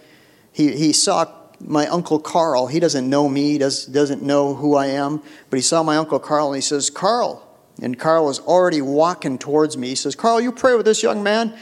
he, 0.56 0.74
he 0.74 0.94
saw 0.94 1.30
my 1.60 1.86
uncle 1.88 2.18
Carl. 2.18 2.66
He 2.66 2.80
doesn't 2.80 3.10
know 3.10 3.28
me, 3.28 3.58
does, 3.58 3.84
doesn't 3.84 4.22
know 4.22 4.54
who 4.54 4.74
I 4.74 4.86
am, 4.86 5.22
but 5.50 5.58
he 5.58 5.60
saw 5.60 5.82
my 5.82 5.98
uncle 5.98 6.18
Carl 6.18 6.46
and 6.46 6.56
he 6.56 6.62
says, 6.62 6.88
Carl. 6.88 7.46
And 7.82 7.98
Carl 7.98 8.24
was 8.24 8.40
already 8.40 8.80
walking 8.80 9.36
towards 9.36 9.76
me. 9.76 9.88
He 9.88 9.94
says, 9.94 10.14
Carl, 10.14 10.40
you 10.40 10.50
pray 10.50 10.74
with 10.74 10.86
this 10.86 11.02
young 11.02 11.22
man? 11.22 11.54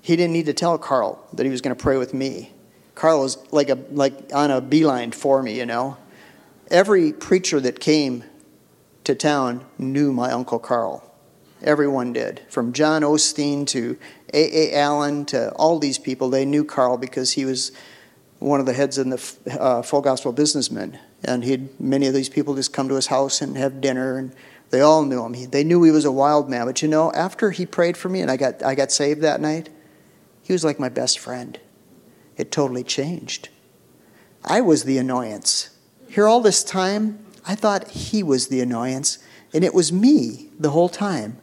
He 0.00 0.16
didn't 0.16 0.32
need 0.32 0.46
to 0.46 0.52
tell 0.52 0.76
Carl 0.76 1.24
that 1.34 1.44
he 1.44 1.50
was 1.50 1.60
going 1.60 1.76
to 1.76 1.80
pray 1.80 1.96
with 1.98 2.14
me. 2.14 2.50
Carl 2.96 3.20
was 3.20 3.38
like, 3.52 3.68
a, 3.68 3.78
like 3.92 4.34
on 4.34 4.50
a 4.50 4.60
beeline 4.60 5.12
for 5.12 5.40
me, 5.40 5.56
you 5.56 5.64
know. 5.64 5.96
Every 6.68 7.12
preacher 7.12 7.60
that 7.60 7.78
came 7.78 8.24
to 9.04 9.14
town 9.14 9.64
knew 9.78 10.12
my 10.12 10.32
Uncle 10.32 10.58
Carl. 10.58 11.08
Everyone 11.62 12.12
did. 12.12 12.42
From 12.48 12.72
John 12.72 13.02
Osteen 13.02 13.68
to 13.68 13.96
A.A. 14.34 14.76
Allen 14.76 15.26
to 15.26 15.52
all 15.52 15.78
these 15.78 15.98
people, 15.98 16.28
they 16.28 16.44
knew 16.44 16.64
Carl 16.64 16.96
because 16.96 17.30
he 17.30 17.44
was 17.44 17.70
one 18.42 18.60
of 18.60 18.66
the 18.66 18.72
heads 18.72 18.98
in 18.98 19.10
the 19.10 19.36
uh, 19.58 19.82
full 19.82 20.00
gospel 20.00 20.32
businessmen, 20.32 20.98
and 21.24 21.44
he'd 21.44 21.80
many 21.80 22.06
of 22.06 22.14
these 22.14 22.28
people 22.28 22.54
just 22.54 22.72
come 22.72 22.88
to 22.88 22.94
his 22.94 23.06
house 23.06 23.40
and 23.40 23.56
have 23.56 23.80
dinner, 23.80 24.18
and 24.18 24.34
they 24.70 24.80
all 24.80 25.04
knew 25.04 25.24
him. 25.24 25.34
He, 25.34 25.46
they 25.46 25.64
knew 25.64 25.82
he 25.82 25.90
was 25.90 26.04
a 26.04 26.12
wild 26.12 26.50
man, 26.50 26.66
but 26.66 26.82
you 26.82 26.88
know, 26.88 27.12
after 27.12 27.50
he 27.50 27.66
prayed 27.66 27.96
for 27.96 28.08
me 28.08 28.20
and 28.20 28.30
I 28.30 28.36
got 28.36 28.62
I 28.62 28.74
got 28.74 28.90
saved 28.90 29.20
that 29.20 29.40
night, 29.40 29.68
he 30.42 30.52
was 30.52 30.64
like 30.64 30.80
my 30.80 30.88
best 30.88 31.18
friend. 31.18 31.58
It 32.36 32.50
totally 32.50 32.82
changed. 32.82 33.48
I 34.44 34.60
was 34.60 34.84
the 34.84 34.98
annoyance. 34.98 35.70
Here 36.08 36.26
all 36.26 36.40
this 36.40 36.64
time, 36.64 37.24
I 37.46 37.54
thought 37.54 37.88
he 37.88 38.22
was 38.22 38.48
the 38.48 38.60
annoyance, 38.60 39.18
And 39.54 39.64
it 39.64 39.74
was 39.74 39.92
me 39.92 40.48
the 40.58 40.70
whole 40.70 40.88
time. 40.88 41.38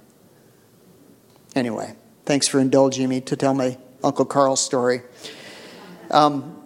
Anyway, 1.55 1.95
thanks 2.25 2.47
for 2.47 2.59
indulging 2.59 3.09
me 3.09 3.21
to 3.21 3.35
tell 3.35 3.53
my 3.53 3.77
Uncle 4.03 4.25
Carl's 4.25 4.63
story. 4.63 5.01
Um, 6.11 6.58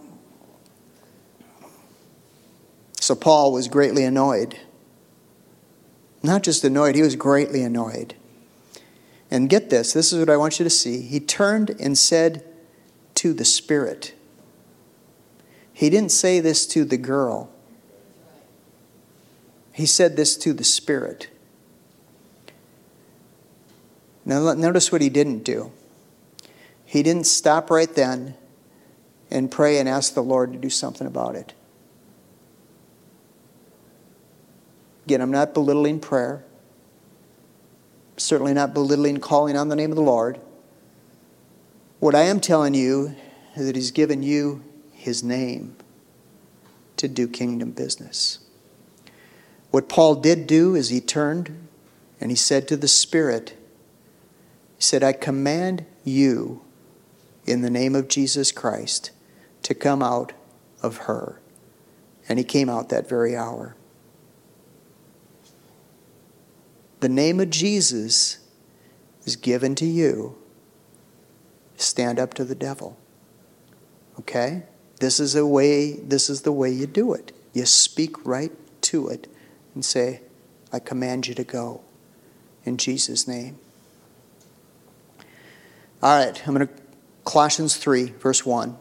so 3.04 3.16
Paul 3.16 3.52
was 3.52 3.68
greatly 3.68 4.06
annoyed. 4.06 4.58
Not 6.24 6.42
just 6.42 6.64
annoyed, 6.64 6.96
he 6.96 7.02
was 7.02 7.18
greatly 7.18 7.62
annoyed. 7.62 8.16
And 9.30 9.50
get 9.50 9.70
this 9.70 9.92
this 9.92 10.14
is 10.14 10.20
what 10.20 10.30
I 10.30 10.38
want 10.38 10.58
you 10.58 10.64
to 10.64 10.70
see. 10.70 11.02
He 11.02 11.20
turned 11.20 11.72
and 11.82 11.98
said 11.98 12.46
to 13.16 13.34
the 13.34 13.44
Spirit, 13.44 14.14
he 15.74 15.90
didn't 15.90 16.14
say 16.14 16.40
this 16.40 16.66
to 16.68 16.86
the 16.86 16.96
girl, 16.96 17.50
he 19.74 19.86
said 19.86 20.16
this 20.16 20.38
to 20.38 20.54
the 20.54 20.64
Spirit. 20.64 21.28
Now, 24.24 24.54
notice 24.54 24.90
what 24.94 25.02
he 25.02 25.10
didn't 25.10 25.44
do. 25.44 25.74
He 26.86 27.04
didn't 27.04 27.26
stop 27.26 27.70
right 27.70 27.94
then 27.94 28.36
and 29.30 29.52
pray 29.52 29.80
and 29.80 29.90
ask 29.90 30.14
the 30.14 30.24
Lord 30.24 30.54
to 30.54 30.58
do 30.58 30.70
something 30.70 31.06
about 31.06 31.36
it. 31.36 31.52
Again, 35.06 35.22
I'm 35.22 35.32
not 35.32 35.54
belittling 35.54 36.00
prayer, 36.00 36.44
certainly 38.18 38.54
not 38.54 38.74
belittling 38.74 39.18
calling 39.18 39.58
on 39.58 39.70
the 39.70 39.76
name 39.76 39.92
of 39.92 39.98
the 39.98 40.04
Lord. 40.04 40.40
What 42.00 42.16
I 42.16 42.22
am 42.22 42.40
telling 42.40 42.74
you 42.74 43.16
is 43.56 43.66
that 43.66 43.76
He's 43.76 43.92
given 43.92 44.24
you 44.24 44.64
His 44.94 45.24
name 45.24 45.76
to 46.98 47.08
do 47.08 47.28
kingdom 47.28 47.72
business. 47.72 48.40
What 49.72 49.90
Paul 49.90 50.16
did 50.16 50.48
do 50.48 50.76
is 50.76 50.90
he 50.90 51.02
turned 51.02 51.68
and 52.22 52.30
he 52.32 52.36
said 52.36 52.68
to 52.68 52.78
the 52.78 52.88
Spirit, 52.88 53.58
He 54.78 54.84
said, 54.84 55.04
I 55.04 55.14
command 55.14 55.86
you 56.04 56.62
in 57.46 57.62
the 57.62 57.70
name 57.70 57.96
of 57.96 58.08
Jesus 58.08 58.52
Christ 58.52 59.12
to 59.64 59.74
come 59.74 60.04
out 60.04 60.32
of 60.82 60.98
her. 60.98 61.40
And 62.30 62.40
he 62.40 62.46
came 62.46 62.70
out 62.70 62.90
that 62.90 63.10
very 63.10 63.36
hour. 63.36 63.76
The 67.04 67.10
name 67.10 67.42
of 67.42 67.50
Jesus 67.50 68.38
is 69.26 69.36
given 69.36 69.76
to 69.76 69.86
you. 69.86 70.38
Stand 71.76 72.18
up 72.18 72.34
to 72.36 72.46
the 72.46 72.56
devil. 72.56 72.98
Okay? 74.22 74.64
This 75.02 75.20
is 75.20 75.36
a 75.36 75.46
way 75.46 75.98
this 75.98 76.30
is 76.30 76.44
the 76.44 76.54
way 76.54 76.70
you 76.72 76.88
do 76.88 77.14
it. 77.14 77.34
You 77.52 77.66
speak 77.66 78.26
right 78.26 78.54
to 78.84 79.10
it 79.10 79.28
and 79.76 79.84
say, 79.84 80.22
I 80.72 80.80
command 80.80 81.28
you 81.28 81.34
to 81.34 81.44
go 81.44 81.82
in 82.64 82.78
Jesus' 82.78 83.28
name. 83.28 83.58
All 86.02 86.26
right, 86.26 86.48
I'm 86.48 86.54
going 86.54 86.66
to 86.66 86.74
Colossians 87.26 87.76
3, 87.76 88.12
verse 88.12 88.46
1. 88.46 88.78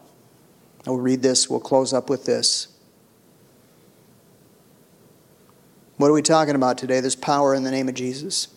I'll 0.87 0.95
read 0.95 1.23
this. 1.23 1.49
We'll 1.49 1.59
close 1.59 1.91
up 1.91 2.09
with 2.09 2.23
this. 2.23 2.72
What 6.03 6.09
are 6.09 6.15
we 6.15 6.21
talking 6.21 6.55
about 6.55 6.77
today? 6.77 6.99
There's 6.99 7.15
power 7.15 7.55
in 7.55 7.63
the 7.63 7.71
name 7.71 7.87
of 7.87 7.95
Jesus. 7.95 8.49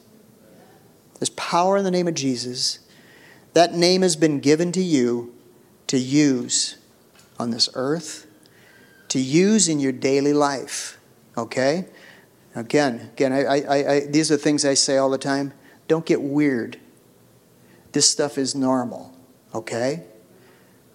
There's 1.21 1.31
power 1.31 1.77
in 1.77 1.85
the 1.85 1.93
name 1.93 2.09
of 2.09 2.15
Jesus. 2.15 2.81
That 3.53 3.73
name 3.73 4.03
has 4.03 4.17
been 4.17 4.41
given 4.41 4.73
to 4.73 4.83
you 4.83 5.33
to 5.87 5.97
use 5.97 6.77
on 7.39 7.53
this 7.53 7.69
earth, 7.75 8.27
to 9.11 9.21
use 9.21 9.69
in 9.69 9.79
your 9.79 9.93
daily 9.93 10.33
life. 10.33 10.99
Okay? 11.39 11.87
Again, 12.57 13.11
again, 13.13 13.33
I, 13.33 13.45
I, 13.45 13.93
I, 13.93 14.01
these 14.09 14.33
are 14.33 14.37
things 14.37 14.65
I 14.65 14.75
say 14.75 14.97
all 14.97 15.09
the 15.09 15.17
time. 15.17 15.53
Don't 15.87 16.05
get 16.05 16.21
weird. 16.21 16.81
This 17.93 18.11
stuff 18.11 18.39
is 18.39 18.57
normal. 18.57 19.17
Okay? 19.55 20.03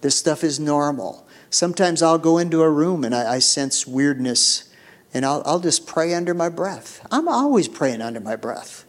This 0.02 0.16
stuff 0.16 0.44
is 0.44 0.60
normal. 0.60 1.26
Sometimes 1.48 2.02
I'll 2.02 2.18
go 2.18 2.36
into 2.36 2.60
a 2.60 2.68
room 2.68 3.04
and 3.04 3.14
I, 3.14 3.36
I 3.36 3.38
sense 3.38 3.86
weirdness 3.86 4.68
and 5.14 5.24
I'll, 5.24 5.42
I'll 5.44 5.60
just 5.60 5.86
pray 5.86 6.14
under 6.14 6.34
my 6.34 6.48
breath. 6.48 7.06
I'm 7.10 7.28
always 7.28 7.68
praying 7.68 8.00
under 8.00 8.20
my 8.20 8.36
breath. 8.36 8.84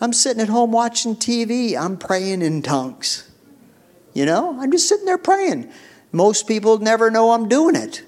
I'm 0.00 0.12
sitting 0.12 0.42
at 0.42 0.48
home 0.48 0.72
watching 0.72 1.16
TV, 1.16 1.76
I'm 1.76 1.96
praying 1.96 2.42
in 2.42 2.62
tongues. 2.62 3.30
You 4.12 4.26
know, 4.26 4.58
I'm 4.60 4.70
just 4.72 4.88
sitting 4.88 5.06
there 5.06 5.18
praying. 5.18 5.70
Most 6.12 6.46
people 6.46 6.78
never 6.78 7.10
know 7.10 7.32
I'm 7.32 7.48
doing 7.48 7.76
it. 7.76 8.02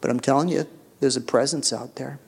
But 0.00 0.10
I'm 0.10 0.20
telling 0.20 0.48
you, 0.48 0.66
there's 1.00 1.16
a 1.16 1.20
presence 1.20 1.72
out 1.72 1.96
there. 1.96 2.18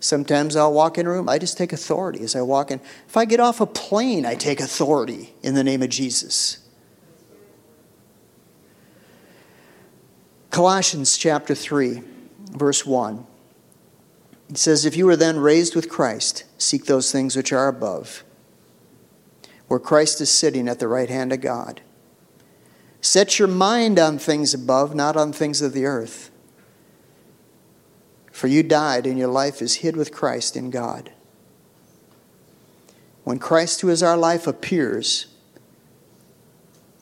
Sometimes 0.00 0.56
I'll 0.56 0.72
walk 0.72 0.96
in 0.96 1.06
a 1.06 1.10
room, 1.10 1.28
I 1.28 1.38
just 1.38 1.58
take 1.58 1.72
authority 1.72 2.22
as 2.22 2.34
I 2.34 2.40
walk 2.40 2.70
in. 2.70 2.80
If 3.06 3.16
I 3.16 3.26
get 3.26 3.38
off 3.38 3.60
a 3.60 3.66
plane, 3.66 4.24
I 4.24 4.34
take 4.34 4.58
authority 4.58 5.34
in 5.42 5.54
the 5.54 5.62
name 5.62 5.82
of 5.82 5.90
Jesus. 5.90 6.58
Colossians 10.50 11.16
chapter 11.16 11.54
3, 11.54 12.02
verse 12.50 12.84
1. 12.84 13.26
It 14.50 14.58
says, 14.58 14.84
If 14.84 14.96
you 14.96 15.06
were 15.06 15.16
then 15.16 15.38
raised 15.38 15.76
with 15.76 15.88
Christ, 15.88 16.44
seek 16.58 16.86
those 16.86 17.12
things 17.12 17.36
which 17.36 17.52
are 17.52 17.68
above, 17.68 18.24
where 19.68 19.80
Christ 19.80 20.20
is 20.20 20.30
sitting 20.30 20.68
at 20.68 20.78
the 20.78 20.88
right 20.88 21.08
hand 21.08 21.32
of 21.32 21.40
God. 21.40 21.80
Set 23.00 23.38
your 23.38 23.48
mind 23.48 23.98
on 23.98 24.18
things 24.18 24.52
above, 24.52 24.94
not 24.94 25.16
on 25.16 25.32
things 25.32 25.62
of 25.62 25.72
the 25.72 25.86
earth. 25.86 26.30
For 28.32 28.46
you 28.46 28.62
died, 28.62 29.06
and 29.06 29.18
your 29.18 29.28
life 29.28 29.62
is 29.62 29.76
hid 29.76 29.96
with 29.96 30.12
Christ 30.12 30.56
in 30.56 30.70
God. 30.70 31.12
When 33.24 33.38
Christ, 33.38 33.80
who 33.80 33.88
is 33.88 34.02
our 34.02 34.16
life, 34.16 34.46
appears, 34.46 35.26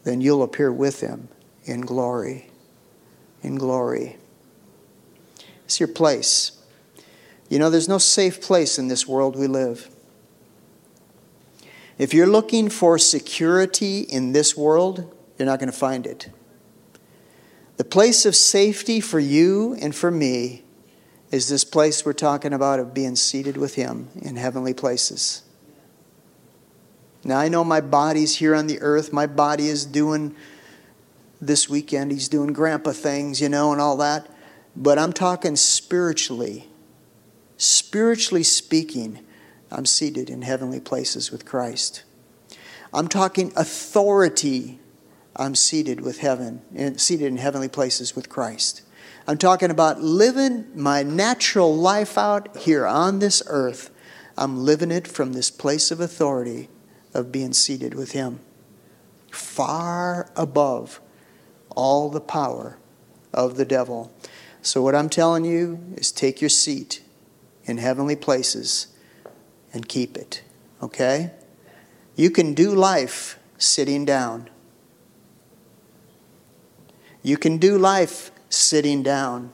then 0.04 0.20
you'll 0.20 0.42
appear 0.42 0.72
with 0.72 1.00
him 1.00 1.28
in 1.64 1.80
glory. 1.82 2.50
In 3.42 3.56
glory. 3.56 4.18
It's 5.68 5.78
your 5.78 5.88
place. 5.88 6.52
You 7.50 7.58
know, 7.58 7.68
there's 7.68 7.90
no 7.90 7.98
safe 7.98 8.40
place 8.40 8.78
in 8.78 8.88
this 8.88 9.06
world 9.06 9.36
we 9.36 9.46
live. 9.46 9.90
If 11.98 12.14
you're 12.14 12.26
looking 12.26 12.70
for 12.70 12.96
security 12.96 14.00
in 14.00 14.32
this 14.32 14.56
world, 14.56 15.14
you're 15.36 15.44
not 15.44 15.58
going 15.58 15.70
to 15.70 15.76
find 15.76 16.06
it. 16.06 16.30
The 17.76 17.84
place 17.84 18.24
of 18.24 18.34
safety 18.34 18.98
for 18.98 19.20
you 19.20 19.76
and 19.78 19.94
for 19.94 20.10
me 20.10 20.62
is 21.30 21.50
this 21.50 21.64
place 21.64 22.02
we're 22.02 22.14
talking 22.14 22.54
about 22.54 22.80
of 22.80 22.94
being 22.94 23.14
seated 23.14 23.58
with 23.58 23.74
Him 23.74 24.08
in 24.22 24.36
heavenly 24.36 24.72
places. 24.72 25.42
Now, 27.24 27.40
I 27.40 27.48
know 27.50 27.62
my 27.62 27.82
body's 27.82 28.36
here 28.36 28.54
on 28.54 28.68
the 28.68 28.80
earth. 28.80 29.12
My 29.12 29.26
body 29.26 29.68
is 29.68 29.84
doing 29.84 30.34
this 31.42 31.68
weekend, 31.68 32.10
he's 32.10 32.30
doing 32.30 32.54
grandpa 32.54 32.92
things, 32.92 33.38
you 33.38 33.50
know, 33.50 33.70
and 33.70 33.82
all 33.82 33.98
that. 33.98 34.34
But 34.80 34.96
I'm 34.96 35.12
talking 35.12 35.56
spiritually. 35.56 36.68
Spiritually 37.56 38.44
speaking, 38.44 39.18
I'm 39.72 39.84
seated 39.84 40.30
in 40.30 40.42
heavenly 40.42 40.78
places 40.78 41.32
with 41.32 41.44
Christ. 41.44 42.04
I'm 42.94 43.08
talking 43.08 43.52
authority. 43.56 44.78
I'm 45.34 45.56
seated 45.56 46.00
with 46.00 46.18
heaven, 46.20 46.62
seated 46.96 47.26
in 47.26 47.38
heavenly 47.38 47.68
places 47.68 48.14
with 48.14 48.28
Christ. 48.28 48.82
I'm 49.26 49.36
talking 49.36 49.72
about 49.72 50.00
living 50.00 50.68
my 50.76 51.02
natural 51.02 51.76
life 51.76 52.16
out 52.16 52.56
here 52.58 52.86
on 52.86 53.18
this 53.18 53.42
earth. 53.48 53.90
I'm 54.36 54.64
living 54.64 54.92
it 54.92 55.08
from 55.08 55.32
this 55.32 55.50
place 55.50 55.90
of 55.90 55.98
authority 55.98 56.68
of 57.12 57.32
being 57.32 57.52
seated 57.52 57.94
with 57.94 58.12
Him, 58.12 58.38
far 59.32 60.30
above 60.36 61.00
all 61.70 62.10
the 62.10 62.20
power 62.20 62.78
of 63.34 63.56
the 63.56 63.64
devil. 63.64 64.14
So, 64.68 64.82
what 64.82 64.94
I'm 64.94 65.08
telling 65.08 65.46
you 65.46 65.80
is 65.96 66.12
take 66.12 66.42
your 66.42 66.50
seat 66.50 67.02
in 67.64 67.78
heavenly 67.78 68.16
places 68.16 68.88
and 69.72 69.88
keep 69.88 70.14
it. 70.14 70.42
Okay? 70.82 71.30
You 72.16 72.30
can 72.30 72.52
do 72.52 72.74
life 72.74 73.38
sitting 73.56 74.04
down. 74.04 74.50
You 77.22 77.38
can 77.38 77.56
do 77.56 77.78
life 77.78 78.30
sitting 78.50 79.02
down. 79.02 79.52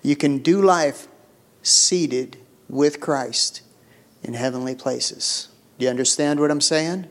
You 0.00 0.16
can 0.16 0.38
do 0.38 0.62
life 0.62 1.06
seated 1.62 2.38
with 2.66 2.98
Christ 2.98 3.60
in 4.22 4.32
heavenly 4.32 4.74
places. 4.74 5.48
Do 5.78 5.84
you 5.84 5.90
understand 5.90 6.40
what 6.40 6.50
I'm 6.50 6.62
saying? 6.62 7.08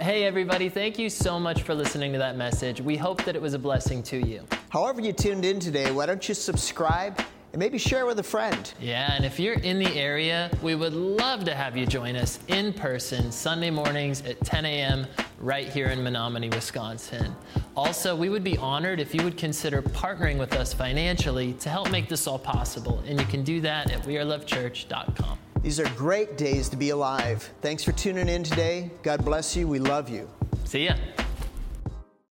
Hey, 0.00 0.24
everybody, 0.24 0.70
thank 0.70 0.98
you 0.98 1.10
so 1.10 1.38
much 1.38 1.62
for 1.62 1.74
listening 1.74 2.10
to 2.12 2.18
that 2.20 2.34
message. 2.34 2.80
We 2.80 2.96
hope 2.96 3.22
that 3.24 3.36
it 3.36 3.42
was 3.42 3.52
a 3.52 3.58
blessing 3.58 4.02
to 4.04 4.16
you. 4.16 4.46
However, 4.70 5.02
you 5.02 5.12
tuned 5.12 5.44
in 5.44 5.60
today, 5.60 5.90
why 5.90 6.06
don't 6.06 6.26
you 6.26 6.34
subscribe? 6.34 7.20
and 7.52 7.58
maybe 7.58 7.78
share 7.78 8.06
with 8.06 8.18
a 8.20 8.22
friend. 8.22 8.72
Yeah, 8.80 9.12
and 9.12 9.24
if 9.24 9.40
you're 9.40 9.54
in 9.54 9.80
the 9.80 9.92
area, 9.98 10.50
we 10.62 10.76
would 10.76 10.92
love 10.94 11.44
to 11.46 11.54
have 11.54 11.76
you 11.76 11.84
join 11.84 12.14
us 12.14 12.38
in 12.46 12.72
person 12.72 13.32
Sunday 13.32 13.70
mornings 13.70 14.22
at 14.22 14.40
10 14.44 14.64
a.m. 14.64 15.04
right 15.40 15.68
here 15.68 15.88
in 15.88 15.98
Menomonie, 15.98 16.54
Wisconsin. 16.54 17.34
Also, 17.76 18.14
we 18.14 18.28
would 18.28 18.44
be 18.44 18.56
honored 18.58 19.00
if 19.00 19.12
you 19.12 19.24
would 19.24 19.36
consider 19.36 19.82
partnering 19.82 20.38
with 20.38 20.54
us 20.54 20.72
financially 20.72 21.54
to 21.54 21.68
help 21.68 21.90
make 21.90 22.08
this 22.08 22.28
all 22.28 22.38
possible. 22.38 23.02
And 23.04 23.18
you 23.18 23.26
can 23.26 23.42
do 23.42 23.60
that 23.62 23.90
at 23.90 24.02
wearelovechurch.com. 24.04 25.49
These 25.62 25.78
are 25.78 25.88
great 25.90 26.38
days 26.38 26.70
to 26.70 26.76
be 26.76 26.88
alive. 26.88 27.50
Thanks 27.60 27.84
for 27.84 27.92
tuning 27.92 28.30
in 28.30 28.42
today. 28.42 28.90
God 29.02 29.22
bless 29.24 29.54
you. 29.54 29.68
We 29.68 29.78
love 29.78 30.08
you. 30.08 30.26
See 30.64 30.86
ya. 30.86 30.94